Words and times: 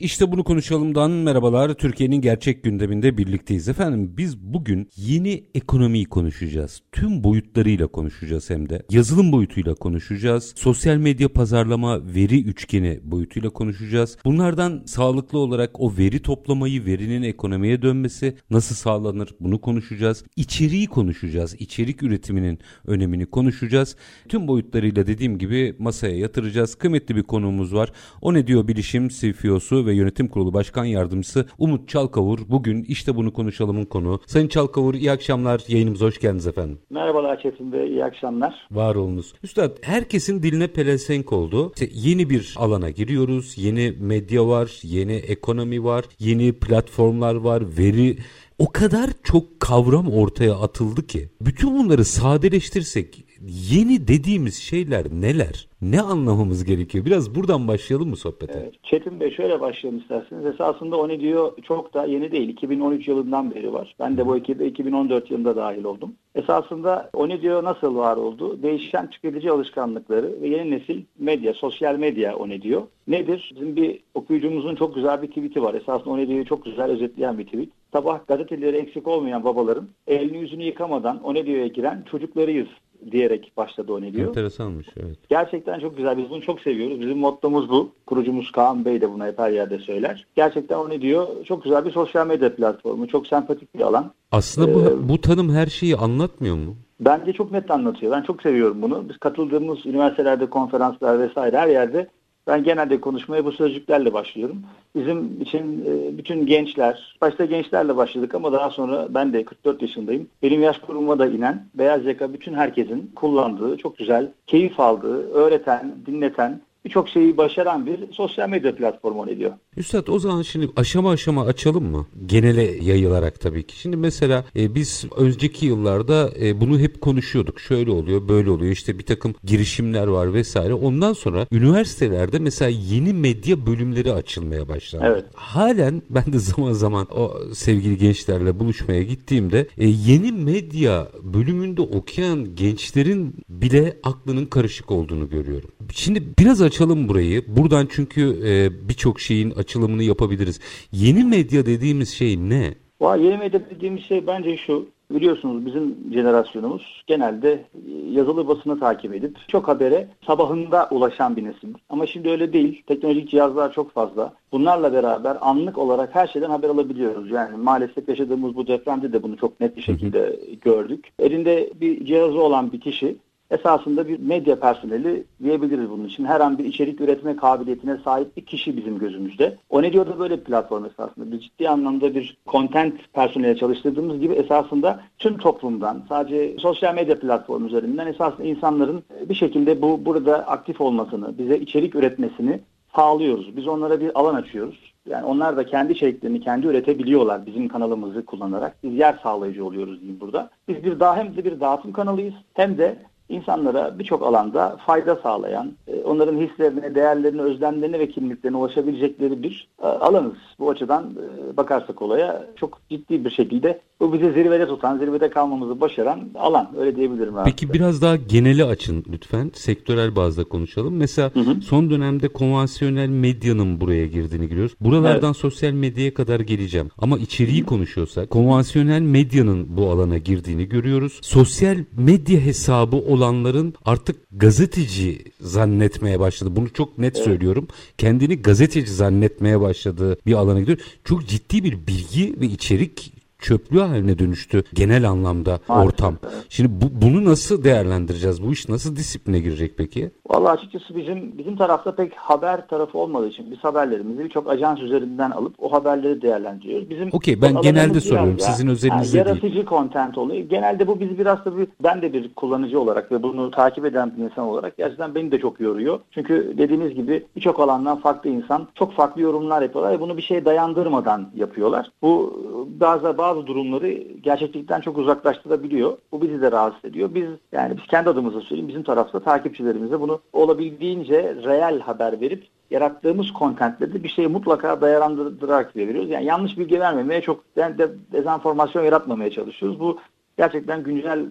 İşte 0.00 0.32
bunu 0.32 0.44
konuşalımdan 0.44 1.10
merhabalar. 1.10 1.74
Türkiye'nin 1.74 2.20
gerçek 2.20 2.64
gündeminde 2.64 3.18
birlikteyiz. 3.18 3.68
Efendim 3.68 4.14
biz 4.16 4.38
bugün 4.38 4.88
yeni 4.96 5.44
ekonomiyi 5.54 6.04
konuşacağız. 6.04 6.82
Tüm 6.92 7.24
boyutlarıyla 7.24 7.86
konuşacağız 7.86 8.50
hem 8.50 8.68
de. 8.68 8.82
Yazılım 8.90 9.32
boyutuyla 9.32 9.74
konuşacağız. 9.74 10.54
Sosyal 10.56 10.96
medya 10.96 11.28
pazarlama 11.28 12.14
veri 12.14 12.42
üçgeni 12.44 13.00
boyutuyla 13.02 13.50
konuşacağız. 13.50 14.16
Bunlardan 14.24 14.82
sağlıklı 14.86 15.38
olarak 15.38 15.80
o 15.80 15.96
veri 15.98 16.18
toplamayı, 16.18 16.86
verinin 16.86 17.22
ekonomiye 17.22 17.82
dönmesi 17.82 18.36
nasıl 18.50 18.74
sağlanır 18.74 19.28
bunu 19.40 19.60
konuşacağız. 19.60 20.24
İçeriği 20.36 20.86
konuşacağız. 20.86 21.54
İçerik 21.58 22.02
üretiminin 22.02 22.58
önemini 22.86 23.26
konuşacağız. 23.26 23.96
Tüm 24.28 24.48
boyutlarıyla 24.48 25.06
dediğim 25.06 25.38
gibi 25.38 25.76
masaya 25.78 26.16
yatıracağız. 26.16 26.74
Kıymetli 26.74 27.16
bir 27.16 27.22
konuğumuz 27.22 27.74
var. 27.74 27.92
O 28.22 28.34
ne 28.34 28.46
diyor 28.46 28.68
bilişim 28.68 29.08
CFO'su 29.08 29.85
ve 29.86 29.94
Yönetim 29.94 30.28
Kurulu 30.28 30.54
Başkan 30.54 30.84
Yardımcısı 30.84 31.46
Umut 31.58 31.88
Çalkavur. 31.88 32.38
Bugün 32.48 32.84
işte 32.88 33.16
bunu 33.16 33.32
konuşalımın 33.32 33.84
konu. 33.84 34.20
Sayın 34.26 34.48
Çalkavur 34.48 34.94
iyi 34.94 35.12
akşamlar. 35.12 35.62
Yayınımıza 35.68 36.06
hoş 36.06 36.20
geldiniz 36.20 36.46
efendim. 36.46 36.78
Merhabalar 36.90 37.42
Çetin 37.42 37.72
Bey, 37.72 37.88
iyi 37.88 38.04
akşamlar. 38.04 38.54
Var 38.70 38.94
olunuz. 38.94 39.34
Üstad 39.42 39.76
herkesin 39.82 40.42
diline 40.42 40.66
pelesenk 40.66 41.32
oldu. 41.32 41.72
İşte 41.74 41.88
yeni 41.92 42.30
bir 42.30 42.54
alana 42.56 42.90
giriyoruz. 42.90 43.58
Yeni 43.58 43.94
medya 44.00 44.48
var, 44.48 44.80
yeni 44.82 45.12
ekonomi 45.12 45.84
var, 45.84 46.04
yeni 46.18 46.52
platformlar 46.52 47.34
var, 47.34 47.62
veri 47.78 48.16
o 48.58 48.72
kadar 48.72 49.10
çok 49.22 49.60
kavram 49.60 50.08
ortaya 50.08 50.54
atıldı 50.54 51.06
ki 51.06 51.28
bütün 51.40 51.78
bunları 51.78 52.04
sadeleştirsek 52.04 53.25
yeni 53.48 54.08
dediğimiz 54.08 54.54
şeyler 54.54 55.06
neler? 55.12 55.68
Ne 55.82 56.00
anlamamız 56.00 56.64
gerekiyor? 56.64 57.04
Biraz 57.04 57.34
buradan 57.34 57.68
başlayalım 57.68 58.08
mı 58.08 58.16
sohbete? 58.16 58.58
Evet. 58.62 58.74
Çetin 58.82 59.20
Bey 59.20 59.30
şöyle 59.30 59.60
başlayalım 59.60 60.00
isterseniz. 60.00 60.46
Esasında 60.46 60.96
o 60.96 61.08
ne 61.08 61.20
diyor 61.20 61.52
çok 61.62 61.94
da 61.94 62.04
yeni 62.04 62.32
değil. 62.32 62.48
2013 62.48 63.08
yılından 63.08 63.54
beri 63.54 63.72
var. 63.72 63.94
Ben 64.00 64.16
de 64.16 64.26
bu 64.26 64.36
ekibe 64.36 64.66
2014 64.66 65.30
yılında 65.30 65.56
dahil 65.56 65.84
oldum. 65.84 66.12
Esasında 66.34 67.10
o 67.14 67.28
ne 67.28 67.42
diyor 67.42 67.64
nasıl 67.64 67.96
var 67.96 68.16
oldu? 68.16 68.62
Değişen 68.62 69.10
tüketici 69.10 69.50
alışkanlıkları 69.50 70.42
ve 70.42 70.48
yeni 70.48 70.70
nesil 70.70 71.02
medya, 71.18 71.54
sosyal 71.54 71.96
medya 71.96 72.36
o 72.36 72.48
ne 72.48 72.62
diyor. 72.62 72.82
Nedir? 73.08 73.52
Bizim 73.54 73.76
bir 73.76 74.00
okuyucumuzun 74.14 74.74
çok 74.74 74.94
güzel 74.94 75.22
bir 75.22 75.28
tweet'i 75.28 75.62
var. 75.62 75.74
Esasında 75.74 76.10
o 76.10 76.18
ne 76.18 76.28
diyor 76.28 76.44
çok 76.44 76.64
güzel 76.64 76.90
özetleyen 76.90 77.38
bir 77.38 77.44
tweet. 77.44 77.68
Sabah 77.92 78.26
gazeteleri 78.26 78.76
eksik 78.76 79.06
olmayan 79.08 79.44
babaların 79.44 79.88
elini 80.06 80.38
yüzünü 80.38 80.62
yıkamadan 80.64 81.22
o 81.24 81.34
ne 81.34 81.46
diyor'a 81.46 81.66
giren 81.66 82.04
çocuklarıyız 82.10 82.68
diyerek 83.10 83.52
başladı 83.56 83.92
o 83.92 84.00
ne 84.00 84.12
diyor. 84.12 84.28
Enteresanmış 84.28 84.86
evet. 84.96 85.18
Gerçekten 85.28 85.80
çok 85.80 85.96
güzel. 85.96 86.18
Biz 86.18 86.30
bunu 86.30 86.42
çok 86.42 86.60
seviyoruz. 86.60 87.00
Bizim 87.00 87.18
mottomuz 87.18 87.68
bu. 87.68 87.90
Kurucumuz 88.06 88.52
Kaan 88.52 88.84
Bey 88.84 89.00
de 89.00 89.12
bunu 89.12 89.26
hep 89.26 89.38
her 89.38 89.50
yerde 89.50 89.78
söyler. 89.78 90.26
Gerçekten 90.36 90.76
o 90.76 90.90
ne 90.90 91.00
diyor? 91.00 91.26
Çok 91.44 91.64
güzel 91.64 91.84
bir 91.84 91.92
sosyal 91.92 92.26
medya 92.26 92.56
platformu. 92.56 93.08
Çok 93.08 93.26
sempatik 93.26 93.74
bir 93.74 93.80
alan. 93.80 94.12
Aslında 94.32 94.74
bu, 94.74 94.80
ee, 94.80 95.08
bu 95.08 95.20
tanım 95.20 95.50
her 95.50 95.66
şeyi 95.66 95.96
anlatmıyor 95.96 96.56
mu? 96.56 96.76
Bence 97.00 97.32
çok 97.32 97.52
net 97.52 97.70
anlatıyor. 97.70 98.12
Ben 98.12 98.22
çok 98.22 98.42
seviyorum 98.42 98.82
bunu. 98.82 99.08
Biz 99.08 99.18
katıldığımız 99.18 99.86
üniversitelerde, 99.86 100.46
konferanslar 100.46 101.18
vesaire 101.18 101.58
her 101.58 101.68
yerde 101.68 102.08
ben 102.46 102.64
genelde 102.64 103.00
konuşmaya 103.00 103.44
bu 103.44 103.52
sözcüklerle 103.52 104.12
başlıyorum. 104.12 104.62
Bizim 104.94 105.40
için 105.40 105.84
e, 105.86 106.18
bütün 106.18 106.46
gençler, 106.46 107.16
başta 107.20 107.44
gençlerle 107.44 107.96
başladık 107.96 108.34
ama 108.34 108.52
daha 108.52 108.70
sonra 108.70 109.06
ben 109.10 109.32
de 109.32 109.44
44 109.44 109.82
yaşındayım. 109.82 110.28
Benim 110.42 110.62
yaş 110.62 110.78
grubuma 110.78 111.18
da 111.18 111.26
inen 111.26 111.66
beyaz 111.74 112.04
yaka 112.04 112.32
bütün 112.32 112.54
herkesin 112.54 113.12
kullandığı, 113.16 113.76
çok 113.76 113.98
güzel, 113.98 114.32
keyif 114.46 114.80
aldığı, 114.80 115.32
öğreten, 115.32 115.94
dinleten, 116.06 116.60
birçok 116.86 117.08
şeyi 117.08 117.36
başaran 117.36 117.86
bir 117.86 118.12
sosyal 118.12 118.48
medya 118.48 118.74
platformu 118.74 119.30
ediyor. 119.30 119.52
Üstad 119.76 120.08
o 120.08 120.18
zaman 120.18 120.42
şimdi 120.42 120.68
aşama 120.76 121.10
aşama 121.10 121.44
açalım 121.44 121.84
mı? 121.84 122.06
Genele 122.26 122.62
yayılarak 122.62 123.40
tabii 123.40 123.66
ki. 123.66 123.78
Şimdi 123.78 123.96
mesela 123.96 124.44
e, 124.56 124.74
biz 124.74 125.04
önceki 125.16 125.66
yıllarda 125.66 126.30
e, 126.40 126.60
bunu 126.60 126.78
hep 126.78 127.00
konuşuyorduk. 127.00 127.60
Şöyle 127.60 127.90
oluyor, 127.90 128.28
böyle 128.28 128.50
oluyor. 128.50 128.72
İşte 128.72 128.98
bir 128.98 129.06
takım 129.06 129.34
girişimler 129.44 130.06
var 130.06 130.34
vesaire. 130.34 130.74
Ondan 130.74 131.12
sonra 131.12 131.46
üniversitelerde 131.52 132.38
mesela 132.38 132.68
yeni 132.68 133.12
medya 133.12 133.66
bölümleri 133.66 134.12
açılmaya 134.12 134.68
başlandı. 134.68 135.04
Evet. 135.06 135.24
Halen 135.34 136.02
ben 136.10 136.32
de 136.32 136.38
zaman 136.38 136.72
zaman 136.72 137.06
o 137.16 137.34
sevgili 137.54 137.98
gençlerle 137.98 138.58
buluşmaya 138.58 139.02
gittiğimde 139.02 139.68
e, 139.78 139.88
yeni 139.88 140.32
medya 140.32 141.08
bölümünde 141.22 141.82
okuyan 141.82 142.54
gençlerin 142.54 143.34
bile 143.48 143.96
aklının 144.02 144.46
karışık 144.46 144.90
olduğunu 144.90 145.28
görüyorum. 145.28 145.70
Şimdi 145.92 146.22
biraz 146.38 146.62
açalım 146.62 147.08
burayı. 147.08 147.42
Buradan 147.56 147.88
çünkü 147.90 148.22
e, 148.46 148.88
birçok 148.88 149.20
şeyin 149.20 149.50
açılımını 149.50 150.02
yapabiliriz. 150.02 150.60
Yeni 150.92 151.24
medya 151.24 151.66
dediğimiz 151.66 152.08
şey 152.08 152.36
ne? 152.36 152.74
Vay, 153.00 153.24
yeni 153.24 153.36
medya 153.36 153.60
dediğimiz 153.70 154.02
şey 154.02 154.26
bence 154.26 154.56
şu. 154.56 154.86
Biliyorsunuz 155.10 155.66
bizim 155.66 155.96
jenerasyonumuz 156.12 157.04
genelde 157.06 157.64
yazılı 158.10 158.48
basını 158.48 158.80
takip 158.80 159.14
edip 159.14 159.36
çok 159.48 159.68
habere 159.68 160.08
sabahında 160.26 160.88
ulaşan 160.90 161.36
bir 161.36 161.44
nesil. 161.44 161.68
Ama 161.88 162.06
şimdi 162.06 162.30
öyle 162.30 162.52
değil. 162.52 162.82
Teknolojik 162.86 163.30
cihazlar 163.30 163.72
çok 163.72 163.92
fazla. 163.92 164.34
Bunlarla 164.52 164.92
beraber 164.92 165.36
anlık 165.40 165.78
olarak 165.78 166.14
her 166.14 166.26
şeyden 166.26 166.50
haber 166.50 166.68
alabiliyoruz. 166.68 167.30
Yani 167.30 167.56
maalesef 167.56 168.08
yaşadığımız 168.08 168.56
bu 168.56 168.66
depremde 168.66 169.12
de 169.12 169.22
bunu 169.22 169.36
çok 169.36 169.60
net 169.60 169.76
bir 169.76 169.82
şekilde 169.82 170.40
gördük. 170.62 171.08
Elinde 171.18 171.70
bir 171.80 172.04
cihazı 172.04 172.40
olan 172.40 172.72
bir 172.72 172.80
kişi 172.80 173.16
esasında 173.50 174.08
bir 174.08 174.18
medya 174.20 174.60
personeli 174.60 175.24
diyebiliriz 175.42 175.90
bunun 175.90 176.04
için. 176.04 176.24
Her 176.24 176.40
an 176.40 176.58
bir 176.58 176.64
içerik 176.64 177.00
üretme 177.00 177.36
kabiliyetine 177.36 177.96
sahip 178.04 178.36
bir 178.36 178.46
kişi 178.46 178.76
bizim 178.76 178.98
gözümüzde. 178.98 179.56
O 179.70 179.82
ne 179.82 179.92
diyor 179.92 180.06
da 180.06 180.18
böyle 180.18 180.38
bir 180.38 180.44
platform 180.44 180.84
esasında. 180.84 181.32
Bir 181.32 181.40
ciddi 181.40 181.68
anlamda 181.68 182.14
bir 182.14 182.36
content 182.46 182.94
personeli 183.12 183.58
çalıştırdığımız 183.58 184.20
gibi 184.20 184.34
esasında 184.34 185.00
tüm 185.18 185.38
toplumdan 185.38 186.02
sadece 186.08 186.56
sosyal 186.58 186.94
medya 186.94 187.18
platformu 187.18 187.66
üzerinden 187.66 188.06
esasında 188.06 188.46
insanların 188.46 189.04
bir 189.28 189.34
şekilde 189.34 189.82
bu 189.82 190.04
burada 190.04 190.36
aktif 190.36 190.80
olmasını, 190.80 191.38
bize 191.38 191.58
içerik 191.58 191.94
üretmesini 191.94 192.60
sağlıyoruz. 192.96 193.56
Biz 193.56 193.68
onlara 193.68 194.00
bir 194.00 194.18
alan 194.18 194.34
açıyoruz. 194.34 194.92
Yani 195.08 195.24
onlar 195.24 195.56
da 195.56 195.66
kendi 195.66 195.92
içeriklerini 195.92 196.40
kendi 196.40 196.66
üretebiliyorlar 196.66 197.46
bizim 197.46 197.68
kanalımızı 197.68 198.24
kullanarak. 198.24 198.76
Biz 198.82 198.94
yer 198.94 199.18
sağlayıcı 199.22 199.64
oluyoruz 199.64 200.00
diyeyim 200.00 200.20
burada. 200.20 200.50
Biz 200.68 200.84
bir 200.84 201.00
daha 201.00 201.16
hem 201.16 201.36
de 201.36 201.44
bir 201.44 201.60
dağıtım 201.60 201.92
kanalıyız 201.92 202.34
hem 202.54 202.78
de 202.78 202.96
insanlara 203.28 203.98
birçok 203.98 204.22
alanda 204.22 204.76
fayda 204.86 205.16
sağlayan, 205.16 205.72
e, 205.88 206.02
onların 206.02 206.36
hislerine, 206.36 206.94
değerlerine, 206.94 207.42
özlemlerine 207.42 207.98
ve 207.98 208.08
kimliklerine 208.08 208.56
ulaşabilecekleri 208.56 209.42
bir 209.42 209.68
e, 209.82 209.86
alanız. 209.86 210.36
Bu 210.58 210.70
açıdan 210.70 211.04
e, 211.04 211.56
bakarsak 211.56 212.02
olaya 212.02 212.46
çok 212.56 212.80
ciddi 212.90 213.24
bir 213.24 213.30
şekilde 213.30 213.80
bu 214.00 214.12
bizi 214.12 214.32
zirvede 214.32 214.66
tutan, 214.66 214.98
zirvede 214.98 215.30
kalmamızı 215.30 215.80
başaran 215.80 216.20
alan. 216.34 216.70
Öyle 216.78 216.96
diyebilirim. 216.96 217.34
Peki 217.44 217.72
biraz 217.72 218.02
daha 218.02 218.16
geneli 218.16 218.64
açın 218.64 219.04
lütfen. 219.12 219.50
Sektörel 219.54 220.16
bazda 220.16 220.44
konuşalım. 220.44 220.96
Mesela 220.96 221.30
hı 221.34 221.40
hı. 221.40 221.60
son 221.60 221.90
dönemde 221.90 222.28
konvansiyonel 222.28 223.08
medyanın 223.08 223.80
buraya 223.80 224.06
girdiğini 224.06 224.48
görüyoruz. 224.48 224.74
Buralardan 224.80 225.26
evet. 225.26 225.36
sosyal 225.36 225.72
medyaya 225.72 226.14
kadar 226.14 226.40
geleceğim. 226.40 226.90
Ama 226.98 227.18
içeriği 227.18 227.62
hı. 227.62 227.66
konuşuyorsak 227.66 228.30
konvansiyonel 228.30 229.00
medyanın 229.00 229.76
bu 229.76 229.90
alana 229.90 230.18
girdiğini 230.18 230.68
görüyoruz. 230.68 231.18
Sosyal 231.22 231.76
medya 231.96 232.40
hesabı 232.40 232.96
olanların 232.96 233.74
artık 233.84 234.16
gazeteci 234.32 235.18
zannetmeye 235.40 236.20
başladı. 236.20 236.50
Bunu 236.56 236.72
çok 236.72 236.98
net 236.98 237.16
evet. 237.16 237.24
söylüyorum. 237.24 237.68
Kendini 237.98 238.42
gazeteci 238.42 238.92
zannetmeye 238.92 239.60
başladığı 239.60 240.18
bir 240.26 240.32
alana 240.32 240.60
gidiyor. 240.60 240.78
Çok 241.04 241.26
ciddi 241.26 241.64
bir 241.64 241.86
bilgi 241.86 242.40
ve 242.40 242.46
içerik 242.46 243.15
çöplüğü 243.38 243.80
haline 243.80 244.18
dönüştü 244.18 244.64
genel 244.74 245.08
anlamda 245.08 245.58
Maalesef. 245.68 245.92
ortam. 245.92 246.14
Şimdi 246.48 246.68
bu, 246.72 247.06
bunu 247.06 247.24
nasıl 247.24 247.64
değerlendireceğiz? 247.64 248.42
Bu 248.42 248.52
iş 248.52 248.68
nasıl 248.68 248.96
disipline 248.96 249.40
girecek 249.40 249.72
peki? 249.76 250.10
Vallahi 250.30 250.52
açıkçası 250.58 250.96
bizim 250.96 251.38
bizim 251.38 251.56
tarafta 251.56 251.94
pek 251.94 252.14
haber 252.14 252.66
tarafı 252.68 252.98
olmadığı 252.98 253.28
için 253.28 253.50
biz 253.50 253.58
haberlerimizi 253.58 254.24
birçok 254.24 254.50
ajans 254.50 254.80
üzerinden 254.80 255.30
alıp 255.30 255.54
o 255.58 255.72
haberleri 255.72 256.22
değerlendiriyoruz. 256.22 256.90
Bizim 256.90 257.08
Okey 257.12 257.42
ben 257.42 257.60
genelde 257.60 258.00
soruyorum. 258.00 258.30
Ya, 258.30 258.38
Sizin 258.38 258.68
özelinizde 258.68 259.18
yani 259.18 259.28
yaratıcı 259.28 259.54
değil. 259.54 259.66
content 259.66 260.18
oluyor. 260.18 260.44
Genelde 260.48 260.86
bu 260.86 261.00
biz 261.00 261.18
biraz 261.18 261.44
da 261.44 261.58
bir, 261.58 261.68
ben 261.82 262.02
de 262.02 262.12
bir 262.12 262.34
kullanıcı 262.34 262.80
olarak 262.80 263.12
ve 263.12 263.22
bunu 263.22 263.50
takip 263.50 263.84
eden 263.84 264.12
bir 264.16 264.22
insan 264.22 264.44
olarak 264.44 264.76
gerçekten 264.76 265.14
beni 265.14 265.30
de 265.32 265.38
çok 265.38 265.60
yoruyor. 265.60 266.00
Çünkü 266.10 266.54
dediğimiz 266.58 266.94
gibi 266.94 267.24
birçok 267.36 267.60
alandan 267.60 267.96
farklı 268.00 268.30
insan 268.30 268.68
çok 268.74 268.92
farklı 268.92 269.22
yorumlar 269.22 269.62
yapıyorlar 269.62 269.92
ve 269.92 270.00
bunu 270.00 270.16
bir 270.16 270.22
şeye 270.22 270.44
dayandırmadan 270.44 271.28
yapıyorlar. 271.36 271.90
Bu 272.02 272.40
bazı 272.80 273.18
bazı 273.26 273.46
durumları 273.46 273.88
gerçeklikten 274.22 274.80
çok 274.80 274.98
uzaklaştırabiliyor. 274.98 275.98
Bu 276.12 276.22
bizi 276.22 276.40
de 276.42 276.52
rahatsız 276.52 276.84
ediyor. 276.84 277.14
Biz 277.14 277.28
yani 277.52 277.76
biz 277.76 277.86
kendi 277.86 278.10
adımıza 278.10 278.40
söyleyeyim 278.40 278.68
bizim 278.68 278.82
tarafta 278.82 279.20
takipçilerimize 279.20 280.00
bunu 280.00 280.20
olabildiğince 280.32 281.34
reel 281.44 281.80
haber 281.80 282.20
verip 282.20 282.46
yarattığımız 282.70 283.32
kontentle 283.32 283.94
de 283.94 284.04
bir 284.04 284.08
şeyi 284.08 284.28
mutlaka 284.28 284.80
dayandırarak 284.80 285.76
veriyoruz. 285.76 286.10
Yani 286.10 286.24
yanlış 286.24 286.58
bilgi 286.58 286.80
vermemeye 286.80 287.20
çok 287.20 287.56
de, 287.56 287.78
de, 287.78 287.88
dezenformasyon 288.12 288.84
yaratmamaya 288.84 289.30
çalışıyoruz. 289.30 289.80
Bu 289.80 289.98
gerçekten 290.38 290.82
güncel 290.82 291.26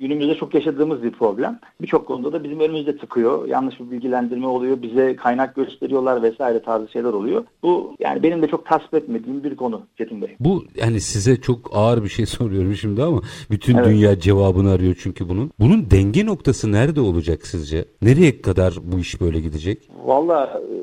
günümüzde 0.00 0.34
çok 0.34 0.54
yaşadığımız 0.54 1.02
bir 1.02 1.10
problem. 1.12 1.58
Birçok 1.80 2.06
konuda 2.06 2.32
da 2.32 2.44
bizim 2.44 2.60
önümüzde 2.60 2.96
tıkıyor. 2.96 3.48
Yanlış 3.48 3.80
bir 3.80 3.90
bilgilendirme 3.90 4.46
oluyor. 4.46 4.82
Bize 4.82 5.16
kaynak 5.16 5.54
gösteriyorlar 5.54 6.22
vesaire 6.22 6.62
tarzı 6.62 6.88
şeyler 6.88 7.12
oluyor. 7.12 7.44
Bu 7.62 7.94
yani 7.98 8.22
benim 8.22 8.42
de 8.42 8.48
çok 8.48 8.66
tasvip 8.66 8.94
etmediğim 8.94 9.44
bir 9.44 9.56
konu 9.56 9.82
Çetin 9.98 10.22
Bey. 10.22 10.36
Bu 10.40 10.64
yani 10.74 11.00
size 11.00 11.40
çok 11.40 11.70
ağır 11.72 12.04
bir 12.04 12.08
şey 12.08 12.26
soruyorum 12.38 12.74
şimdi 12.74 13.02
ama 13.02 13.20
bütün 13.50 13.76
evet. 13.76 13.86
dünya 13.86 14.20
cevabını 14.20 14.70
arıyor 14.70 14.96
çünkü 15.02 15.28
bunun. 15.28 15.50
Bunun 15.60 15.90
denge 15.90 16.26
noktası 16.26 16.72
nerede 16.72 17.00
olacak 17.00 17.46
sizce? 17.46 17.84
Nereye 18.02 18.42
kadar 18.42 18.74
bu 18.82 18.98
iş 18.98 19.20
böyle 19.20 19.40
gidecek? 19.40 19.90
Valla 20.04 20.60
e, 20.62 20.74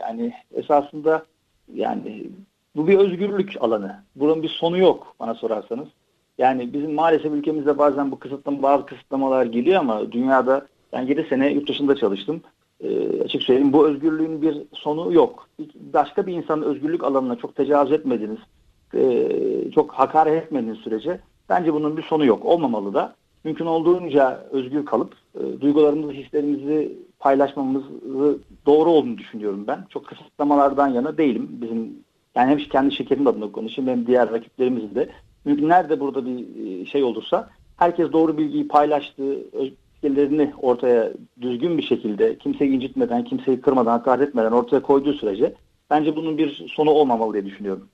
yani 0.00 0.32
esasında 0.54 1.24
yani 1.74 2.26
bu 2.76 2.88
bir 2.88 2.98
özgürlük 2.98 3.52
alanı. 3.60 4.02
Bunun 4.16 4.42
bir 4.42 4.48
sonu 4.48 4.78
yok 4.78 5.14
bana 5.20 5.34
sorarsanız. 5.34 5.88
Yani 6.38 6.72
bizim 6.72 6.94
maalesef 6.94 7.32
ülkemizde 7.32 7.78
bazen 7.78 8.10
bu 8.10 8.18
kısıtlama, 8.18 8.62
bazı 8.62 8.86
kısıtlamalar 8.86 9.46
geliyor 9.46 9.80
ama 9.80 10.12
dünyada 10.12 10.66
ben 10.92 11.02
7 11.02 11.26
sene 11.28 11.52
yurt 11.52 11.68
dışında 11.68 11.96
çalıştım. 11.96 12.42
E, 12.80 13.20
açık 13.22 13.42
söyleyeyim 13.42 13.72
bu 13.72 13.88
özgürlüğün 13.88 14.42
bir 14.42 14.62
sonu 14.72 15.12
yok. 15.12 15.48
Başka 15.92 16.26
bir 16.26 16.34
insanın 16.34 16.62
özgürlük 16.62 17.04
alanına 17.04 17.36
çok 17.36 17.56
tecavüz 17.56 17.92
etmediniz, 17.92 18.38
e, 18.94 19.30
çok 19.74 19.92
hakaret 19.92 20.42
etmediğiniz 20.42 20.78
sürece 20.78 21.20
bence 21.48 21.74
bunun 21.74 21.96
bir 21.96 22.02
sonu 22.02 22.24
yok. 22.24 22.44
Olmamalı 22.44 22.94
da. 22.94 23.14
Mümkün 23.44 23.66
olduğunca 23.66 24.46
özgür 24.50 24.84
kalıp 24.84 25.14
e, 25.34 25.60
duygularımızı, 25.60 26.12
hislerimizi 26.12 26.98
paylaşmamız 27.18 27.82
doğru 28.66 28.90
olduğunu 28.90 29.18
düşünüyorum 29.18 29.64
ben. 29.66 29.86
Çok 29.88 30.06
kısıtlamalardan 30.06 30.88
yana 30.88 31.18
değilim. 31.18 31.48
Bizim 31.50 31.92
yani 32.34 32.50
hem 32.50 32.58
kendi 32.58 32.94
şirketim 32.94 33.26
adına 33.26 33.52
konuşayım 33.52 33.90
hem 33.90 34.06
diğer 34.06 34.30
rakiplerimizin 34.30 34.94
de 34.94 35.08
nerede 35.46 36.00
burada 36.00 36.26
bir 36.26 36.44
e, 36.66 36.86
şey 36.86 37.02
olursa 37.02 37.50
herkes 37.76 38.12
doğru 38.12 38.38
bilgiyi 38.38 38.68
paylaştığı, 38.68 39.38
fikirlerini 39.94 40.52
ortaya 40.62 41.12
düzgün 41.40 41.78
bir 41.78 41.82
şekilde 41.82 42.38
kimseyi 42.38 42.70
incitmeden, 42.70 43.24
kimseyi 43.24 43.60
kırmadan, 43.60 43.90
hakaret 43.90 44.28
etmeden 44.28 44.52
ortaya 44.52 44.82
koyduğu 44.82 45.12
sürece 45.12 45.54
bence 45.90 46.16
bunun 46.16 46.38
bir 46.38 46.66
sonu 46.74 46.90
olmamalı 46.90 47.32
diye 47.32 47.46
düşünüyorum. 47.46 47.88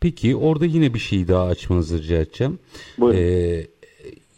Peki 0.00 0.36
orada 0.36 0.66
yine 0.66 0.94
bir 0.94 0.98
şey 0.98 1.28
daha 1.28 1.44
açmanızı 1.44 2.02
rica 2.02 2.16
edeceğim. 2.16 2.58
Buyurun. 2.98 3.18
Ee, 3.18 3.66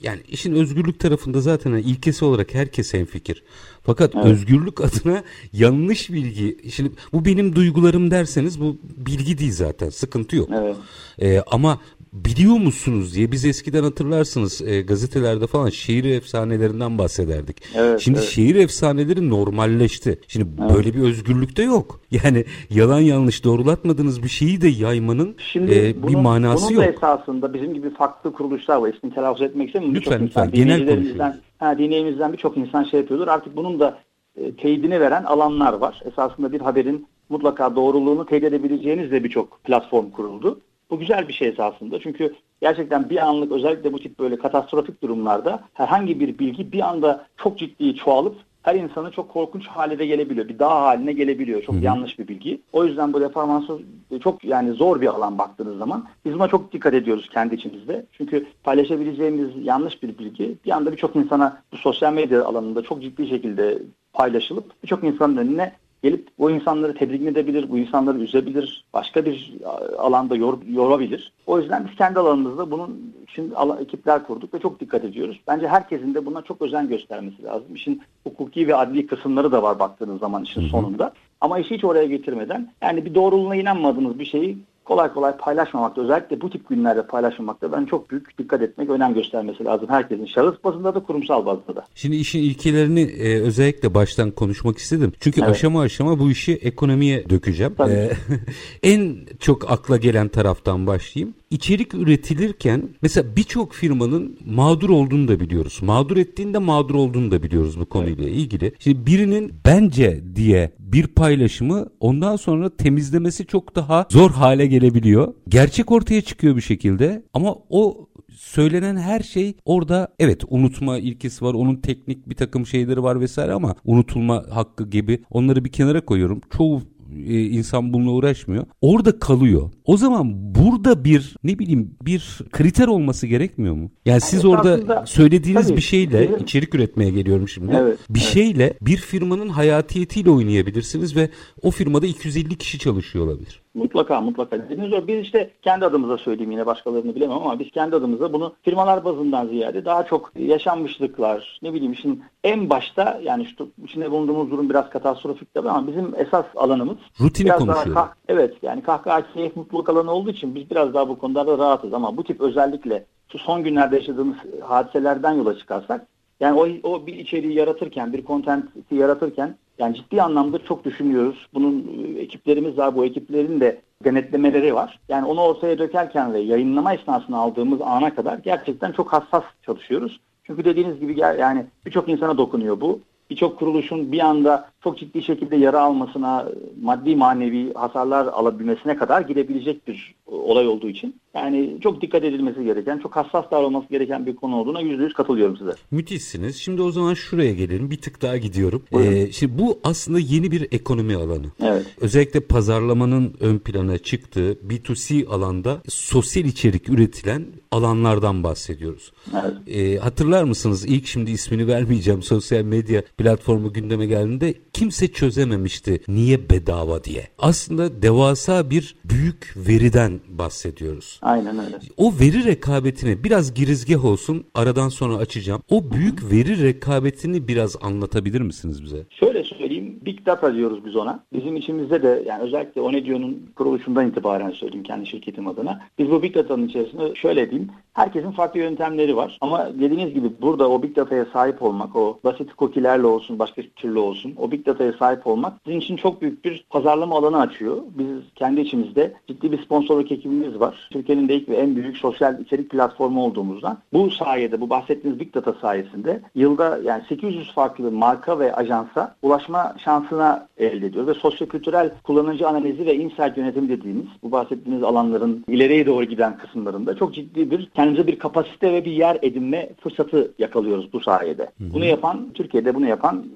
yani 0.01 0.21
işin 0.29 0.55
özgürlük 0.55 1.01
tarafında 1.01 1.41
zaten 1.41 1.73
ilkesi 1.73 2.25
olarak 2.25 2.55
herkes 2.55 2.93
fikir. 2.93 3.43
Fakat 3.83 4.15
evet. 4.15 4.27
özgürlük 4.27 4.81
adına 4.81 5.23
yanlış 5.53 6.13
bilgi. 6.13 6.71
Şimdi 6.71 6.91
bu 7.13 7.25
benim 7.25 7.55
duygularım 7.55 8.11
derseniz 8.11 8.61
bu 8.61 8.77
bilgi 8.83 9.39
değil 9.39 9.53
zaten. 9.53 9.89
Sıkıntı 9.89 10.37
yok. 10.37 10.49
Evet. 10.55 10.77
Ee, 11.23 11.43
ama 11.51 11.81
biliyor 12.25 12.57
musunuz 12.57 13.15
diye 13.15 13.33
biz 13.33 13.45
eskiden 13.45 13.83
hatırlarsınız 13.83 14.63
e, 14.63 14.83
gazetelerde 14.83 15.47
falan 15.47 15.69
şehir 15.69 16.05
efsanelerinden 16.05 16.99
bahsederdik. 16.99 17.57
Evet, 17.75 18.01
Şimdi 18.01 18.19
evet. 18.19 18.29
şehir 18.29 18.55
efsaneleri 18.55 19.31
normalleşti. 19.31 20.19
Şimdi 20.29 20.47
evet. 20.61 20.75
böyle 20.75 20.95
bir 20.95 21.01
özgürlük 21.03 21.57
de 21.57 21.63
yok. 21.63 22.01
Yani 22.11 22.45
yalan 22.71 23.01
yanlış 23.01 23.45
doğrulatmadığınız 23.45 24.23
bir 24.23 24.29
şeyi 24.29 24.61
de 24.61 24.69
yaymanın 24.69 25.35
Şimdi 25.39 25.75
e, 25.75 26.03
bunun, 26.03 26.09
bir 26.09 26.19
manası 26.19 26.65
bunun 26.65 26.75
yok. 26.75 26.85
Bunun 26.85 26.93
esasında 26.93 27.55
bizim 27.55 27.75
gibi 27.75 27.91
farklı 27.91 28.33
kuruluşlar 28.33 28.77
var. 28.77 28.95
İsmini 28.95 29.15
telaffuz 29.15 29.43
etmek 29.43 29.67
istemiyorum. 29.67 29.97
Lütfen 29.97 30.23
lütfen 30.23 30.51
genel 30.51 30.87
konuşuyoruz. 30.87 31.37
Ha, 31.59 31.79
dinleyimizden 31.79 32.33
birçok 32.33 32.57
insan 32.57 32.85
şey 32.85 33.01
yapıyordur. 33.01 33.29
Artık 33.29 33.57
bunun 33.57 33.81
da 33.81 33.99
e, 34.37 34.57
teyidini 34.57 35.01
veren 35.01 35.25
alanlar 35.25 35.73
var. 35.73 36.03
Esasında 36.05 36.53
bir 36.53 36.61
haberin 36.61 37.07
mutlaka 37.29 37.77
doğruluğunu 37.77 38.27
teyit 38.27 38.45
edebileceğiniz 38.45 39.11
de 39.11 39.25
birçok 39.25 39.65
platform 39.65 40.11
kuruldu. 40.11 40.61
Bu 40.91 40.99
güzel 40.99 41.29
bir 41.29 41.33
şey 41.33 41.49
esasında. 41.49 42.01
Çünkü 42.01 42.35
gerçekten 42.61 43.11
bir 43.11 43.27
anlık 43.27 43.53
özellikle 43.53 43.93
bu 43.93 43.99
tip 43.99 44.19
böyle 44.19 44.37
katastrofik 44.37 45.03
durumlarda 45.03 45.65
herhangi 45.75 46.21
bir 46.21 46.39
bilgi 46.39 46.73
bir 46.73 46.89
anda 46.89 47.27
çok 47.37 47.59
ciddi 47.59 47.95
çoğalıp 47.95 48.37
her 48.67 48.75
insanı 48.75 49.11
çok 49.11 49.29
korkunç 49.29 49.67
hale 49.67 49.99
de 49.99 50.07
gelebiliyor. 50.07 50.49
Bir 50.49 50.59
dağ 50.59 50.83
haline 50.83 51.13
gelebiliyor. 51.13 51.63
Çok 51.63 51.75
Hı-hı. 51.75 51.85
yanlış 51.85 52.19
bir 52.19 52.29
bilgi. 52.29 52.61
O 52.73 52.85
yüzden 52.85 53.13
bu 53.13 53.21
deformasyon 53.21 53.83
çok 54.23 54.45
yani 54.45 54.73
zor 54.73 55.01
bir 55.01 55.07
alan 55.07 55.39
baktığınız 55.39 55.79
zaman. 55.79 56.07
Biz 56.25 56.35
buna 56.35 56.49
çok 56.49 56.73
dikkat 56.73 56.95
ediyoruz 56.95 57.29
kendi 57.33 57.55
içimizde. 57.55 58.07
Çünkü 58.13 58.47
paylaşabileceğimiz 58.65 59.51
yanlış 59.63 60.03
bir 60.03 60.19
bilgi 60.19 60.55
bir 60.65 60.71
anda 60.71 60.93
birçok 60.93 61.17
insana 61.17 61.63
bu 61.73 61.77
sosyal 61.77 62.13
medya 62.13 62.45
alanında 62.45 62.83
çok 62.83 63.03
ciddi 63.03 63.29
şekilde 63.29 63.79
paylaşılıp 64.13 64.83
birçok 64.83 65.05
insanın 65.05 65.37
önüne 65.37 65.73
gelip 66.03 66.29
bu 66.39 66.51
insanları 66.51 66.95
tedirgin 66.95 67.27
edebilir, 67.27 67.71
bu 67.71 67.79
insanları 67.79 68.19
üzebilir, 68.19 68.85
başka 68.95 69.25
bir 69.25 69.55
alanda 69.99 70.37
yor, 70.37 70.59
yorabilir. 70.69 71.33
O 71.47 71.61
yüzden 71.61 71.87
biz 71.89 71.97
kendi 71.97 72.19
alanımızda 72.19 72.71
bunun 72.71 73.15
için 73.29 73.53
ekipler 73.81 74.27
kurduk 74.27 74.55
ve 74.55 74.59
çok 74.59 74.81
dikkat 74.81 75.05
ediyoruz. 75.05 75.41
Bence 75.49 75.69
herkesin 75.69 76.15
de 76.15 76.27
buna 76.27 76.43
çok 76.43 76.63
özen 76.63 76.89
göstermesi 76.89 77.43
lazım. 77.43 77.75
İşin 77.75 78.03
hukuki 78.25 78.69
ve 78.69 78.75
adli 78.75 79.07
kısımları 79.07 79.53
da 79.53 79.63
var 79.63 79.79
baktığınız 79.79 80.21
zaman 80.21 80.43
işin 80.43 80.69
sonunda. 80.69 81.13
Ama 81.41 81.59
işi 81.59 81.75
hiç 81.75 81.85
oraya 81.85 82.07
getirmeden 82.07 82.73
yani 82.83 83.05
bir 83.05 83.15
doğruluğuna 83.15 83.57
inanmadığınız 83.57 84.19
bir 84.19 84.25
şeyi 84.25 84.59
kolay 84.87 85.13
kolay 85.13 85.37
paylaşmamakta 85.37 86.03
özellikle 86.03 86.41
bu 86.41 86.51
tip 86.51 86.69
günlerde 86.69 87.07
paylaşmamakta 87.07 87.73
ben 87.73 87.85
çok 87.85 88.11
büyük 88.11 88.39
dikkat 88.39 88.63
etmek, 88.63 88.91
önem 88.91 89.15
göstermesi 89.15 89.65
lazım 89.65 89.89
herkesin. 89.89 90.27
Şahıs 90.27 90.55
bazında 90.65 90.95
da 90.95 91.01
kurumsal 91.01 91.47
bazında 91.47 91.77
da. 91.77 91.85
Şimdi 91.95 92.17
işin 92.17 92.39
ilkelerini 92.39 93.01
e, 93.01 93.41
özellikle 93.41 93.95
baştan 93.95 94.31
konuşmak 94.31 94.79
istedim. 94.79 95.13
Çünkü 95.21 95.41
evet. 95.41 95.51
aşama 95.51 95.81
aşama 95.81 96.19
bu 96.19 96.31
işi 96.31 96.53
ekonomiye 96.53 97.31
dökeceğim. 97.31 97.75
Ee, 97.89 98.11
en 98.83 99.17
çok 99.41 99.71
akla 99.71 99.97
gelen 99.97 100.29
taraftan 100.29 100.87
başlayayım. 100.87 101.35
İçerik 101.51 101.95
üretilirken 101.95 102.89
mesela 103.03 103.37
birçok 103.37 103.75
firmanın 103.75 104.39
mağdur 104.47 104.91
olduğunu 104.91 105.29
da 105.29 105.41
biliyoruz. 105.41 105.79
Mağdur 105.83 106.17
ettiğinde 106.17 106.59
mağdur 106.59 106.95
olduğunu 106.95 107.31
da 107.31 107.43
biliyoruz 107.43 107.81
bu 107.81 107.87
konuyla 107.87 108.25
evet. 108.25 108.37
ilgili. 108.37 108.73
Şimdi 108.79 109.07
birinin 109.07 109.53
bence 109.67 110.25
diye 110.37 110.73
bir 110.79 111.07
paylaşımı 111.07 111.87
ondan 112.01 112.37
sonra 112.37 112.77
temizlemesi 112.77 113.47
çok 113.47 113.77
daha 113.77 114.07
zor 114.11 114.31
hale 114.31 114.67
gelebiliyor. 114.67 115.35
Gerçek 115.49 115.93
ortaya 115.93 116.21
çıkıyor 116.21 116.57
bir 116.57 116.61
şekilde 116.61 117.23
ama 117.35 117.57
o 117.71 118.09
söylenen 118.37 118.97
her 118.97 119.21
şey 119.21 119.55
orada 119.65 120.09
evet 120.19 120.43
unutma 120.49 120.99
ilkesi 120.99 121.45
var 121.45 121.55
onun 121.55 121.77
teknik 121.77 122.29
bir 122.29 122.35
takım 122.35 122.67
şeyleri 122.67 123.03
var 123.03 123.21
vesaire 123.21 123.53
ama 123.53 123.75
unutulma 123.85 124.45
hakkı 124.51 124.91
gibi 124.91 125.23
onları 125.31 125.65
bir 125.65 125.73
kenara 125.73 126.05
koyuyorum. 126.05 126.41
Çoğu 126.57 126.83
e, 127.27 127.43
insan 127.43 127.93
bununla 127.93 128.11
uğraşmıyor. 128.11 128.67
Orada 128.81 129.19
kalıyor. 129.19 129.71
O 129.85 129.97
zaman 129.97 130.55
burada 130.55 131.05
bir 131.05 131.37
ne 131.45 131.59
bileyim 131.59 131.97
bir 132.03 132.39
kriter 132.53 132.89
olması 132.89 133.27
gerekmiyor 133.27 133.75
mu? 133.75 133.91
Yani 134.05 134.21
siz 134.21 134.45
evet, 134.45 134.45
orada 134.45 135.07
söylediğiniz 135.07 135.67
tabii, 135.67 135.77
bir 135.77 135.83
şeyle 135.83 136.23
bizim... 136.23 136.43
içerik 136.43 136.75
üretmeye 136.75 137.11
geliyorum 137.11 137.49
şimdi. 137.49 137.73
Evet, 137.77 137.99
bir 138.11 138.21
evet. 138.21 138.33
şeyle 138.33 138.75
bir 138.81 138.97
firmanın 138.97 139.49
hayatiyetiyle 139.49 140.31
oynayabilirsiniz 140.31 141.17
ve 141.17 141.31
o 141.63 141.71
firmada 141.71 142.07
250 142.07 142.59
kişi 142.59 142.79
çalışıyor 142.79 143.27
olabilir. 143.27 143.63
Mutlaka 143.77 144.21
mutlaka. 144.21 144.59
Dediğiniz 144.59 144.93
o 144.93 145.07
biz 145.07 145.21
işte 145.21 145.51
kendi 145.63 145.87
adımıza 145.87 146.19
söyleyeyim 146.19 146.51
yine 146.51 146.67
başkalarını 146.67 147.15
bilemem 147.15 147.37
ama 147.37 147.59
biz 147.59 147.71
kendi 147.71 147.97
adımıza 147.97 148.33
bunu 148.33 148.53
firmalar 148.63 149.05
bazından 149.05 149.47
ziyade 149.47 149.85
daha 149.85 150.07
çok 150.07 150.33
yaşanmışlıklar 150.39 151.59
ne 151.63 151.75
bileyim 151.75 151.93
işin 151.93 152.23
en 152.45 152.71
başta 152.71 153.21
yani 153.23 153.47
şu 153.47 153.69
içinde 153.85 154.11
bulunduğumuz 154.11 154.51
durum 154.51 154.71
biraz 154.71 154.91
katastrofik 154.91 155.55
tabii 155.55 155.71
ama 155.71 155.87
bizim 155.87 156.15
esas 156.17 156.45
alanımız 156.57 156.97
rutini 157.21 157.49
konuşuyoruz. 157.49 157.93
Kah- 157.93 158.15
evet 158.29 158.55
yani 158.63 158.83
kahkaha 158.83 159.33
keyif 159.33 159.57
mutluluk 159.57 159.89
alanı 159.89 160.11
olduğu 160.11 160.31
için 160.31 160.55
biz 160.55 160.71
biraz 160.71 160.95
daha 160.95 161.09
bu 161.09 161.19
konularda 161.19 161.59
rahatız 161.59 161.95
ama 161.95 162.17
bu 162.17 162.25
tip 162.25 162.41
özellikle 162.41 163.05
şu 163.33 163.39
son 163.39 163.65
günlerde 163.65 163.97
yaşadığımız 163.97 164.37
hadiselerden 164.61 165.33
yola 165.33 165.59
çıkarsak 165.59 166.07
yani 166.41 166.61
o, 166.61 166.91
o 166.91 167.07
bir 167.07 167.15
içeriği 167.15 167.55
yaratırken, 167.55 168.13
bir 168.13 168.25
kontenti 168.25 168.95
yaratırken 168.95 169.57
yani 169.79 169.97
ciddi 169.97 170.23
anlamda 170.23 170.59
çok 170.59 170.85
düşünüyoruz. 170.85 171.47
Bunun 171.55 172.05
e, 172.17 172.21
ekiplerimiz 172.21 172.79
var. 172.79 172.97
Bu 172.97 173.05
ekiplerin 173.05 173.61
de 173.61 173.81
denetlemeleri 174.05 174.75
var. 174.75 174.99
Yani 175.09 175.27
onu 175.27 175.41
ortaya 175.41 175.79
dökerken 175.79 176.33
ve 176.33 176.39
yayınlama 176.39 176.95
esnasında 176.95 177.37
aldığımız 177.37 177.81
ana 177.81 178.15
kadar 178.15 178.39
gerçekten 178.39 178.93
çok 178.93 179.13
hassas 179.13 179.45
çalışıyoruz. 179.63 180.21
Çünkü 180.45 180.65
dediğiniz 180.65 181.01
gibi 181.01 181.21
yani 181.21 181.67
birçok 181.87 182.09
insana 182.09 182.39
dokunuyor 182.39 182.81
bu. 182.81 183.01
Birçok 183.31 183.59
kuruluşun 183.59 184.13
bir 184.13 184.21
anda 184.21 184.69
çok 184.85 184.99
ciddi 184.99 185.23
şekilde 185.23 185.57
yara 185.57 185.81
almasına, 185.81 186.47
maddi 186.83 187.17
manevi 187.17 187.75
hasarlar 187.75 188.27
alabilmesine 188.27 188.97
kadar 188.97 189.21
gidebilecek 189.21 189.89
bir 189.89 190.15
olay 190.47 190.69
olduğu 190.69 190.89
için 190.89 191.15
yani 191.35 191.77
çok 191.83 192.03
dikkat 192.03 192.25
edilmesi 192.25 192.65
gereken, 192.65 192.99
çok 192.99 193.17
hassas 193.17 193.51
davranılması 193.51 193.89
gereken 193.89 194.27
bir 194.27 194.37
konu 194.37 194.57
olduğuna 194.57 194.81
yüzde 194.81 195.03
yüz 195.03 195.15
katılıyorum 195.15 195.57
size. 195.57 195.71
Müthişsiniz. 195.91 196.57
Şimdi 196.57 196.83
o 196.83 196.91
zaman 196.91 197.15
şuraya 197.15 197.53
gelelim. 197.53 197.91
Bir 197.91 198.01
tık 198.01 198.23
daha 198.23 198.37
gidiyorum. 198.37 198.83
Ee, 198.93 199.33
şimdi 199.33 199.59
bu 199.59 199.79
aslında 199.85 200.19
yeni 200.19 200.51
bir 200.51 200.69
ekonomi 200.73 201.17
alanı. 201.17 201.47
Evet. 201.63 201.87
Özellikle 202.01 202.41
pazarlamanın 202.41 203.35
ön 203.41 203.59
plana 203.59 203.99
çıktığı 203.99 204.53
B2C 204.53 205.27
alanda 205.29 205.83
sosyal 205.89 206.45
içerik 206.45 206.89
üretilen 206.89 207.47
alanlardan 207.71 208.45
bahsediyoruz. 208.45 209.13
Evet. 209.33 209.55
Ee, 209.69 209.99
hatırlar 209.99 210.45
mısınız 210.45 210.85
ilk 210.85 211.07
şimdi 211.07 211.31
ismini 211.31 211.67
vermeyeceğim 211.67 212.23
sosyal 212.23 212.63
medya 212.63 213.03
platformu 213.19 213.73
gündeme 213.73 214.07
geldiğinde 214.07 214.55
kimse 214.73 215.09
çözememişti 215.09 216.01
niye 216.09 216.51
bedava 216.51 217.05
diye. 217.05 217.29
Aslında 217.39 218.03
devasa 218.03 218.71
bir 218.71 218.97
büyük 219.05 219.55
veriden 219.57 220.21
bahsediyoruz. 220.39 221.19
Aynen 221.23 221.59
öyle. 221.59 221.79
O 221.97 222.13
veri 222.21 222.45
rekabetini 222.45 223.25
biraz 223.25 223.55
girizgah 223.55 224.05
olsun 224.05 224.45
aradan 224.55 224.89
sonra 224.89 225.17
açacağım. 225.17 225.63
O 225.71 225.91
büyük 225.91 226.33
veri 226.33 226.63
rekabetini 226.63 227.49
biraz 227.49 227.77
anlatabilir 227.83 228.41
misiniz 228.41 228.83
bize? 228.83 229.07
Şöyle 229.11 229.45
söyleyeyim, 229.45 230.01
Big 230.07 230.27
Data 230.27 230.55
diyoruz 230.55 230.85
biz 230.85 230.97
ona. 230.97 231.25
Bizim 231.33 231.57
içimizde 231.57 232.03
de 232.03 232.23
yani 232.27 232.43
özellikle 232.43 232.81
Onedio'nun 232.81 233.51
kuruluşundan 233.57 234.09
itibaren 234.09 234.51
söyleyeyim 234.51 234.85
kendi 234.85 235.07
şirketim 235.07 235.49
adına. 235.49 235.81
Biz 235.99 236.11
bu 236.11 236.23
Big 236.23 236.35
Data'nın 236.35 236.69
içerisinde 236.69 237.15
şöyle 237.15 237.51
diyeyim, 237.51 237.71
herkesin 237.97 238.31
farklı 238.31 238.61
yöntemleri 238.61 239.17
var. 239.17 239.39
Ama 239.41 239.69
dediğiniz 239.75 240.15
gibi 240.15 240.31
burada 240.41 240.71
o 240.71 240.83
Big 240.83 240.97
Data'ya 240.97 241.25
sahip 241.25 241.63
olmak, 241.63 241.97
o 241.97 242.19
basit 242.25 242.59
cookie'lerle 242.59 243.07
olsun, 243.07 243.39
başka 243.39 243.63
türlü 243.77 243.99
olsun, 243.99 244.35
o 244.37 244.51
Big 244.51 244.67
Data'ya 244.67 244.93
sahip 244.93 245.27
olmak 245.27 245.53
sizin 245.65 245.81
için 245.81 245.97
çok 245.97 246.23
büyük 246.23 246.45
bir 246.45 246.65
pazarlama 246.71 247.17
alanı 247.17 247.41
açıyor. 247.41 247.77
Biz 247.99 248.09
kendi 248.35 248.61
içimizde 248.61 249.15
ciddi 249.29 249.53
bir 249.53 249.63
sponsorluk 249.63 250.13
ekibimiz 250.13 250.61
var. 250.61 250.89
Türkiye'nin 250.93 251.29
de 251.29 251.35
ilk 251.35 251.49
ve 251.49 251.57
en 251.57 251.77
büyük 251.77 251.97
sosyal 251.97 252.41
içerik 252.41 252.71
platformu 252.71 253.25
olduğumuzdan 253.25 253.79
bu 253.93 254.11
sayede, 254.11 254.61
bu 254.61 254.71
bahsettiğiniz 254.71 255.21
Big 255.21 255.35
Data 255.35 255.53
sayesinde 255.53 256.21
yılda 256.35 256.79
yani 256.85 257.03
800 257.09 257.53
farklı 257.53 257.93
marka 257.93 258.39
ve 258.39 258.55
ajansa 258.55 259.15
ulaşma 259.23 259.75
şansına 259.85 260.49
elde 260.59 260.87
ediyor 260.87 261.07
ve 261.07 261.15
sosyokültürel 261.15 261.91
kullanıcı 262.03 262.49
analizi 262.49 262.87
ve 262.87 262.95
insight 262.95 263.37
yönetimi 263.37 263.69
dediğimiz 263.69 264.07
bu 264.23 264.33
bahsettiğiniz 264.33 264.83
alanların 264.83 265.45
ileriye 265.49 265.87
doğru 265.87 266.05
giden 266.05 266.39
kısımlarında 266.39 266.97
çok 266.97 267.15
ciddi 267.15 267.51
bir 267.51 267.71
kendimize 267.87 268.07
bir 268.07 268.19
kapasite 268.19 268.73
ve 268.73 268.85
bir 268.85 268.93
yer 268.93 269.19
edinme 269.23 269.69
fırsatı 269.81 270.33
yakalıyoruz 270.39 270.93
bu 270.93 271.01
sayede. 271.01 271.43
Hı 271.43 271.65
hı. 271.65 271.75
Bunu 271.75 271.85
yapan, 271.85 272.33
Türkiye'de 272.35 272.75
bunu 272.75 272.89
yapan 272.89 273.27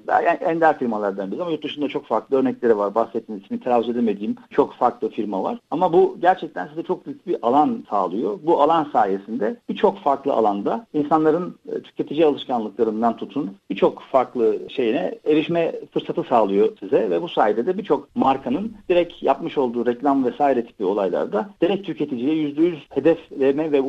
ender 0.41 0.79
firmalardan 0.79 1.31
biz 1.31 1.39
ama 1.39 1.51
yurt 1.51 1.63
dışında 1.63 1.87
çok 1.87 2.05
farklı 2.05 2.37
örnekleri 2.37 2.77
var. 2.77 2.95
Bahsettiğiniz 2.95 3.45
ismi 3.45 3.59
telaffuz 3.59 3.89
edemediğim 3.89 4.35
çok 4.49 4.73
farklı 4.73 5.09
firma 5.09 5.43
var. 5.43 5.59
Ama 5.71 5.93
bu 5.93 6.17
gerçekten 6.21 6.67
size 6.67 6.83
çok 6.83 7.05
büyük 7.05 7.27
bir 7.27 7.37
alan 7.41 7.83
sağlıyor. 7.89 8.39
Bu 8.43 8.61
alan 8.61 8.87
sayesinde 8.93 9.55
birçok 9.69 9.99
farklı 9.99 10.33
alanda 10.33 10.87
insanların 10.93 11.55
e, 11.69 11.81
tüketici 11.81 12.25
alışkanlıklarından 12.25 13.17
tutun 13.17 13.51
birçok 13.69 14.01
farklı 14.01 14.59
şeyine 14.69 15.15
erişme 15.25 15.75
fırsatı 15.93 16.23
sağlıyor 16.23 16.77
size 16.79 17.09
ve 17.09 17.21
bu 17.21 17.29
sayede 17.29 17.65
de 17.65 17.77
birçok 17.77 18.15
markanın 18.15 18.73
direkt 18.89 19.23
yapmış 19.23 19.57
olduğu 19.57 19.85
reklam 19.85 20.25
vesaire 20.25 20.65
tipi 20.65 20.85
olaylarda 20.85 21.49
direkt 21.61 21.85
tüketiciye 21.85 22.35
%100 22.35 22.75
hedefleme 22.89 23.71
ve 23.71 23.81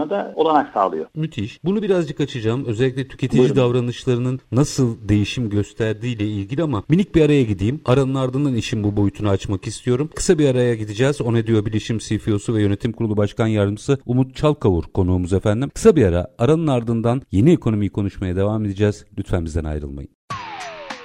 ulaşmasına 0.00 0.10
da 0.10 0.32
olanak 0.36 0.72
sağlıyor. 0.74 1.06
Müthiş. 1.14 1.64
Bunu 1.64 1.82
birazcık 1.82 2.20
açacağım. 2.20 2.64
Özellikle 2.64 3.08
tüketici 3.08 3.40
Buyurun. 3.40 3.56
davranışlarının 3.56 4.40
nasıl 4.52 5.08
değişim 5.08 5.50
gösterdiği 5.50 6.16
ile 6.16 6.26
ilgili 6.26 6.62
ama 6.62 6.82
minik 6.88 7.14
bir 7.14 7.22
araya 7.22 7.42
gideyim. 7.42 7.80
Aranın 7.84 8.14
ardından 8.14 8.54
işin 8.54 8.84
bu 8.84 8.96
boyutunu 8.96 9.28
açmak 9.28 9.66
istiyorum. 9.66 10.10
Kısa 10.14 10.38
bir 10.38 10.48
araya 10.48 10.74
gideceğiz. 10.74 11.20
O 11.20 11.34
ne 11.34 11.46
diyor 11.46 11.66
bilişim 11.66 11.98
CFO'su 11.98 12.54
ve 12.54 12.62
yönetim 12.62 12.92
kurulu 12.92 13.16
başkan 13.16 13.46
yardımcısı 13.46 13.98
Umut 14.06 14.36
Çalkavur 14.36 14.84
konuğumuz 14.84 15.32
efendim. 15.32 15.70
Kısa 15.74 15.96
bir 15.96 16.06
ara 16.06 16.26
aranın 16.38 16.66
ardından 16.66 17.22
yeni 17.32 17.52
ekonomiyi 17.52 17.90
konuşmaya 17.90 18.36
devam 18.36 18.64
edeceğiz. 18.64 19.04
Lütfen 19.18 19.44
bizden 19.44 19.64
ayrılmayın. 19.64 20.10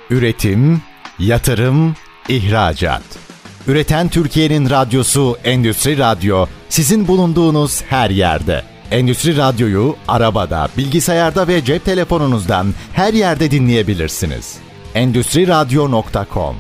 Üretim, 0.10 0.82
yatırım, 1.20 1.96
ihracat. 2.30 3.04
Üreten 3.68 4.10
Türkiye'nin 4.10 4.70
radyosu 4.70 5.38
Endüstri 5.44 5.98
Radyo 5.98 6.46
sizin 6.70 7.08
bulunduğunuz 7.08 7.82
her 7.82 8.10
yerde. 8.10 8.75
Endüstri 8.92 9.38
Radyo'yu 9.38 9.96
arabada, 10.08 10.68
bilgisayarda 10.78 11.48
ve 11.48 11.64
cep 11.64 11.86
telefonunuzdan 11.86 12.68
her 12.94 13.14
yerde 13.14 13.52
dinleyebilirsiniz. 13.52 14.60
Endüstri 14.96 15.48
Radyo.com 15.48 16.56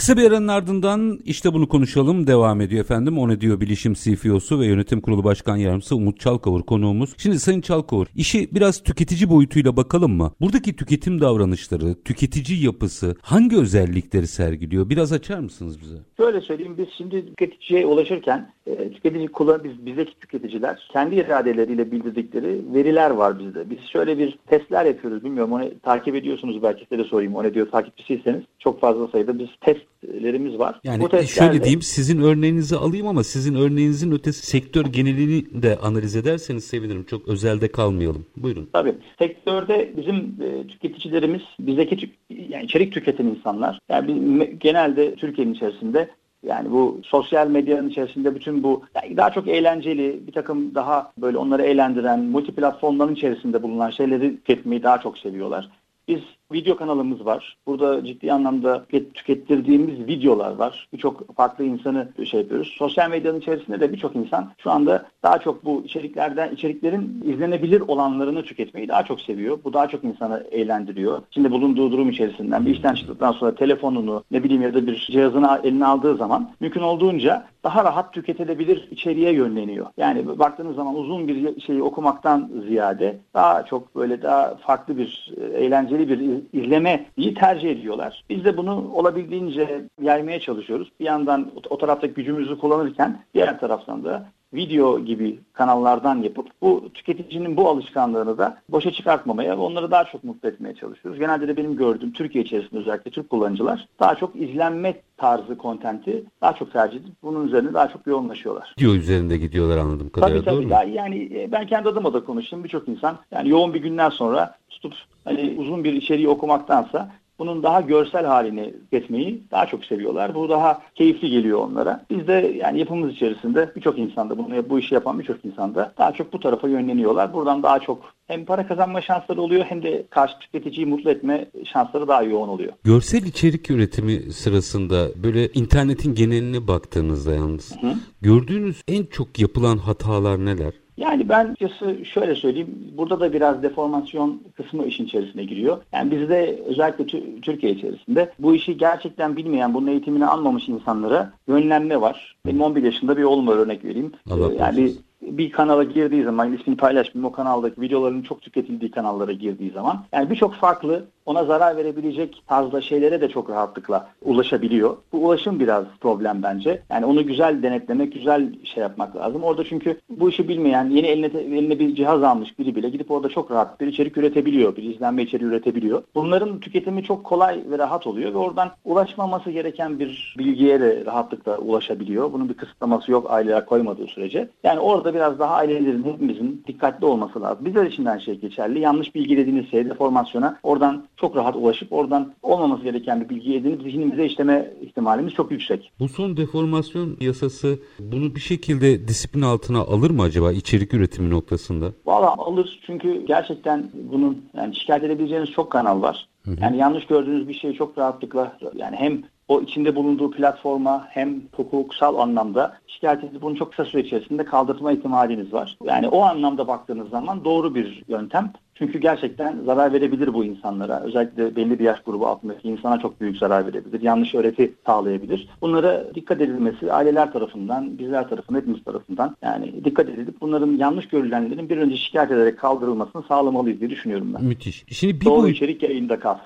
Kısa 0.00 0.16
bir 0.16 0.30
aranın 0.30 0.48
ardından 0.48 1.18
işte 1.24 1.52
bunu 1.52 1.68
konuşalım 1.68 2.26
devam 2.26 2.60
ediyor 2.60 2.84
efendim. 2.84 3.18
O 3.18 3.28
ne 3.28 3.40
diyor 3.40 3.60
bilişim 3.60 3.94
CFO'su 3.94 4.60
ve 4.60 4.66
yönetim 4.66 5.00
kurulu 5.00 5.24
başkan 5.24 5.56
yardımcısı 5.56 5.96
Umut 5.96 6.20
Çalkavur 6.20 6.62
konuğumuz. 6.62 7.14
Şimdi 7.16 7.38
Sayın 7.38 7.60
Çalkavur 7.60 8.06
işi 8.14 8.54
biraz 8.54 8.82
tüketici 8.82 9.30
boyutuyla 9.30 9.76
bakalım 9.76 10.12
mı? 10.12 10.32
Buradaki 10.40 10.76
tüketim 10.76 11.20
davranışları, 11.20 12.02
tüketici 12.04 12.64
yapısı 12.64 13.16
hangi 13.22 13.56
özellikleri 13.56 14.26
sergiliyor? 14.26 14.88
Biraz 14.88 15.12
açar 15.12 15.38
mısınız 15.38 15.80
bize? 15.80 15.96
Şöyle 16.16 16.40
söyleyeyim 16.40 16.74
biz 16.78 16.86
şimdi 16.98 17.26
tüketiciye 17.26 17.86
ulaşırken 17.86 18.52
e, 18.78 18.90
tüketici 18.90 19.28
kullan 19.28 19.64
biz 19.64 19.86
bizdeki 19.86 20.18
tüketiciler 20.20 20.88
kendi 20.92 21.14
iradeleriyle 21.14 21.92
bildirdikleri 21.92 22.60
veriler 22.74 23.10
var 23.10 23.38
bizde. 23.38 23.70
Biz 23.70 23.78
şöyle 23.92 24.18
bir 24.18 24.38
testler 24.46 24.84
yapıyoruz. 24.84 25.24
Bilmiyorum 25.24 25.52
onu 25.52 25.64
takip 25.82 26.14
ediyorsunuz 26.14 26.62
belki 26.62 26.84
size 26.84 27.04
de 27.04 27.08
sorayım. 27.08 27.34
O 27.34 27.44
ne 27.44 27.54
diyor 27.54 27.70
takipçisiyseniz 27.70 28.42
çok 28.58 28.80
fazla 28.80 29.08
sayıda 29.08 29.38
biz 29.38 29.48
testlerimiz 29.60 30.58
var. 30.58 30.80
Yani 30.84 31.02
Bu 31.02 31.08
testlerde, 31.08 31.52
şöyle 31.52 31.64
diyeyim 31.64 31.82
sizin 31.82 32.22
örneğinizi 32.22 32.76
alayım 32.76 33.06
ama 33.06 33.24
sizin 33.24 33.54
örneğinizin 33.54 34.12
ötesi 34.12 34.46
sektör 34.46 34.86
genelini 34.86 35.62
de 35.62 35.76
analiz 35.76 36.16
ederseniz 36.16 36.64
sevinirim. 36.64 37.04
Çok 37.04 37.28
özelde 37.28 37.68
kalmayalım. 37.68 38.26
Buyurun. 38.36 38.68
Tabii. 38.72 38.94
Sektörde 39.18 39.92
bizim 39.96 40.16
e, 40.16 40.66
tüketicilerimiz 40.66 41.42
bizdeki 41.60 41.96
tük, 41.96 42.10
yani 42.48 42.64
içerik 42.64 42.92
tüketen 42.92 43.26
insanlar. 43.26 43.78
Yani 43.88 44.56
genelde 44.60 45.14
Türkiye'nin 45.14 45.54
içerisinde 45.54 46.10
yani 46.42 46.70
bu 46.70 47.00
sosyal 47.04 47.46
medyanın 47.46 47.88
içerisinde 47.88 48.34
bütün 48.34 48.62
bu 48.62 48.84
yani 48.94 49.16
daha 49.16 49.30
çok 49.30 49.48
eğlenceli, 49.48 50.26
bir 50.26 50.32
takım 50.32 50.74
daha 50.74 51.12
böyle 51.18 51.38
onları 51.38 51.62
eğlendiren, 51.62 52.20
multi 52.20 52.54
platformların 52.54 53.14
içerisinde 53.14 53.62
bulunan 53.62 53.90
şeyleri 53.90 54.36
tüketmeyi 54.36 54.82
daha 54.82 55.00
çok 55.00 55.18
seviyorlar. 55.18 55.68
Biz 56.08 56.20
video 56.52 56.76
kanalımız 56.76 57.26
var. 57.26 57.56
Burada 57.66 58.04
ciddi 58.04 58.32
anlamda 58.32 58.84
tükettirdiğimiz 59.14 60.06
videolar 60.06 60.54
var. 60.54 60.88
Birçok 60.92 61.36
farklı 61.36 61.64
insanı 61.64 62.08
şey 62.24 62.40
yapıyoruz. 62.40 62.74
Sosyal 62.78 63.10
medyanın 63.10 63.40
içerisinde 63.40 63.80
de 63.80 63.92
birçok 63.92 64.16
insan 64.16 64.52
şu 64.58 64.70
anda 64.70 65.06
daha 65.22 65.38
çok 65.38 65.64
bu 65.64 65.82
içeriklerden 65.84 66.52
içeriklerin 66.52 67.22
izlenebilir 67.26 67.80
olanlarını 67.80 68.42
tüketmeyi 68.42 68.88
daha 68.88 69.02
çok 69.02 69.20
seviyor. 69.20 69.58
Bu 69.64 69.72
daha 69.72 69.88
çok 69.88 70.04
insanı 70.04 70.46
eğlendiriyor. 70.50 71.22
Şimdi 71.30 71.50
bulunduğu 71.50 71.92
durum 71.92 72.10
içerisinden 72.10 72.66
bir 72.66 72.70
işten 72.70 72.94
çıktıktan 72.94 73.32
sonra 73.32 73.54
telefonunu 73.54 74.24
ne 74.30 74.44
bileyim 74.44 74.62
ya 74.62 74.74
da 74.74 74.86
bir 74.86 75.08
cihazını 75.10 75.60
eline 75.64 75.86
aldığı 75.86 76.16
zaman 76.16 76.50
mümkün 76.60 76.80
olduğunca 76.80 77.46
daha 77.64 77.84
rahat 77.84 78.12
tüketilebilir 78.12 78.88
içeriğe 78.90 79.32
yönleniyor. 79.32 79.86
Yani 79.96 80.38
baktığınız 80.38 80.76
zaman 80.76 80.94
uzun 80.94 81.28
bir 81.28 81.60
şeyi 81.60 81.82
okumaktan 81.82 82.50
ziyade 82.68 83.18
daha 83.34 83.64
çok 83.64 83.96
böyle 83.96 84.22
daha 84.22 84.54
farklı 84.54 84.98
bir 84.98 85.32
eğlenceli 85.54 86.08
bir 86.08 86.39
izlemeyi 86.52 87.34
tercih 87.34 87.70
ediyorlar. 87.70 88.24
Biz 88.30 88.44
de 88.44 88.56
bunu 88.56 88.92
olabildiğince 88.94 89.84
yaymaya 90.02 90.40
çalışıyoruz. 90.40 90.88
Bir 91.00 91.04
yandan 91.04 91.50
o 91.70 91.78
taraftaki 91.78 92.14
gücümüzü 92.14 92.58
kullanırken 92.58 93.24
diğer 93.34 93.60
taraftan 93.60 94.04
da 94.04 94.28
video 94.54 95.04
gibi 95.04 95.38
kanallardan 95.52 96.22
yapıp 96.22 96.46
bu 96.62 96.88
tüketicinin 96.94 97.56
bu 97.56 97.68
alışkanlığını 97.68 98.38
da 98.38 98.58
boşa 98.68 98.90
çıkartmamaya 98.92 99.58
ve 99.58 99.60
onları 99.60 99.90
daha 99.90 100.04
çok 100.04 100.24
mutlu 100.24 100.48
etmeye 100.48 100.74
çalışıyoruz. 100.74 101.20
Genelde 101.20 101.48
de 101.48 101.56
benim 101.56 101.76
gördüğüm 101.76 102.12
Türkiye 102.12 102.44
içerisinde 102.44 102.80
özellikle 102.80 103.10
Türk 103.10 103.30
kullanıcılar 103.30 103.88
daha 104.00 104.14
çok 104.14 104.36
izlenme 104.36 104.94
tarzı 105.16 105.58
kontenti 105.58 106.24
daha 106.42 106.52
çok 106.52 106.72
tercih 106.72 107.00
edip 107.00 107.12
bunun 107.22 107.46
üzerine 107.46 107.74
daha 107.74 107.88
çok 107.88 108.06
yoğunlaşıyorlar. 108.06 108.74
Video 108.78 108.94
üzerinde 108.94 109.36
gidiyorlar 109.36 109.76
anladığım 109.76 110.10
kadarıyla 110.10 110.44
tabii, 110.44 110.56
tabii. 110.56 110.70
doğru 110.70 110.86
mu? 110.86 110.96
Yani 110.96 111.30
e, 111.34 111.52
ben 111.52 111.66
kendi 111.66 111.88
adıma 111.88 112.12
da 112.12 112.24
konuştum. 112.24 112.64
Birçok 112.64 112.88
insan 112.88 113.16
yani 113.30 113.48
yoğun 113.48 113.74
bir 113.74 113.82
günden 113.82 114.10
sonra 114.10 114.54
tutup 114.70 114.94
hani 115.24 115.54
uzun 115.58 115.84
bir 115.84 115.92
içeriği 115.92 116.28
okumaktansa 116.28 117.10
bunun 117.40 117.62
daha 117.62 117.80
görsel 117.80 118.26
halini 118.26 118.74
etmeyi 118.92 119.42
daha 119.50 119.66
çok 119.66 119.84
seviyorlar. 119.84 120.34
Bu 120.34 120.48
daha 120.48 120.82
keyifli 120.94 121.30
geliyor 121.30 121.58
onlara. 121.58 122.04
Biz 122.10 122.26
de 122.26 122.56
yani 122.60 122.78
yapımız 122.78 123.12
içerisinde 123.12 123.70
birçok 123.76 123.98
insanda 123.98 124.38
bunu 124.38 124.70
bu 124.70 124.78
işi 124.78 124.94
yapan 124.94 125.18
birçok 125.18 125.44
insanda 125.44 125.92
daha 125.98 126.12
çok 126.12 126.32
bu 126.32 126.40
tarafa 126.40 126.68
yönleniyorlar. 126.68 127.34
Buradan 127.34 127.62
daha 127.62 127.78
çok 127.78 128.14
hem 128.26 128.44
para 128.44 128.66
kazanma 128.66 129.00
şansları 129.00 129.42
oluyor 129.42 129.64
hem 129.64 129.82
de 129.82 130.06
karşı 130.10 130.38
tüketiciyi 130.38 130.86
mutlu 130.86 131.10
etme 131.10 131.46
şansları 131.72 132.08
daha 132.08 132.22
yoğun 132.22 132.48
oluyor. 132.48 132.72
Görsel 132.84 133.22
içerik 133.22 133.70
üretimi 133.70 134.32
sırasında 134.32 135.08
böyle 135.22 135.48
internetin 135.48 136.14
geneline 136.14 136.68
baktığınızda 136.68 137.34
yalnız 137.34 137.76
hı 137.80 137.86
hı. 137.86 137.94
gördüğünüz 138.20 138.82
en 138.88 139.04
çok 139.04 139.38
yapılan 139.38 139.78
hatalar 139.78 140.44
neler? 140.44 140.72
Yani 141.00 141.28
ben 141.28 141.44
açıkçası 141.44 142.04
şöyle 142.04 142.34
söyleyeyim. 142.34 142.92
Burada 142.96 143.20
da 143.20 143.32
biraz 143.32 143.62
deformasyon 143.62 144.42
kısmı 144.56 144.86
işin 144.86 145.04
içerisine 145.04 145.44
giriyor. 145.44 145.78
Yani 145.92 146.10
bizde 146.10 146.62
özellikle 146.66 147.06
Türkiye 147.40 147.72
içerisinde 147.72 148.32
bu 148.38 148.54
işi 148.54 148.76
gerçekten 148.76 149.36
bilmeyen, 149.36 149.74
bunun 149.74 149.86
eğitimini 149.86 150.26
almamış 150.26 150.68
insanlara 150.68 151.32
yönlenme 151.48 152.00
var. 152.00 152.36
Benim 152.46 152.60
11 152.60 152.82
yaşında 152.82 153.16
bir 153.16 153.22
oğlum 153.22 153.46
var 153.46 153.56
örnek 153.56 153.84
vereyim. 153.84 154.12
Allah 154.30 154.52
ee, 154.52 154.56
yani 154.56 154.92
bir 155.22 155.50
kanala 155.50 155.84
girdiği 155.84 156.24
zaman 156.24 156.52
ismini 156.52 156.76
paylaşmayayım 156.76 157.32
o 157.32 157.32
kanaldaki 157.32 157.80
videoların 157.80 158.22
çok 158.22 158.42
tüketildiği 158.42 158.90
kanallara 158.90 159.32
girdiği 159.32 159.70
zaman 159.70 160.04
yani 160.12 160.30
birçok 160.30 160.54
farklı 160.54 161.04
ona 161.30 161.44
zarar 161.44 161.76
verebilecek 161.76 162.42
tarzda 162.46 162.80
şeylere 162.80 163.20
de 163.20 163.28
çok 163.28 163.50
rahatlıkla 163.50 164.08
ulaşabiliyor. 164.22 164.96
Bu 165.12 165.18
ulaşım 165.26 165.60
biraz 165.60 165.84
problem 166.00 166.42
bence. 166.42 166.82
Yani 166.90 167.06
onu 167.06 167.26
güzel 167.26 167.62
denetlemek, 167.62 168.12
güzel 168.12 168.54
şey 168.64 168.82
yapmak 168.82 169.16
lazım. 169.16 169.42
Orada 169.42 169.64
çünkü 169.64 170.00
bu 170.10 170.28
işi 170.28 170.48
bilmeyen, 170.48 170.90
yeni 170.90 171.06
eline, 171.06 171.26
eline 171.40 171.78
bir 171.78 171.94
cihaz 171.94 172.22
almış 172.22 172.58
biri 172.58 172.76
bile 172.76 172.88
gidip 172.88 173.10
orada 173.10 173.28
çok 173.28 173.50
rahat 173.50 173.80
bir 173.80 173.86
içerik 173.86 174.16
üretebiliyor. 174.16 174.76
Bir 174.76 174.82
izlenme 174.82 175.22
içeriği 175.22 175.48
üretebiliyor. 175.48 176.02
Bunların 176.14 176.60
tüketimi 176.60 177.02
çok 177.02 177.24
kolay 177.24 177.60
ve 177.70 177.78
rahat 177.78 178.06
oluyor 178.06 178.34
ve 178.34 178.38
oradan 178.38 178.70
ulaşmaması 178.84 179.50
gereken 179.50 179.98
bir 179.98 180.34
bilgiye 180.38 180.80
de 180.80 181.04
rahatlıkla 181.06 181.58
ulaşabiliyor. 181.58 182.32
Bunun 182.32 182.48
bir 182.48 182.54
kısıtlaması 182.54 183.12
yok 183.12 183.30
aileler 183.30 183.66
koymadığı 183.66 184.06
sürece. 184.06 184.48
Yani 184.64 184.80
orada 184.80 185.14
biraz 185.14 185.38
daha 185.38 185.54
ailelerin 185.54 186.04
hepimizin 186.04 186.64
dikkatli 186.66 187.06
olması 187.06 187.42
lazım. 187.42 187.64
Bizler 187.64 187.86
için 187.86 188.04
de 188.04 188.20
şey 188.20 188.34
geçerli. 188.34 188.80
Yanlış 188.80 189.14
bilgi 189.14 189.36
dediğiniz 189.36 189.70
şey 189.70 189.90
deformasyona 189.90 190.58
oradan 190.62 191.04
çok 191.20 191.36
rahat 191.36 191.56
ulaşıp 191.56 191.92
oradan 191.92 192.32
olmaması 192.42 192.82
gereken 192.82 193.20
bir 193.20 193.28
bilgi 193.28 193.56
edinip 193.56 193.82
zihnimize 193.82 194.26
işleme 194.26 194.70
ihtimalimiz 194.80 195.34
çok 195.34 195.50
yüksek. 195.50 195.92
Bu 196.00 196.08
son 196.08 196.36
deformasyon 196.36 197.16
yasası 197.20 197.78
bunu 197.98 198.34
bir 198.34 198.40
şekilde 198.40 199.08
disiplin 199.08 199.42
altına 199.42 199.78
alır 199.78 200.10
mı 200.10 200.22
acaba 200.22 200.52
içerik 200.52 200.94
üretimi 200.94 201.30
noktasında? 201.30 201.86
Valla 202.06 202.34
alır 202.38 202.80
çünkü 202.86 203.26
gerçekten 203.26 203.90
bunun 203.94 204.44
yani 204.56 204.76
şikayet 204.76 205.04
edebileceğiniz 205.04 205.50
çok 205.50 205.70
kanal 205.70 206.02
var. 206.02 206.28
Hı 206.44 206.50
hı. 206.50 206.56
Yani 206.60 206.76
yanlış 206.76 207.06
gördüğünüz 207.06 207.48
bir 207.48 207.54
şeyi 207.54 207.74
çok 207.74 207.98
rahatlıkla 207.98 208.58
yani 208.76 208.96
hem 208.96 209.22
o 209.48 209.60
içinde 209.60 209.96
bulunduğu 209.96 210.30
platforma 210.30 211.06
hem 211.10 211.42
hukuksal 211.52 212.18
anlamda 212.18 212.76
şikayet 212.86 213.24
edip 213.24 213.42
bunu 213.42 213.56
çok 213.56 213.70
kısa 213.70 213.84
süre 213.84 214.02
içerisinde 214.02 214.44
kaldırma 214.44 214.92
ihtimaliniz 214.92 215.52
var. 215.52 215.78
Yani 215.84 216.08
o 216.08 216.22
anlamda 216.22 216.68
baktığınız 216.68 217.08
zaman 217.08 217.44
doğru 217.44 217.74
bir 217.74 218.04
yöntem. 218.08 218.52
Çünkü 218.80 218.98
gerçekten 218.98 219.56
zarar 219.64 219.92
verebilir 219.92 220.34
bu 220.34 220.44
insanlara. 220.44 221.00
Özellikle 221.00 221.56
belli 221.56 221.78
bir 221.78 221.84
yaş 221.84 222.00
grubu 222.02 222.26
altındaki 222.26 222.68
insana 222.68 223.00
çok 223.00 223.20
büyük 223.20 223.36
zarar 223.36 223.66
verebilir. 223.66 224.00
Yanlış 224.00 224.34
öğreti 224.34 224.72
sağlayabilir. 224.86 225.48
Bunlara 225.60 226.14
dikkat 226.14 226.40
edilmesi 226.40 226.92
aileler 226.92 227.32
tarafından, 227.32 227.98
bizler 227.98 228.28
tarafından, 228.28 228.60
hepimiz 228.60 228.84
tarafından 228.84 229.36
yani 229.42 229.84
dikkat 229.84 230.08
edilip 230.08 230.40
bunların 230.40 230.76
yanlış 230.76 231.08
görülenlerin 231.08 231.68
bir 231.68 231.76
önce 231.76 231.96
şikayet 231.96 232.30
ederek 232.30 232.58
kaldırılmasını 232.58 233.22
sağlamalıyız 233.22 233.80
diye 233.80 233.90
düşünüyorum 233.90 234.34
ben. 234.34 234.44
Müthiş. 234.44 234.84
Şimdi 234.90 235.20
bir 235.20 235.24
Doğru 235.24 235.42
boyut... 235.42 235.56
içerik 235.56 235.82
yayında 235.82 236.20
kal. 236.20 236.38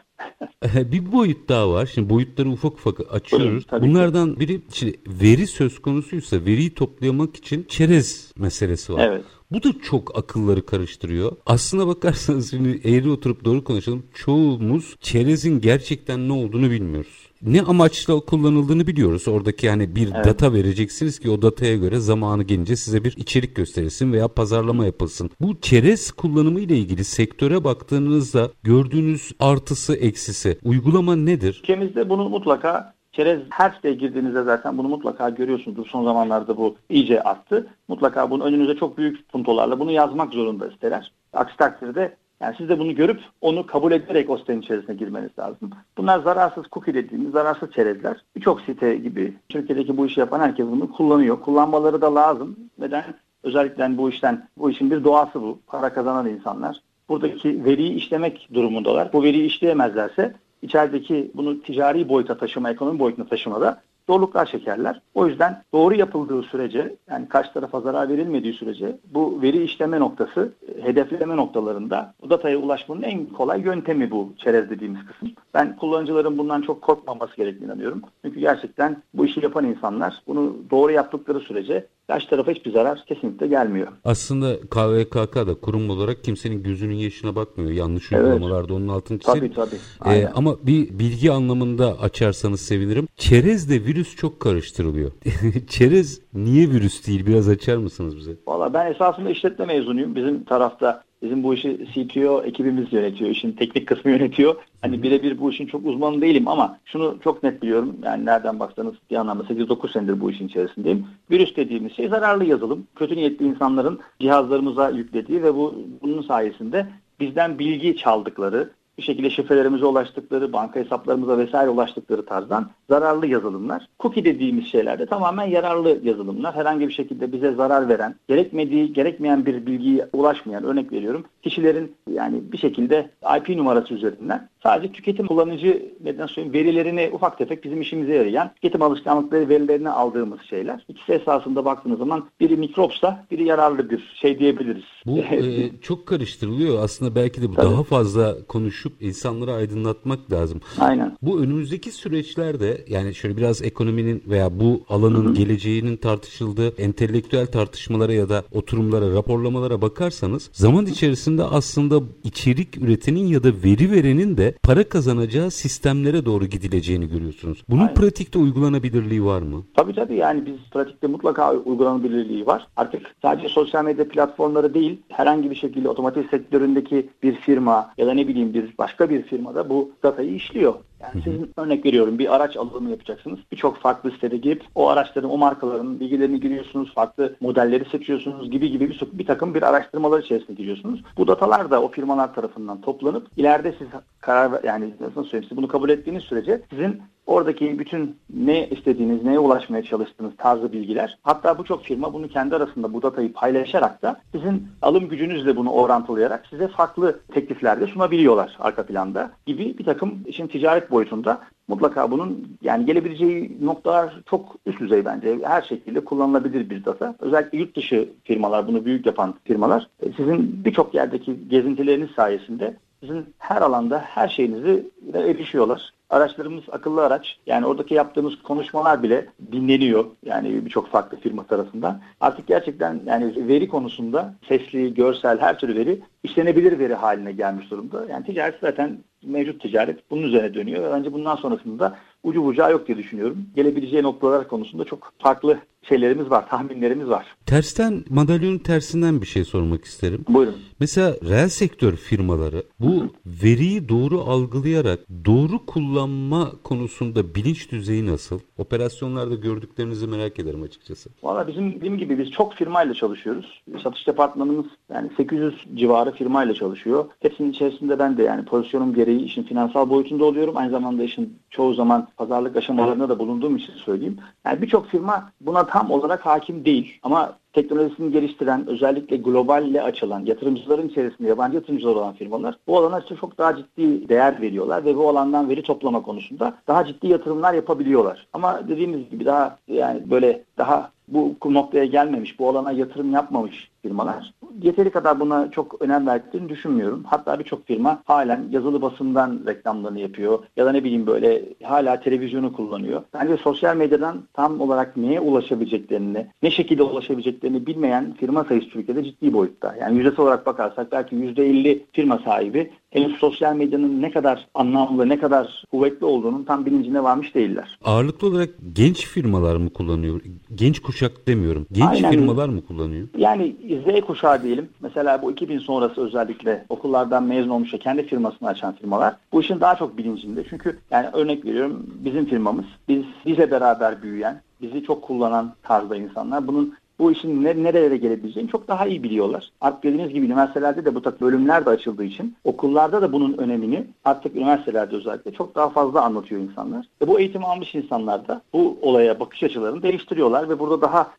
bir 0.92 1.12
boyut 1.12 1.48
daha 1.48 1.70
var. 1.70 1.86
Şimdi 1.94 2.10
boyutları 2.10 2.50
ufak 2.50 2.72
ufak 2.72 3.14
açıyoruz. 3.14 3.66
Tabii, 3.66 3.86
Bunlardan 3.86 4.40
biri 4.40 4.60
şimdi 4.72 4.94
veri 5.06 5.46
söz 5.46 5.78
konusuysa 5.78 6.36
veriyi 6.36 6.74
toplamak 6.74 7.36
için 7.36 7.66
çerez 7.68 8.32
meselesi 8.38 8.92
var. 8.92 9.08
Evet. 9.08 9.24
Bu 9.54 9.62
da 9.62 9.72
çok 9.82 10.18
akılları 10.18 10.66
karıştırıyor. 10.66 11.32
Aslına 11.46 11.86
bakarsanız 11.86 12.50
şimdi 12.50 12.80
eğri 12.84 13.10
oturup 13.10 13.44
doğru 13.44 13.64
konuşalım. 13.64 14.06
Çoğumuz 14.14 14.96
çerezin 15.00 15.60
gerçekten 15.60 16.28
ne 16.28 16.32
olduğunu 16.32 16.70
bilmiyoruz 16.70 17.34
ne 17.44 17.62
amaçla 17.62 18.20
kullanıldığını 18.20 18.86
biliyoruz. 18.86 19.28
Oradaki 19.28 19.66
yani 19.66 19.96
bir 19.96 20.12
evet. 20.14 20.24
data 20.24 20.52
vereceksiniz 20.52 21.18
ki 21.18 21.30
o 21.30 21.42
dataya 21.42 21.76
göre 21.76 21.98
zamanı 21.98 22.42
gelince 22.42 22.76
size 22.76 23.04
bir 23.04 23.16
içerik 23.16 23.56
gösterilsin 23.56 24.12
veya 24.12 24.28
pazarlama 24.28 24.84
yapılsın. 24.84 25.30
Bu 25.40 25.60
çerez 25.60 26.12
kullanımı 26.12 26.60
ile 26.60 26.76
ilgili 26.76 27.04
sektöre 27.04 27.64
baktığınızda 27.64 28.50
gördüğünüz 28.62 29.32
artısı 29.40 29.94
eksisi 29.94 30.58
uygulama 30.64 31.16
nedir? 31.16 31.60
Ülkemizde 31.62 32.08
bunu 32.08 32.28
mutlaka 32.28 32.93
Çerez 33.16 33.40
her 33.50 33.70
siteye 33.70 33.94
girdiğinizde 33.94 34.42
zaten 34.42 34.78
bunu 34.78 34.88
mutlaka 34.88 35.30
görüyorsunuzdur. 35.30 35.86
Son 35.86 36.04
zamanlarda 36.04 36.56
bu 36.56 36.76
iyice 36.88 37.22
arttı. 37.22 37.66
Mutlaka 37.88 38.30
bunun 38.30 38.44
önünüze 38.44 38.76
çok 38.76 38.98
büyük 38.98 39.28
puntolarla 39.28 39.80
bunu 39.80 39.90
yazmak 39.90 40.32
zorunda 40.32 40.66
isteler. 40.66 41.12
Aksi 41.32 41.56
takdirde 41.56 42.16
yani 42.40 42.54
siz 42.58 42.68
de 42.68 42.78
bunu 42.78 42.94
görüp 42.94 43.20
onu 43.40 43.66
kabul 43.66 43.92
ederek 43.92 44.30
o 44.30 44.38
sitenin 44.38 44.60
içerisine 44.60 44.94
girmeniz 44.94 45.30
lazım. 45.38 45.70
Bunlar 45.98 46.20
zararsız 46.20 46.64
cookie 46.72 46.94
dediğimiz 46.94 47.32
zararsız 47.32 47.72
çerezler. 47.72 48.16
Birçok 48.36 48.60
site 48.60 48.96
gibi 48.96 49.34
Türkiye'deki 49.48 49.96
bu 49.96 50.06
işi 50.06 50.20
yapan 50.20 50.40
herkes 50.40 50.66
bunu 50.66 50.92
kullanıyor. 50.92 51.40
Kullanmaları 51.40 52.00
da 52.00 52.14
lazım. 52.14 52.56
Neden? 52.78 53.04
Özellikle 53.42 53.98
bu 53.98 54.10
işten, 54.10 54.48
bu 54.58 54.70
işin 54.70 54.90
bir 54.90 55.04
doğası 55.04 55.42
bu. 55.42 55.58
Para 55.66 55.92
kazanan 55.92 56.28
insanlar. 56.28 56.80
Buradaki 57.08 57.64
veriyi 57.64 57.92
işlemek 57.92 58.48
durumundalar. 58.54 59.12
Bu 59.12 59.22
veriyi 59.22 59.44
işleyemezlerse 59.44 60.34
içerideki 60.64 61.30
bunu 61.34 61.62
ticari 61.62 62.08
boyuta 62.08 62.38
taşıma, 62.38 62.70
ekonomi 62.70 62.98
boyutuna 62.98 63.26
taşımada 63.26 63.80
zorluklar 64.08 64.46
çekerler. 64.46 65.00
O 65.14 65.26
yüzden 65.26 65.62
doğru 65.72 65.94
yapıldığı 65.94 66.42
sürece 66.42 66.94
yani 67.10 67.28
kaç 67.28 67.50
tarafa 67.50 67.80
zarar 67.80 68.08
verilmediği 68.08 68.52
sürece 68.52 68.96
bu 69.14 69.42
veri 69.42 69.62
işleme 69.62 70.00
noktası 70.00 70.52
hedefleme 70.82 71.36
noktalarında 71.36 72.14
bu 72.22 72.30
dataya 72.30 72.56
ulaşmanın 72.56 73.02
en 73.02 73.26
kolay 73.26 73.60
yöntemi 73.60 74.10
bu 74.10 74.32
çerez 74.38 74.70
dediğimiz 74.70 75.06
kısım. 75.06 75.32
Ben 75.54 75.76
kullanıcıların 75.76 76.38
bundan 76.38 76.62
çok 76.62 76.82
korkmaması 76.82 77.36
gerektiğini 77.36 77.66
inanıyorum. 77.66 78.02
Çünkü 78.24 78.40
gerçekten 78.40 79.02
bu 79.14 79.26
işi 79.26 79.40
yapan 79.40 79.64
insanlar 79.64 80.22
bunu 80.26 80.56
doğru 80.70 80.92
yaptıkları 80.92 81.40
sürece 81.40 81.86
Karşı 82.06 82.28
tarafa 82.28 82.52
hiçbir 82.52 82.72
zarar 82.72 83.04
kesinlikle 83.08 83.46
gelmiyor. 83.46 83.88
Aslında 84.04 84.60
KVKK 84.60 85.36
da 85.36 85.54
kurum 85.54 85.90
olarak 85.90 86.24
kimsenin 86.24 86.62
gözünün 86.62 86.94
yaşına 86.94 87.36
bakmıyor. 87.36 87.70
Yanlış 87.70 88.12
evet. 88.12 88.24
uygulamalarda 88.24 88.74
onun 88.74 88.88
altını 88.88 89.18
çizelim. 89.18 89.52
Tabii 89.52 89.70
tabii. 90.00 90.16
Ee, 90.16 90.28
ama 90.34 90.66
bir 90.66 90.98
bilgi 90.98 91.32
anlamında 91.32 92.00
açarsanız 92.00 92.60
sevinirim. 92.60 93.08
Çerezle 93.16 93.74
virüs 93.74 94.16
çok 94.16 94.40
karıştırılıyor. 94.40 95.10
Çerez 95.68 96.20
niye 96.34 96.70
virüs 96.70 97.06
değil? 97.06 97.26
Biraz 97.26 97.48
açar 97.48 97.76
mısınız 97.76 98.16
bize? 98.16 98.32
Valla 98.46 98.74
ben 98.74 98.92
esasında 98.92 99.30
işletme 99.30 99.64
mezunuyum. 99.64 100.16
Bizim 100.16 100.44
tarafta 100.44 101.02
Bizim 101.24 101.42
bu 101.42 101.54
işi 101.54 101.86
CTO 101.94 102.42
ekibimiz 102.42 102.92
yönetiyor. 102.92 103.30
işin 103.30 103.52
teknik 103.52 103.88
kısmı 103.88 104.10
yönetiyor. 104.10 104.54
Hani 104.82 105.02
birebir 105.02 105.38
bu 105.38 105.50
işin 105.50 105.66
çok 105.66 105.86
uzmanı 105.86 106.20
değilim 106.20 106.48
ama 106.48 106.78
şunu 106.84 107.18
çok 107.24 107.42
net 107.42 107.62
biliyorum. 107.62 107.96
Yani 108.02 108.26
nereden 108.26 108.60
baksanız 108.60 108.94
bir 109.10 109.16
anlamda 109.16 109.42
8-9 109.42 109.92
senedir 109.92 110.20
bu 110.20 110.30
işin 110.30 110.48
içerisindeyim. 110.48 111.06
Virüs 111.30 111.56
dediğimiz 111.56 111.96
şey 111.96 112.08
zararlı 112.08 112.44
yazılım. 112.44 112.86
Kötü 112.96 113.16
niyetli 113.16 113.46
insanların 113.46 114.00
cihazlarımıza 114.20 114.90
yüklediği 114.90 115.42
ve 115.42 115.54
bu 115.54 115.74
bunun 116.02 116.22
sayesinde 116.22 116.86
bizden 117.20 117.58
bilgi 117.58 117.96
çaldıkları, 117.96 118.70
bir 118.98 119.02
şekilde 119.02 119.30
şifrelerimize 119.30 119.86
ulaştıkları, 119.86 120.52
banka 120.52 120.80
hesaplarımıza 120.80 121.38
vesaire 121.38 121.70
ulaştıkları 121.70 122.26
tarzdan 122.26 122.70
zararlı 122.90 123.26
yazılımlar. 123.26 123.88
Cookie 124.00 124.24
dediğimiz 124.24 124.66
şeyler 124.66 124.98
de 124.98 125.06
tamamen 125.06 125.46
yararlı 125.46 125.98
yazılımlar. 126.02 126.54
Herhangi 126.54 126.88
bir 126.88 126.92
şekilde 126.92 127.32
bize 127.32 127.52
zarar 127.52 127.88
veren, 127.88 128.14
gerekmediği, 128.28 128.92
gerekmeyen 128.92 129.46
bir 129.46 129.66
bilgiye 129.66 130.08
ulaşmayan, 130.12 130.64
örnek 130.64 130.92
veriyorum, 130.92 131.24
kişilerin 131.42 131.96
yani 132.10 132.52
bir 132.52 132.58
şekilde 132.58 133.10
IP 133.38 133.48
numarası 133.48 133.94
üzerinden 133.94 134.48
sadece 134.62 134.92
tüketim 134.92 135.26
kullanıcı 135.26 135.92
neden 136.04 136.26
söyleyeyim 136.26 136.54
verilerini 136.54 137.10
ufak 137.12 137.38
tefek 137.38 137.64
bizim 137.64 137.80
işimize 137.80 138.14
yarayan 138.14 138.50
tüketim 138.54 138.82
alışkanlıkları 138.82 139.48
verilerini 139.48 139.90
aldığımız 139.90 140.40
şeyler. 140.42 140.84
İkisi 140.88 141.12
esasında 141.12 141.64
baktığınız 141.64 141.98
zaman 141.98 142.24
biri 142.40 142.56
mikropsa 142.56 143.24
biri 143.30 143.44
yararlı 143.44 143.90
bir 143.90 144.14
şey 144.14 144.38
diyebiliriz. 144.38 144.84
Bu 145.06 145.18
e, 145.18 145.70
çok 145.80 146.06
karıştırılıyor. 146.06 146.84
Aslında 146.84 147.14
belki 147.14 147.42
de 147.42 147.48
bu 147.50 147.54
Tabii. 147.54 147.66
daha 147.66 147.82
fazla 147.82 148.36
konuşup 148.48 149.02
insanları 149.02 149.52
aydınlatmak 149.52 150.32
lazım. 150.32 150.60
Aynen. 150.78 151.16
Bu 151.22 151.40
önümüzdeki 151.40 151.92
süreçlerde 151.92 152.84
yani 152.88 153.14
şöyle 153.14 153.36
biraz 153.36 153.62
ekonominin 153.62 154.22
veya 154.26 154.60
bu 154.60 154.82
alanın 154.88 155.24
Hı-hı. 155.24 155.34
geleceğinin 155.34 155.96
tartışıldığı 155.96 156.68
entelektüel 156.82 157.46
tartışmalara 157.46 158.12
ya 158.12 158.28
da 158.28 158.44
oturumlara, 158.52 159.12
raporlamalara 159.12 159.82
bakarsanız 159.82 160.50
zaman 160.52 160.86
içerisinde 160.86 161.44
aslında 161.44 162.00
içerik 162.24 162.78
üretenin 162.82 163.26
ya 163.26 163.44
da 163.44 163.48
veri 163.64 163.92
verenin 163.92 164.36
de 164.36 164.54
para 164.62 164.88
kazanacağı 164.88 165.50
sistemlere 165.50 166.24
doğru 166.24 166.46
gidileceğini 166.46 167.08
görüyorsunuz. 167.08 167.64
Bunun 167.68 167.80
Aynen. 167.80 167.94
pratikte 167.94 168.38
uygulanabilirliği 168.38 169.24
var 169.24 169.42
mı? 169.42 169.62
Tabii 169.74 169.94
tabii 169.94 170.16
yani 170.16 170.46
biz 170.46 170.70
pratikte 170.70 171.06
mutlaka 171.06 171.52
uygulanabilirliği 171.52 172.46
var. 172.46 172.66
Artık 172.76 173.02
sadece 173.22 173.48
sosyal 173.48 173.84
medya 173.84 174.08
platformları 174.08 174.74
değil 174.74 174.93
herhangi 175.08 175.50
bir 175.50 175.56
şekilde 175.56 175.88
otomotiv 175.88 176.28
sektöründeki 176.28 177.08
bir 177.22 177.34
firma 177.34 177.90
ya 177.98 178.06
da 178.06 178.14
ne 178.14 178.28
bileyim 178.28 178.54
bir 178.54 178.78
başka 178.78 179.10
bir 179.10 179.22
firmada 179.22 179.68
bu 179.70 179.90
datayı 180.02 180.34
işliyor. 180.34 180.74
Yani 181.00 181.22
sizin 181.24 181.50
örnek 181.56 181.86
veriyorum 181.86 182.18
bir 182.18 182.34
araç 182.34 182.56
alımı 182.56 182.90
yapacaksınız. 182.90 183.38
Birçok 183.52 183.76
farklı 183.76 184.10
sitede 184.10 184.36
girip 184.36 184.62
o 184.74 184.88
araçların, 184.88 185.30
o 185.30 185.36
markaların 185.36 186.00
bilgilerini 186.00 186.40
giriyorsunuz. 186.40 186.94
Farklı 186.94 187.36
modelleri 187.40 187.84
seçiyorsunuz 187.84 188.50
gibi 188.50 188.70
gibi 188.70 188.90
bir, 188.90 189.00
bir 189.12 189.26
takım 189.26 189.54
bir 189.54 189.62
araştırmalar 189.62 190.22
içerisine 190.22 190.56
giriyorsunuz. 190.56 191.02
Bu 191.16 191.28
datalar 191.28 191.70
da 191.70 191.82
o 191.82 191.88
firmalar 191.88 192.34
tarafından 192.34 192.80
toplanıp 192.80 193.26
ileride 193.36 193.74
siz 193.78 193.88
karar 194.20 194.64
yani 194.64 194.94
nasıl 195.00 195.24
söyleyeyim 195.24 195.48
siz 195.48 195.56
bunu 195.56 195.68
kabul 195.68 195.90
ettiğiniz 195.90 196.22
sürece 196.22 196.62
sizin 196.70 197.02
oradaki 197.26 197.78
bütün 197.78 198.16
ne 198.34 198.68
istediğiniz, 198.68 199.24
neye 199.24 199.38
ulaşmaya 199.38 199.82
çalıştığınız 199.82 200.32
tarzı 200.38 200.72
bilgiler. 200.72 201.18
Hatta 201.22 201.58
bu 201.58 201.64
firma 201.78 202.12
bunu 202.12 202.28
kendi 202.28 202.56
arasında 202.56 202.92
bu 202.92 203.02
datayı 203.02 203.32
paylaşarak 203.32 204.02
da 204.02 204.20
sizin 204.32 204.68
alım 204.82 205.08
gücünüzle 205.08 205.56
bunu 205.56 205.70
orantılayarak 205.70 206.46
size 206.50 206.68
farklı 206.68 207.20
tekliflerde 207.32 207.86
sunabiliyorlar 207.86 208.56
arka 208.60 208.86
planda 208.86 209.30
gibi 209.46 209.78
bir 209.78 209.84
takım 209.84 210.18
işin 210.26 210.46
ticaret 210.46 210.90
boyutunda 210.90 211.40
mutlaka 211.68 212.10
bunun 212.10 212.58
yani 212.62 212.86
gelebileceği 212.86 213.58
noktalar 213.62 214.22
çok 214.26 214.56
üst 214.66 214.80
düzey 214.80 215.04
bence. 215.04 215.38
Her 215.42 215.62
şekilde 215.62 216.00
kullanılabilir 216.00 216.70
bir 216.70 216.84
data. 216.84 217.14
Özellikle 217.20 217.58
yurt 217.58 217.76
dışı 217.76 218.08
firmalar, 218.24 218.68
bunu 218.68 218.84
büyük 218.84 219.06
yapan 219.06 219.34
firmalar 219.44 219.88
e, 220.02 220.12
sizin 220.12 220.64
birçok 220.64 220.94
yerdeki 220.94 221.48
gezintileriniz 221.48 222.10
sayesinde 222.10 222.76
sizin 223.00 223.26
her 223.38 223.62
alanda 223.62 223.98
her 223.98 224.28
şeyinizi 224.28 224.90
erişiyorlar. 225.14 225.92
Araçlarımız 226.14 226.64
akıllı 226.72 227.04
araç. 227.04 227.36
Yani 227.46 227.66
oradaki 227.66 227.94
yaptığımız 227.94 228.42
konuşmalar 228.42 229.02
bile 229.02 229.26
dinleniyor. 229.52 230.04
Yani 230.26 230.64
birçok 230.64 230.88
farklı 230.88 231.20
firma 231.20 231.46
tarafından. 231.46 232.00
Artık 232.20 232.46
gerçekten 232.46 233.00
yani 233.06 233.48
veri 233.48 233.68
konusunda 233.68 234.34
sesli, 234.48 234.94
görsel 234.94 235.38
her 235.40 235.58
türlü 235.58 235.74
veri 235.74 236.00
işlenebilir 236.22 236.78
veri 236.78 236.94
haline 236.94 237.32
gelmiş 237.32 237.70
durumda. 237.70 238.06
Yani 238.10 238.26
ticaret 238.26 238.54
zaten 238.60 238.98
mevcut 239.24 239.60
ticaret 239.62 240.10
bunun 240.10 240.22
üzerine 240.22 240.54
dönüyor. 240.54 240.92
Bence 240.92 241.12
bundan 241.12 241.36
sonrasında 241.36 241.98
ucu 242.22 242.44
bucağı 242.44 242.72
yok 242.72 242.86
diye 242.86 242.98
düşünüyorum. 242.98 243.46
Gelebileceği 243.56 244.02
noktalar 244.02 244.48
konusunda 244.48 244.84
çok 244.84 245.12
farklı 245.18 245.58
şeylerimiz 245.88 246.30
var, 246.30 246.48
tahminlerimiz 246.48 247.08
var. 247.08 247.26
Tersten, 247.46 248.04
madalyonun 248.08 248.58
tersinden 248.58 249.20
bir 249.20 249.26
şey 249.26 249.44
sormak 249.44 249.84
isterim. 249.84 250.24
Buyurun. 250.28 250.54
Mesela 250.80 251.14
reel 251.28 251.48
sektör 251.48 251.96
firmaları 251.96 252.64
bu 252.80 253.12
veriyi 253.26 253.88
doğru 253.88 254.20
algılayarak 254.20 254.98
doğru 255.24 255.66
kullanma 256.04 256.52
konusunda 256.62 257.34
bilinç 257.34 257.72
düzeyi 257.72 258.06
nasıl? 258.06 258.40
Operasyonlarda 258.58 259.34
gördüklerinizi 259.34 260.06
merak 260.06 260.38
ederim 260.38 260.62
açıkçası. 260.62 261.10
Valla 261.22 261.48
bizim 261.48 261.74
dediğim 261.74 261.98
gibi 261.98 262.18
biz 262.18 262.30
çok 262.30 262.54
firmayla 262.54 262.94
çalışıyoruz. 262.94 263.62
Satış 263.82 264.06
departmanımız 264.06 264.66
yani 264.92 265.10
800 265.16 265.54
civarı 265.74 266.12
firmayla 266.12 266.54
çalışıyor. 266.54 267.04
Hepsinin 267.20 267.52
içerisinde 267.52 267.98
ben 267.98 268.18
de 268.18 268.22
yani 268.22 268.44
pozisyonum 268.44 268.94
gereği 268.94 269.24
işin 269.24 269.42
finansal 269.42 269.90
boyutunda 269.90 270.24
oluyorum. 270.24 270.56
Aynı 270.56 270.70
zamanda 270.70 271.02
işin 271.02 271.38
çoğu 271.54 271.74
zaman 271.74 272.08
pazarlık 272.16 272.56
aşamalarında 272.56 273.08
da 273.08 273.18
bulunduğum 273.18 273.56
için 273.56 273.72
söyleyeyim. 273.72 274.18
Yani 274.46 274.62
birçok 274.62 274.86
firma 274.86 275.30
buna 275.40 275.66
tam 275.66 275.90
olarak 275.90 276.26
hakim 276.26 276.64
değil. 276.64 276.98
Ama 277.02 277.36
teknolojisini 277.52 278.12
geliştiren, 278.12 278.66
özellikle 278.66 279.16
globalle 279.16 279.82
açılan, 279.82 280.24
yatırımcıların 280.24 280.88
içerisinde 280.88 281.28
yabancı 281.28 281.54
yatırımcılar 281.54 281.94
olan 281.94 282.14
firmalar 282.14 282.58
bu 282.66 282.78
alana 282.78 283.00
işte 283.00 283.16
çok 283.16 283.38
daha 283.38 283.56
ciddi 283.56 284.08
değer 284.08 284.40
veriyorlar 284.40 284.84
ve 284.84 284.96
bu 284.96 285.08
alandan 285.08 285.48
veri 285.48 285.62
toplama 285.62 286.02
konusunda 286.02 286.54
daha 286.68 286.84
ciddi 286.84 287.06
yatırımlar 287.08 287.54
yapabiliyorlar. 287.54 288.26
Ama 288.32 288.68
dediğimiz 288.68 289.10
gibi 289.10 289.24
daha 289.24 289.58
yani 289.68 290.10
böyle 290.10 290.44
daha 290.58 290.90
bu 291.08 291.36
noktaya 291.44 291.84
gelmemiş, 291.84 292.38
bu 292.38 292.48
alana 292.48 292.72
yatırım 292.72 293.12
yapmamış 293.12 293.70
firmalar 293.82 294.32
yeteri 294.62 294.90
kadar 294.90 295.20
buna 295.20 295.50
çok 295.50 295.82
önem 295.82 296.06
verdiklerini 296.06 296.48
düşünmüyorum. 296.48 297.04
Hatta 297.06 297.38
birçok 297.38 297.66
firma 297.66 298.02
halen 298.04 298.44
yazılı 298.50 298.82
basından 298.82 299.40
reklamlarını 299.46 300.00
yapıyor 300.00 300.38
ya 300.56 300.66
da 300.66 300.72
ne 300.72 300.84
bileyim 300.84 301.06
böyle 301.06 301.42
hala 301.62 302.00
televizyonu 302.00 302.52
kullanıyor. 302.52 303.02
Bence 303.14 303.36
sosyal 303.36 303.76
medyadan 303.76 304.22
tam 304.32 304.60
olarak 304.60 304.96
neye 304.96 305.20
ulaşabileceklerini, 305.20 306.26
ne 306.42 306.50
şekilde 306.50 306.82
ulaşabileceklerini 306.82 307.66
bilmeyen 307.66 308.12
firma 308.12 308.44
sayısı 308.44 308.68
Türkiye'de 308.68 309.04
ciddi 309.04 309.32
boyutta. 309.32 309.74
Yani 309.80 309.96
yüzdesi 309.96 310.22
olarak 310.22 310.46
bakarsak 310.46 310.92
belki 310.92 311.16
%50 311.16 311.80
firma 311.92 312.18
sahibi 312.18 312.70
henüz 312.94 313.16
sosyal 313.18 313.56
medyanın 313.56 314.02
ne 314.02 314.10
kadar 314.10 314.46
anlamlı, 314.54 315.08
ne 315.08 315.18
kadar 315.18 315.64
kuvvetli 315.70 316.06
olduğunun 316.06 316.44
tam 316.44 316.66
bilincine 316.66 317.02
varmış 317.02 317.34
değiller. 317.34 317.78
Ağırlıklı 317.84 318.28
olarak 318.28 318.48
genç 318.72 319.06
firmalar 319.06 319.56
mı 319.56 319.70
kullanıyor? 319.70 320.20
Genç 320.54 320.78
kuşak 320.78 321.28
demiyorum. 321.28 321.66
Genç 321.72 321.90
Aynen. 321.90 322.10
firmalar 322.10 322.48
mı 322.48 322.66
kullanıyor? 322.66 323.08
Yani 323.18 323.56
Z 323.86 324.00
kuşağı 324.06 324.42
diyelim. 324.42 324.68
Mesela 324.80 325.22
bu 325.22 325.32
2000 325.32 325.58
sonrası 325.58 326.00
özellikle 326.00 326.64
okullardan 326.68 327.24
mezun 327.24 327.48
olmuş 327.50 327.74
ve 327.74 327.78
kendi 327.78 328.06
firmasını 328.06 328.48
açan 328.48 328.74
firmalar 328.74 329.16
bu 329.32 329.40
işin 329.40 329.60
daha 329.60 329.76
çok 329.76 329.98
bilincinde. 329.98 330.44
Çünkü 330.50 330.78
yani 330.90 331.06
örnek 331.12 331.44
veriyorum 331.44 331.86
bizim 332.04 332.24
firmamız 332.24 332.64
biz 332.88 333.02
bize 333.26 333.50
beraber 333.50 334.02
büyüyen, 334.02 334.40
bizi 334.62 334.84
çok 334.84 335.02
kullanan 335.02 335.52
tarzda 335.62 335.96
insanlar. 335.96 336.46
Bunun 336.46 336.74
bu 336.98 337.12
işin 337.12 337.44
ne, 337.44 337.62
nerelere 337.62 337.96
gelebileceğini 337.96 338.50
çok 338.50 338.68
daha 338.68 338.86
iyi 338.86 339.02
biliyorlar. 339.02 339.50
Artık 339.60 339.82
dediğiniz 339.82 340.12
gibi 340.12 340.26
üniversitelerde 340.26 340.84
de 340.84 340.94
bu 340.94 341.02
tarz 341.02 341.20
bölümler 341.20 341.66
de 341.66 341.70
açıldığı 341.70 342.04
için 342.04 342.36
okullarda 342.44 343.02
da 343.02 343.12
bunun 343.12 343.38
önemini 343.38 343.86
artık 344.04 344.36
üniversitelerde 344.36 344.96
özellikle 344.96 345.32
çok 345.32 345.54
daha 345.54 345.70
fazla 345.70 346.02
anlatıyor 346.02 346.40
insanlar. 346.40 346.86
Ve 347.02 347.08
bu 347.08 347.20
eğitim 347.20 347.44
almış 347.44 347.74
insanlar 347.74 348.28
da 348.28 348.42
bu 348.52 348.78
olaya 348.82 349.20
bakış 349.20 349.42
açılarını 349.42 349.82
değiştiriyorlar 349.82 350.48
ve 350.48 350.58
burada 350.58 350.80
daha 350.80 351.10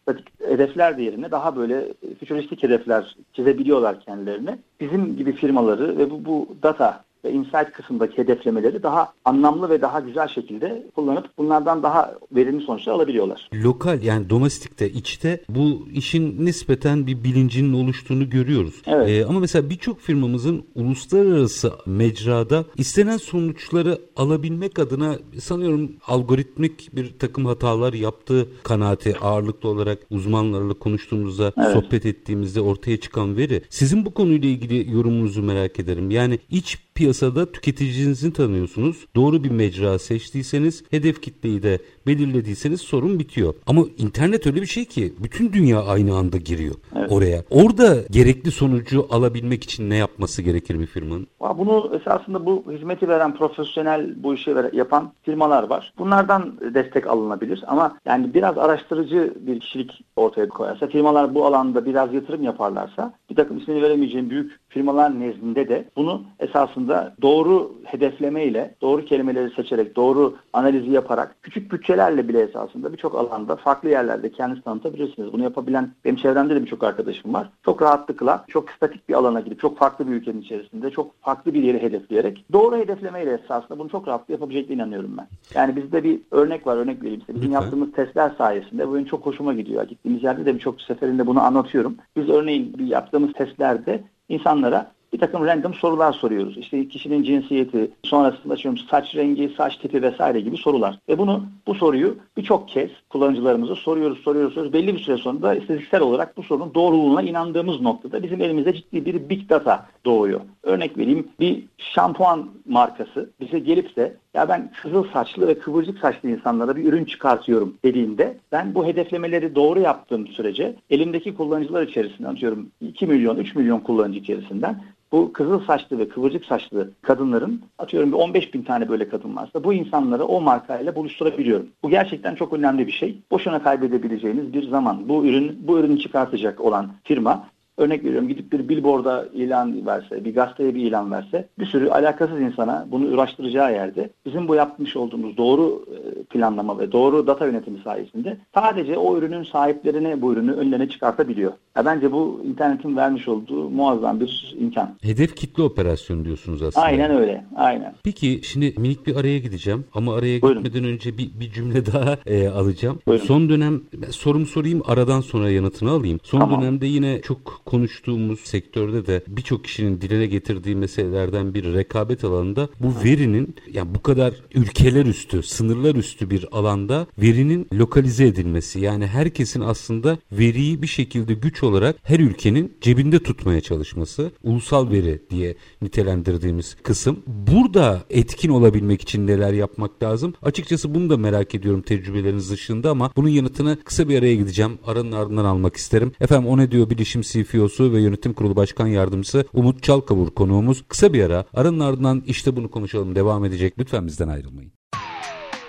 hedefler 0.48 0.98
yerine 0.98 1.32
daha 1.32 1.56
böyle 1.56 1.94
fütüristik 2.20 2.64
hedefler 2.64 3.16
çizebiliyorlar 3.34 4.00
kendilerine. 4.00 4.58
Bizim 4.80 5.18
gibi 5.18 5.32
firmaları 5.32 5.98
ve 5.98 6.12
bu, 6.12 6.26
bu 6.26 6.48
data 6.64 7.04
ve 7.26 7.32
insight 7.32 7.72
kısımdaki 7.74 8.18
hedeflemeleri 8.18 8.84
daha 8.84 9.14
anlamlı 9.26 9.70
ve 9.70 9.82
daha 9.82 10.00
güzel 10.00 10.28
şekilde 10.28 10.88
kullanıp 10.96 11.30
bunlardan 11.38 11.84
daha 11.84 12.16
verimli 12.32 12.64
sonuçlar 12.64 12.94
alabiliyorlar. 12.94 13.50
Lokal 13.54 14.04
yani 14.04 14.30
domestikte, 14.30 14.90
içte 14.90 15.42
bu 15.50 15.88
işin 15.94 16.46
nispeten 16.46 17.08
bir 17.08 17.24
bilincinin 17.24 17.74
oluştuğunu 17.74 18.30
görüyoruz. 18.30 18.82
Evet. 18.88 19.10
Ee, 19.10 19.26
ama 19.26 19.40
mesela 19.40 19.70
birçok 19.70 20.00
firmamızın 20.00 20.66
uluslararası 20.76 21.72
mecrada 21.86 22.66
istenen 22.78 23.18
sonuçları 23.18 24.00
alabilmek 24.16 24.80
adına 24.80 25.16
sanıyorum 25.40 25.92
algoritmik 26.08 26.96
bir 26.96 27.20
takım 27.20 27.46
hatalar 27.46 27.94
yaptığı 27.94 28.48
kanaati 28.64 29.20
ağırlıklı 29.20 29.70
olarak 29.70 30.00
uzmanlarla 30.10 30.74
konuştuğumuzda, 30.74 31.54
evet. 31.58 31.74
sohbet 31.74 32.06
ettiğimizde 32.06 32.62
ortaya 32.62 32.98
çıkan 32.98 33.38
veri. 33.38 33.62
Sizin 33.70 34.06
bu 34.06 34.14
konuyla 34.14 34.50
ilgili 34.50 34.96
yorumunuzu 34.96 35.44
merak 35.44 35.80
ederim. 35.80 36.12
Yani 36.12 36.40
iç 36.50 36.85
piyasada 36.96 37.52
tüketicinizi 37.52 38.34
tanıyorsunuz. 38.34 39.08
Doğru 39.16 39.44
bir 39.44 39.52
mecra 39.52 40.00
seçtiyseniz 40.00 40.84
hedef 40.92 41.22
kitleyi 41.22 41.64
de 41.64 41.80
belirlediyseniz 42.08 42.82
sorun 42.82 43.20
bitiyor. 43.20 43.54
Ama 43.68 43.82
internet 43.98 44.48
öyle 44.48 44.62
bir 44.62 44.66
şey 44.68 44.86
ki 44.86 45.14
bütün 45.20 45.54
dünya 45.54 45.84
aynı 45.84 46.16
anda 46.16 46.38
giriyor 46.38 46.76
evet. 46.96 47.12
oraya. 47.12 47.44
Orada 47.50 47.96
gerekli 48.12 48.52
sonucu 48.52 49.08
alabilmek 49.12 49.64
için 49.64 49.90
ne 49.90 49.96
yapması 49.96 50.42
gerekir 50.42 50.80
bir 50.80 50.86
firmanın? 50.86 51.28
Bunu 51.58 51.92
esasında 52.02 52.46
bu 52.46 52.64
hizmeti 52.72 53.08
veren 53.08 53.36
profesyonel 53.36 54.24
bu 54.24 54.34
işi 54.34 54.56
yapan 54.74 55.12
firmalar 55.24 55.64
var. 55.64 55.94
Bunlardan 55.98 56.54
destek 56.74 57.08
alınabilir 57.08 57.64
ama 57.68 57.98
yani 58.06 58.34
biraz 58.34 58.58
araştırıcı 58.58 59.34
bir 59.40 59.60
kişilik 59.60 60.04
ortaya 60.16 60.50
koyarsa 60.50 60.88
firmalar 60.88 61.36
bu 61.36 61.46
alanda 61.46 61.86
biraz 61.86 62.14
yatırım 62.14 62.44
yaparlarsa 62.44 63.14
bir 63.30 63.36
takım 63.36 63.58
ismini 63.58 63.82
veremeyeceğim 63.82 64.30
büyük 64.30 64.60
firmalar 64.70 65.20
nezdinde 65.20 65.70
de 65.70 65.90
bunu 65.96 66.24
esasında 66.40 67.16
doğru 67.22 67.76
hedeflemeyle, 67.84 68.76
doğru 68.82 69.06
kelimeleri 69.06 69.50
seçerek, 69.56 69.96
doğru 69.96 70.36
analizi 70.54 70.92
yaparak 70.92 71.36
küçük 71.42 71.72
bütçelerle 71.96 72.28
bile 72.28 72.42
esasında 72.42 72.94
birçok 72.94 73.16
alanda 73.16 73.56
farklı 73.56 73.90
yerlerde 73.90 74.32
kendinizi 74.32 74.64
tanıtabilirsiniz. 74.64 75.34
Bunu 75.34 75.44
yapabilen 75.44 75.90
benim 76.06 76.16
çevremde 76.16 76.56
de 76.56 76.62
birçok 76.62 76.84
arkadaşım 76.84 77.34
var. 77.34 77.50
Çok 77.66 77.82
rahatlıkla, 77.82 78.46
çok 78.48 78.72
statik 78.72 79.10
bir 79.10 79.14
alana 79.14 79.40
gidip 79.40 79.60
çok 79.60 79.78
farklı 79.78 80.08
bir 80.08 80.12
ülkenin 80.12 80.42
içerisinde 80.42 80.90
çok 80.90 81.22
farklı 81.22 81.54
bir 81.54 81.64
yeri 81.64 81.82
hedefleyerek 81.82 82.46
doğru 82.54 82.78
hedeflemeyle 82.78 83.34
esasında 83.34 83.80
bunu 83.80 83.90
çok 83.90 84.08
rahatlıkla 84.08 84.34
yapabileceklerine 84.34 84.82
inanıyorum 84.82 85.18
ben. 85.18 85.28
Yani 85.56 85.76
bizde 85.76 86.04
bir 86.04 86.20
örnek 86.32 86.68
var, 86.68 86.78
örnek 86.78 87.04
vereyim 87.04 87.22
size. 87.22 87.36
Bizim 87.36 87.50
Lütfen. 87.50 87.62
yaptığımız 87.62 87.92
testler 87.92 88.32
sayesinde 88.38 88.88
bu 88.88 88.96
benim 88.96 89.06
çok 89.06 89.26
hoşuma 89.26 89.54
gidiyor. 89.54 89.84
Gittiğimiz 89.84 90.24
yerde 90.24 90.46
de 90.46 90.54
birçok 90.56 90.82
seferinde 90.82 91.28
bunu 91.28 91.42
anlatıyorum. 91.42 91.96
Biz 92.16 92.30
örneğin 92.30 92.78
bir 92.78 92.88
yaptığımız 92.88 93.34
testlerde 93.34 94.04
insanlara 94.30 94.92
bir 95.16 95.20
takım 95.20 95.46
random 95.46 95.74
sorular 95.74 96.14
soruyoruz. 96.14 96.58
İşte 96.58 96.88
kişinin 96.88 97.24
cinsiyeti, 97.24 97.92
sonrasında 98.04 98.54
açıyorum 98.54 98.82
saç 98.92 99.16
rengi, 99.16 99.50
saç 99.58 99.78
tipi 99.78 100.02
vesaire 100.02 100.40
gibi 100.40 100.58
sorular. 100.58 101.00
Ve 101.10 101.18
bunu 101.18 101.44
bu 101.68 101.76
soruyu 101.76 102.18
birçok 102.38 102.70
kez 102.70 102.90
kullanıcılarımıza 103.10 103.76
soruyoruz, 103.76 104.20
soruyoruz, 104.20 104.54
soruyoruz. 104.54 104.74
Belli 104.74 104.94
bir 104.94 105.00
süre 105.00 105.18
sonra 105.18 105.42
da 105.42 105.56
istatistiksel 105.56 106.02
olarak 106.02 106.38
bu 106.38 106.44
sorunun 106.44 106.74
doğruluğuna 106.74 107.22
inandığımız 107.22 107.82
noktada 107.82 108.24
bizim 108.24 108.42
elimizde 108.42 108.74
ciddi 108.74 109.06
bir 109.06 109.30
big 109.30 109.50
data 109.50 109.86
doğuyor. 110.06 110.42
Örnek 110.64 110.98
vereyim 110.98 111.28
bir 111.40 111.64
şampuan 111.78 112.50
markası 112.66 113.30
bize 113.40 113.60
gelip 113.60 113.96
de 113.96 114.18
ya 114.36 114.50
ben 114.50 114.72
kızıl 114.82 115.04
saçlı 115.14 115.48
ve 115.48 115.60
kıvırcık 115.60 116.00
saçlı 116.00 116.30
insanlara 116.30 116.76
bir 116.76 116.86
ürün 116.86 117.06
çıkartıyorum 117.06 117.74
dediğinde 117.86 118.38
ben 118.52 118.76
bu 118.76 118.86
hedeflemeleri 118.86 119.56
doğru 119.56 119.80
yaptığım 119.80 120.28
sürece 120.28 120.76
elimdeki 120.90 121.36
kullanıcılar 121.36 121.88
içerisinde 121.88 122.28
atıyorum 122.28 122.68
2 122.82 123.08
milyon 123.08 123.38
3 123.38 123.56
milyon 123.56 123.80
kullanıcı 123.80 124.20
içerisinden 124.20 124.82
bu 125.12 125.34
kızıl 125.34 125.60
saçlı 125.60 125.98
ve 125.98 126.10
kıvırcık 126.10 126.46
saçlı 126.46 126.92
kadınların 127.02 127.62
atıyorum 127.78 128.12
bir 128.12 128.18
15 128.18 128.54
bin 128.54 128.62
tane 128.62 128.90
böyle 128.90 129.10
kadın 129.10 129.36
varsa 129.36 129.64
bu 129.64 129.74
insanları 129.74 130.26
o 130.26 130.42
markayla 130.42 130.96
buluşturabiliyorum. 130.96 131.68
Bu 131.84 131.90
gerçekten 131.90 132.36
çok 132.36 132.54
önemli 132.54 132.88
bir 132.88 132.92
şey. 132.92 133.18
Boşuna 133.32 133.64
kaybedebileceğiniz 133.64 134.54
bir 134.54 134.68
zaman. 134.70 135.10
Bu 135.10 135.26
ürün 135.26 135.60
bu 135.68 135.80
ürünü 135.80 136.00
çıkartacak 136.00 136.62
olan 136.62 136.92
firma 137.04 137.48
örnek 137.78 138.04
veriyorum 138.04 138.28
gidip 138.28 138.52
bir 138.52 138.70
billboard'a 138.70 139.26
ilan 139.34 139.86
verse, 139.86 140.26
bir 140.26 140.36
gazeteye 140.36 140.76
bir 140.76 140.82
ilan 140.82 141.12
verse 141.12 141.48
bir 141.60 141.66
sürü 141.66 141.90
alakasız 141.90 142.42
insana 142.42 142.86
bunu 142.92 143.14
uğraştıracağı 143.14 143.74
yerde 143.74 144.10
bizim 144.26 144.48
bu 144.48 144.56
yapmış 144.56 144.96
olduğumuz 144.96 145.38
doğru 145.38 145.86
e, 145.92 146.24
planlama 146.24 146.80
ve 146.80 146.92
doğru 146.92 147.28
data 147.28 147.46
yönetimi 147.46 147.80
sayesinde 147.80 148.38
sadece 148.54 148.98
o 148.98 149.18
ürünün 149.18 149.44
sahiplerine 149.44 150.22
bu 150.22 150.34
ürünü 150.34 150.52
önlerine 150.52 150.90
çıkartabiliyor. 150.90 151.54
Ya 151.78 151.86
bence 151.86 152.12
bu 152.12 152.42
internetin 152.46 152.98
vermiş 152.98 153.28
olduğu 153.28 153.70
muazzam 153.70 154.20
bir 154.20 154.56
imkan. 154.60 154.96
Hedef 155.02 155.36
kitle 155.36 155.64
operasyonu 155.64 156.26
diyorsunuz 156.26 156.62
aslında. 156.62 156.86
Aynen 156.86 157.12
öyle. 157.12 157.46
Aynen. 157.56 157.96
Peki 158.04 158.42
şimdi 158.44 158.74
minik 158.78 159.08
bir 159.08 159.16
araya 159.16 159.40
gideceğim 159.40 159.86
ama 159.94 160.16
araya 160.16 160.42
Buyurun. 160.42 160.64
gitmeden 160.64 160.88
önce 160.88 161.18
bir, 161.18 161.30
bir 161.40 161.52
cümle 161.52 161.86
daha 161.94 162.18
e, 162.26 162.48
alacağım. 162.48 163.00
Buyurun. 163.08 163.26
Son 163.26 163.50
dönem 163.50 163.82
ben 163.94 164.12
sorumu 164.12 164.46
sorayım 164.46 164.82
aradan 164.86 165.22
sonra 165.22 165.50
yanıtını 165.50 165.90
alayım. 165.90 166.20
Son 166.24 166.40
Tamam. 166.40 166.62
dönemde 166.62 166.88
yine 166.88 167.22
çok 167.22 167.62
konuştuğumuz 167.66 168.40
sektörde 168.40 169.06
de 169.08 169.24
birçok 169.28 169.64
kişinin 169.64 170.02
diline 170.02 170.26
getirdiği 170.26 170.76
meselelerden 170.76 171.54
biri 171.54 171.74
rekabet 171.74 172.24
alanında 172.24 172.70
bu 172.80 172.94
verinin 173.04 173.56
yani 173.72 173.96
bu 173.96 174.02
kadar 174.02 174.34
ülkeler 174.56 175.06
üstü, 175.06 175.44
sınırlar 175.44 175.96
üstü 175.96 176.30
bir 176.30 176.46
alanda 176.52 177.08
verinin 177.18 177.68
lokalize 177.74 178.28
edilmesi. 178.28 178.80
Yani 178.80 179.08
herkesin 179.08 179.62
aslında 179.62 180.18
veriyi 180.32 180.82
bir 180.82 180.88
şekilde 180.88 181.34
güç 181.34 181.65
olarak 181.66 181.96
her 182.04 182.20
ülkenin 182.20 182.78
cebinde 182.82 183.20
tutmaya 183.20 183.62
çalışması. 183.62 184.32
Ulusal 184.44 184.92
veri 184.92 185.22
diye 185.30 185.56
nitelendirdiğimiz 185.82 186.76
kısım. 186.84 187.24
Burada 187.28 188.04
etkin 188.10 188.50
olabilmek 188.50 189.02
için 189.02 189.28
neler 189.28 189.54
yapmak 189.54 190.04
lazım? 190.04 190.34
Açıkçası 190.42 190.96
bunu 190.96 191.10
da 191.10 191.18
merak 191.18 191.56
ediyorum 191.56 191.82
tecrübeleriniz 191.82 192.52
dışında 192.52 192.92
ama 192.92 193.12
bunun 193.16 193.30
yanıtını 193.30 193.78
kısa 193.84 194.10
bir 194.10 194.20
araya 194.20 194.36
gideceğim. 194.36 194.80
Aranın 194.86 195.12
ardından 195.12 195.46
almak 195.46 195.76
isterim. 195.76 196.12
Efendim 196.22 196.50
o 196.50 196.58
ne 196.58 196.72
diyor 196.72 196.90
bilişim 196.90 197.22
CFO'su 197.22 197.94
ve 197.94 198.02
yönetim 198.02 198.34
kurulu 198.34 198.56
başkan 198.56 198.88
yardımcısı 198.88 199.46
Umut 199.54 199.84
Çalkavur 199.84 200.30
konuğumuz. 200.30 200.84
Kısa 200.88 201.14
bir 201.14 201.24
ara. 201.24 201.46
Aranın 201.54 201.80
ardından 201.80 202.24
işte 202.28 202.56
bunu 202.56 202.72
konuşalım 202.72 203.16
devam 203.16 203.46
edecek. 203.46 203.74
Lütfen 203.80 204.08
bizden 204.08 204.28
ayrılmayın. 204.28 204.72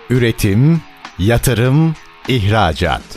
Üretim, 0.09 0.81
yatırım, 1.19 1.93
ihracat. 2.27 3.16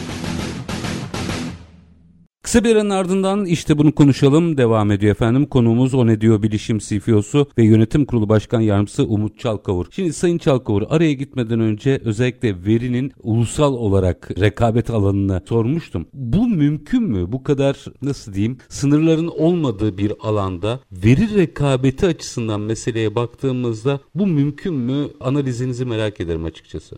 Kısa 2.51 2.63
bir 2.63 2.75
aranın 2.75 2.89
ardından 2.89 3.45
işte 3.45 3.77
bunu 3.77 3.95
konuşalım 3.95 4.57
devam 4.57 4.91
ediyor 4.91 5.11
efendim. 5.11 5.45
Konuğumuz 5.45 5.93
O 5.93 6.07
Ne 6.07 6.21
Diyor 6.21 6.43
Bilişim 6.43 6.77
CFO'su 6.77 7.47
ve 7.57 7.63
Yönetim 7.63 8.05
Kurulu 8.05 8.29
Başkan 8.29 8.61
Yardımcısı 8.61 9.03
Umut 9.03 9.39
Çalkavur. 9.39 9.85
Şimdi 9.91 10.13
Sayın 10.13 10.37
Çalkavur 10.37 10.83
araya 10.89 11.13
gitmeden 11.13 11.59
önce 11.59 11.99
özellikle 12.05 12.65
verinin 12.65 13.11
ulusal 13.23 13.73
olarak 13.73 14.31
rekabet 14.39 14.89
alanına 14.89 15.41
sormuştum. 15.45 16.07
Bu 16.13 16.47
mümkün 16.47 17.03
mü? 17.03 17.31
Bu 17.31 17.43
kadar 17.43 17.85
nasıl 18.01 18.33
diyeyim 18.33 18.57
sınırların 18.69 19.27
olmadığı 19.27 19.97
bir 19.97 20.13
alanda 20.19 20.79
veri 20.91 21.37
rekabeti 21.37 22.05
açısından 22.05 22.61
meseleye 22.61 23.15
baktığımızda 23.15 23.99
bu 24.15 24.27
mümkün 24.27 24.73
mü? 24.73 25.07
Analizinizi 25.19 25.85
merak 25.85 26.21
ederim 26.21 26.45
açıkçası. 26.45 26.97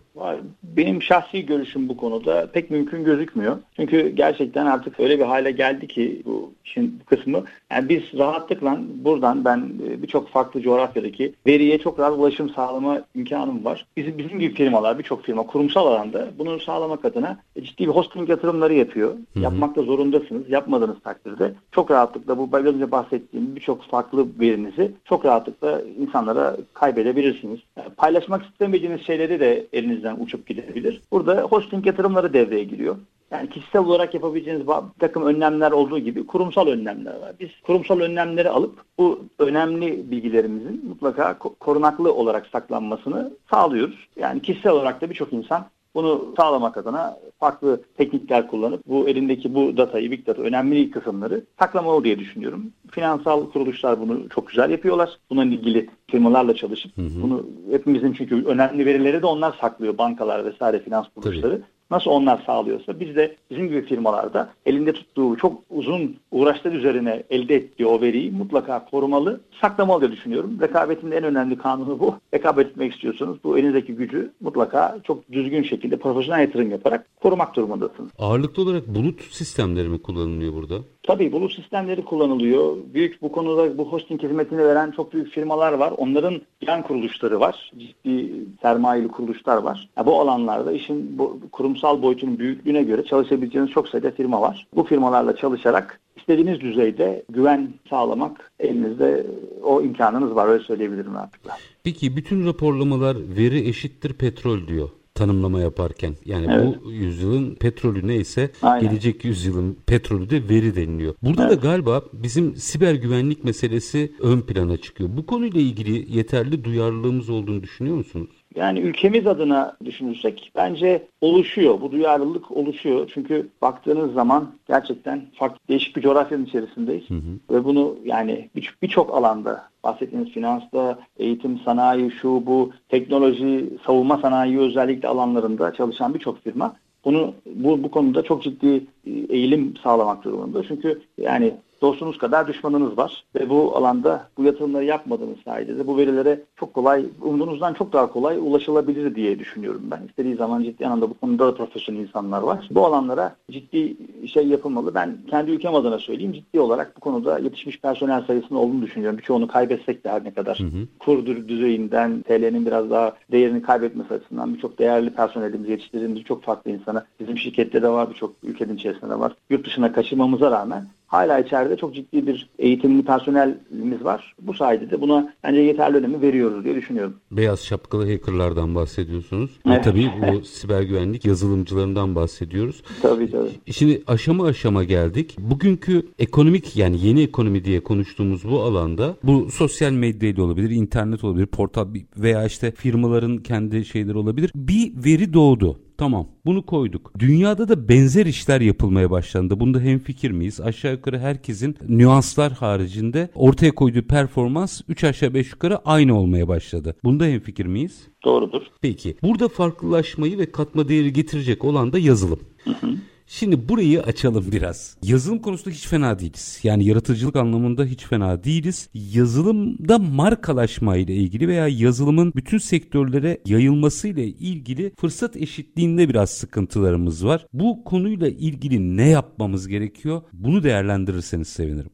Benim 0.62 1.02
şahsi 1.02 1.46
görüşüm 1.46 1.88
bu 1.88 1.96
konuda 1.96 2.50
pek 2.52 2.70
mümkün 2.70 3.04
gözükmüyor. 3.04 3.56
Çünkü 3.76 4.08
gerçekten 4.08 4.66
artık 4.66 5.00
öyle 5.00 5.18
bir 5.18 5.24
hale 5.44 5.50
geldi 5.52 5.86
ki 5.86 6.22
bu 6.24 6.52
işin 6.64 7.00
bu 7.00 7.04
kısmı. 7.04 7.44
Yani 7.70 7.88
biz 7.88 8.02
rahatlıkla 8.18 8.78
buradan 9.04 9.44
ben 9.44 9.70
e, 9.88 10.02
birçok 10.02 10.28
farklı 10.28 10.60
coğrafyadaki 10.62 11.34
veriye 11.46 11.78
çok 11.78 11.98
rahat 11.98 12.18
ulaşım 12.18 12.50
sağlama 12.50 13.02
imkanım 13.14 13.64
var. 13.64 13.86
Bizim, 13.96 14.18
bizim 14.18 14.38
gibi 14.38 14.54
firmalar 14.54 14.98
birçok 14.98 15.24
firma 15.24 15.42
kurumsal 15.42 15.86
alanda 15.86 16.28
bunu 16.38 16.60
sağlamak 16.60 17.04
adına 17.04 17.38
ciddi 17.62 17.82
bir 17.82 17.92
hosting 17.92 18.28
yatırımları 18.28 18.74
yapıyor. 18.74 19.14
hı. 19.34 19.40
Yapmakta 19.40 19.82
zorundasınız. 19.82 20.50
Yapmadığınız 20.50 21.00
takdirde 21.04 21.52
çok 21.72 21.90
rahatlıkla 21.90 22.38
bu 22.38 22.52
biraz 22.52 22.74
önce 22.74 22.90
bahsettiğim 22.90 23.56
birçok 23.56 23.82
farklı 23.82 24.26
verinizi 24.40 24.92
çok 25.04 25.24
rahatlıkla 25.24 25.82
insanlara 26.00 26.56
kaybedebilirsiniz. 26.74 27.60
Yani 27.76 27.88
paylaşmak 27.96 28.42
istemediğiniz 28.44 29.06
şeyleri 29.06 29.40
de 29.40 29.66
elinizden 29.72 30.16
uçup 30.20 30.46
gidebilir. 30.46 31.00
Burada 31.12 31.40
hosting 31.42 31.86
yatırımları 31.86 32.32
devreye 32.32 32.64
giriyor. 32.64 32.96
Yani 33.34 33.48
kişisel 33.48 33.82
olarak 33.82 34.14
yapabileceğiniz 34.14 34.66
bir 34.66 35.00
takım 35.00 35.26
önlemler 35.26 35.72
olduğu 35.72 35.98
gibi 35.98 36.26
kurumsal 36.26 36.66
önlemler 36.66 37.20
var. 37.20 37.32
Biz 37.40 37.48
kurumsal 37.62 38.00
önlemleri 38.00 38.50
alıp 38.50 38.78
bu 38.98 39.20
önemli 39.38 40.10
bilgilerimizin 40.10 40.84
mutlaka 40.88 41.22
ko- 41.30 41.54
korunaklı 41.60 42.14
olarak 42.14 42.46
saklanmasını 42.46 43.30
sağlıyoruz. 43.50 44.08
Yani 44.16 44.42
kişisel 44.42 44.72
olarak 44.72 45.00
da 45.00 45.10
birçok 45.10 45.32
insan 45.32 45.66
bunu 45.94 46.34
sağlamak 46.36 46.76
adına 46.76 47.16
farklı 47.40 47.80
teknikler 47.96 48.46
kullanıp 48.46 48.80
bu 48.86 49.08
elindeki 49.08 49.54
bu 49.54 49.76
datayı, 49.76 50.10
big 50.10 50.26
data 50.26 50.42
önemli 50.42 50.90
kısımları 50.90 51.44
saklamalı 51.58 52.04
diye 52.04 52.18
düşünüyorum. 52.18 52.66
Finansal 52.90 53.50
kuruluşlar 53.50 54.00
bunu 54.00 54.28
çok 54.28 54.48
güzel 54.48 54.70
yapıyorlar. 54.70 55.18
Bununla 55.30 55.44
ilgili 55.44 55.88
firmalarla 56.10 56.54
çalışıp 56.54 56.92
bunu 57.22 57.46
hepimizin 57.70 58.12
çünkü 58.12 58.44
önemli 58.44 58.86
verileri 58.86 59.22
de 59.22 59.26
onlar 59.26 59.56
saklıyor. 59.60 59.98
Bankalar 59.98 60.44
vesaire 60.44 60.78
finans 60.78 61.06
kuruluşları. 61.14 61.62
Nasıl 61.90 62.10
onlar 62.10 62.42
sağlıyorsa 62.46 63.00
biz 63.00 63.16
de 63.16 63.36
bizim 63.50 63.68
gibi 63.68 63.86
firmalarda 63.86 64.50
elinde 64.66 64.92
tuttuğu 64.92 65.36
çok 65.36 65.62
uzun 65.70 66.16
uğraşlar 66.30 66.72
üzerine 66.72 67.22
elde 67.30 67.54
ettiği 67.54 67.86
o 67.86 68.00
veriyi 68.00 68.30
mutlaka 68.30 68.84
korumalı, 68.84 69.40
saklamalı 69.60 70.00
diye 70.00 70.12
düşünüyorum. 70.12 70.58
Rekabetin 70.60 71.10
en 71.10 71.24
önemli 71.24 71.58
kanunu 71.58 72.00
bu. 72.00 72.14
Rekabet 72.34 72.66
etmek 72.66 72.94
istiyorsanız 72.94 73.36
bu 73.44 73.58
elinizdeki 73.58 73.94
gücü 73.94 74.32
mutlaka 74.40 74.98
çok 75.04 75.32
düzgün 75.32 75.62
şekilde 75.62 75.96
profesyonel 75.96 76.40
yatırım 76.40 76.70
yaparak 76.70 77.06
korumak 77.22 77.56
durumundasınız. 77.56 78.10
Ağırlıklı 78.18 78.62
olarak 78.62 78.86
bulut 78.88 79.20
sistemleri 79.30 79.88
mi 79.88 80.02
kullanılıyor 80.02 80.54
burada? 80.54 80.74
Tabii 81.06 81.32
bulut 81.32 81.52
sistemleri 81.52 82.04
kullanılıyor. 82.04 82.76
Büyük 82.94 83.22
bu 83.22 83.32
konuda 83.32 83.78
bu 83.78 83.92
hosting 83.92 84.22
hizmetini 84.22 84.58
veren 84.58 84.90
çok 84.90 85.12
büyük 85.12 85.28
firmalar 85.28 85.72
var. 85.72 85.92
Onların 85.96 86.40
yan 86.66 86.82
kuruluşları 86.82 87.40
var. 87.40 87.72
Ciddi 87.78 88.30
sermayeli 88.62 89.08
kuruluşlar 89.08 89.56
var. 89.56 89.88
Ya 89.96 90.06
bu 90.06 90.20
alanlarda 90.20 90.72
işin 90.72 91.18
bu, 91.18 91.38
kurumsal 91.52 92.02
boyutunun 92.02 92.38
büyüklüğüne 92.38 92.82
göre 92.82 93.04
çalışabileceğiniz 93.04 93.70
çok 93.70 93.88
sayıda 93.88 94.10
firma 94.10 94.40
var. 94.40 94.66
Bu 94.74 94.84
firmalarla 94.84 95.36
çalışarak 95.36 96.00
istediğiniz 96.16 96.60
düzeyde 96.60 97.24
güven 97.28 97.68
sağlamak 97.90 98.52
elinizde 98.60 99.26
o 99.62 99.82
imkanınız 99.82 100.34
var. 100.34 100.48
Öyle 100.48 100.64
söyleyebilirim 100.64 101.14
rahatlıkla. 101.14 101.56
Peki 101.84 102.16
bütün 102.16 102.46
raporlamalar 102.46 103.16
veri 103.36 103.68
eşittir 103.68 104.12
petrol 104.12 104.66
diyor 104.66 104.88
tanımlama 105.14 105.60
yaparken. 105.60 106.16
Yani 106.24 106.46
Evet. 106.50 106.78
bu 106.84 106.92
yüzyılın 106.92 107.54
petrolü 107.54 108.06
neyse 108.06 108.50
Aynen. 108.62 108.88
gelecek 108.90 109.24
yüzyılın 109.24 109.76
petrolü 109.86 110.30
de 110.30 110.48
veri 110.48 110.76
deniliyor. 110.76 111.14
Burada 111.22 111.42
da 111.42 111.52
Evet. 111.52 111.62
galiba 111.62 112.02
bizim 112.12 112.56
siber 112.56 112.94
güvenlik 112.94 113.44
meselesi 113.44 114.12
ön 114.20 114.40
plana 114.40 114.76
çıkıyor. 114.76 115.10
Bu 115.16 115.26
konuyla 115.26 115.60
ilgili 115.60 116.16
yeterli 116.16 116.64
duyarlılığımız 116.64 117.30
olduğunu 117.30 117.62
düşünüyor 117.62 117.96
musunuz? 117.96 118.30
Yani 118.56 118.80
ülkemiz 118.80 119.26
adına 119.26 119.76
düşünürsek 119.84 120.52
bence 120.56 121.02
oluşuyor. 121.20 121.80
Bu 121.80 121.92
duyarlılık 121.92 122.50
oluşuyor. 122.50 123.10
Çünkü 123.14 123.48
baktığınız 123.62 124.12
zaman 124.12 124.50
gerçekten 124.68 125.22
farklı 125.34 125.58
değişik 125.68 125.96
bir 125.96 126.02
coğrafyanın 126.02 126.44
içerisindeyiz. 126.44 127.04
Ve 127.50 127.64
bunu 127.64 127.96
yani 128.04 128.48
bir- 128.56 128.74
birçok 128.82 129.14
alanda 129.14 129.68
bahsettiğiniz 129.84 130.28
finansta, 130.30 130.98
eğitim, 131.18 131.58
sanayi, 131.64 132.10
şu 132.10 132.46
bu, 132.46 132.70
teknoloji, 132.88 133.70
savunma 133.86 134.18
sanayi 134.18 134.58
özellikle 134.58 135.08
alanlarında 135.08 135.72
çalışan 135.72 136.14
birçok 136.14 136.44
firma 136.44 136.76
bunu 137.04 137.34
bu, 137.46 137.82
bu 137.82 137.90
konuda 137.90 138.22
çok 138.22 138.42
ciddi 138.42 138.84
e, 139.06 139.10
eğilim 139.10 139.74
sağlamak 139.82 140.24
durumunda. 140.24 140.62
Çünkü 140.68 141.02
yani 141.18 141.54
dostunuz 141.82 142.18
kadar 142.18 142.48
düşmanınız 142.48 142.98
var 142.98 143.24
ve 143.34 143.50
bu 143.50 143.76
alanda 143.76 144.28
bu 144.38 144.44
yatırımları 144.44 144.84
yapmadığınız 144.84 145.38
sayede 145.44 145.86
bu 145.86 145.96
verilere 145.96 146.40
çok 146.56 146.74
kolay, 146.74 147.06
umduğunuzdan 147.22 147.74
çok 147.74 147.92
daha 147.92 148.12
kolay 148.12 148.38
ulaşılabilir 148.38 149.14
diye 149.14 149.38
düşünüyorum 149.38 149.82
ben. 149.90 150.02
İstediği 150.08 150.34
zaman 150.34 150.62
ciddi 150.62 150.86
anlamda 150.86 151.10
bu 151.10 151.14
konuda 151.14 151.46
da 151.46 151.54
profesyonel 151.54 152.00
insanlar 152.00 152.42
var. 152.42 152.68
Bu 152.70 152.86
alanlara 152.86 153.36
ciddi 153.50 153.96
şey 154.28 154.46
yapılmalı. 154.46 154.94
Ben 154.94 155.16
kendi 155.30 155.50
ülkem 155.50 155.74
adına 155.74 155.98
söyleyeyim 155.98 156.32
ciddi 156.32 156.60
olarak 156.60 156.96
bu 156.96 157.00
konuda 157.00 157.38
yetişmiş 157.38 157.80
personel 157.80 158.24
sayısının 158.26 158.58
olduğunu 158.58 158.82
düşünüyorum. 158.82 159.18
Birçoğunu 159.18 159.48
kaybetsek 159.48 160.04
de 160.04 160.10
her 160.10 160.24
ne 160.24 160.34
kadar 160.34 160.58
kur 160.98 161.18
dü- 161.18 161.48
düzeyinden 161.48 162.22
TL'nin 162.22 162.66
biraz 162.66 162.90
daha 162.90 163.12
değerini 163.32 163.62
kaybetmesi 163.62 164.14
açısından 164.14 164.54
birçok 164.54 164.78
değerli 164.78 165.10
personelimiz 165.10 165.68
yetiştirdiğimiz 165.68 166.24
çok 166.24 166.42
farklı 166.42 166.70
insana 166.70 167.04
bizim 167.20 167.38
şirkette 167.38 167.82
de 167.82 167.88
var 167.88 168.10
birçok 168.10 168.34
ülkenin 168.42 168.76
içerisinde 168.76 169.10
de 169.10 169.20
var. 169.20 169.32
Yurt 169.50 169.66
dışına 169.66 169.92
kaçırmamıza 169.92 170.50
rağmen 170.50 170.84
hala 171.14 171.38
içeride 171.38 171.76
çok 171.76 171.94
ciddi 171.94 172.26
bir 172.26 172.48
eğitimli 172.58 173.04
personelimiz 173.04 174.04
var. 174.04 174.34
Bu 174.40 174.54
sayede 174.54 174.90
de 174.90 175.00
buna 175.00 175.32
bence 175.44 175.60
yeterli 175.60 175.96
önemi 175.96 176.22
veriyoruz 176.22 176.64
diye 176.64 176.74
düşünüyorum. 176.74 177.14
Beyaz 177.30 177.60
şapkalı 177.60 178.12
hackerlardan 178.12 178.74
bahsediyorsunuz. 178.74 179.50
Evet. 179.66 179.78
Ve 179.78 179.82
tabii 179.82 180.10
bu 180.32 180.44
siber 180.44 180.82
güvenlik 180.82 181.24
yazılımcılarından 181.24 182.14
bahsediyoruz. 182.14 182.82
Tabii 183.02 183.30
tabii. 183.30 183.72
Şimdi 183.72 184.02
aşama 184.06 184.46
aşama 184.46 184.84
geldik. 184.84 185.36
Bugünkü 185.38 186.06
ekonomik 186.18 186.76
yani 186.76 187.06
yeni 187.06 187.22
ekonomi 187.22 187.64
diye 187.64 187.80
konuştuğumuz 187.80 188.50
bu 188.50 188.62
alanda 188.62 189.16
bu 189.22 189.50
sosyal 189.50 189.92
medya 189.92 190.44
olabilir, 190.44 190.70
internet 190.70 191.24
olabilir, 191.24 191.46
portal 191.46 191.86
veya 192.16 192.44
işte 192.44 192.70
firmaların 192.70 193.38
kendi 193.38 193.84
şeyleri 193.84 194.18
olabilir. 194.18 194.50
Bir 194.54 194.92
veri 195.04 195.32
doğdu. 195.32 195.78
Tamam 195.98 196.26
bunu 196.46 196.66
koyduk. 196.66 197.12
Dünyada 197.18 197.68
da 197.68 197.88
benzer 197.88 198.26
işler 198.26 198.60
yapılmaya 198.60 199.10
başlandı. 199.10 199.60
Bunda 199.60 199.80
hem 199.80 199.98
fikir 199.98 200.30
miyiz? 200.30 200.60
Aşağı 200.60 200.92
yukarı 200.92 201.18
herkesin 201.18 201.76
nüanslar 201.88 202.52
haricinde 202.52 203.28
ortaya 203.34 203.74
koyduğu 203.74 204.02
performans 204.02 204.80
3 204.88 205.04
aşağı 205.04 205.34
5 205.34 205.50
yukarı 205.50 205.78
aynı 205.78 206.18
olmaya 206.18 206.48
başladı. 206.48 206.96
Bunda 207.04 207.24
hem 207.24 207.40
fikir 207.40 207.66
miyiz? 207.66 208.08
Doğrudur. 208.24 208.62
Peki. 208.80 209.16
Burada 209.22 209.48
farklılaşmayı 209.48 210.38
ve 210.38 210.52
katma 210.52 210.88
değeri 210.88 211.12
getirecek 211.12 211.64
olan 211.64 211.92
da 211.92 211.98
yazılım. 211.98 212.40
Hı 212.64 212.70
hı. 212.70 212.94
Şimdi 213.26 213.68
burayı 213.68 214.02
açalım 214.02 214.44
biraz. 214.52 214.96
Yazılım 215.02 215.38
konusunda 215.38 215.74
hiç 215.74 215.86
fena 215.86 216.18
değiliz. 216.18 216.60
Yani 216.62 216.84
yaratıcılık 216.84 217.36
anlamında 217.36 217.84
hiç 217.84 218.04
fena 218.06 218.44
değiliz. 218.44 218.90
Yazılımda 218.94 219.98
markalaşma 219.98 220.96
ile 220.96 221.14
ilgili 221.14 221.48
veya 221.48 221.68
yazılımın 221.68 222.32
bütün 222.36 222.58
sektörlere 222.58 223.38
yayılması 223.46 224.08
ile 224.08 224.24
ilgili 224.24 224.92
fırsat 224.96 225.36
eşitliğinde 225.36 226.08
biraz 226.08 226.30
sıkıntılarımız 226.30 227.26
var. 227.26 227.46
Bu 227.52 227.84
konuyla 227.84 228.28
ilgili 228.28 228.96
ne 228.96 229.08
yapmamız 229.08 229.68
gerekiyor? 229.68 230.22
Bunu 230.32 230.62
değerlendirirseniz 230.62 231.48
sevinirim. 231.48 231.90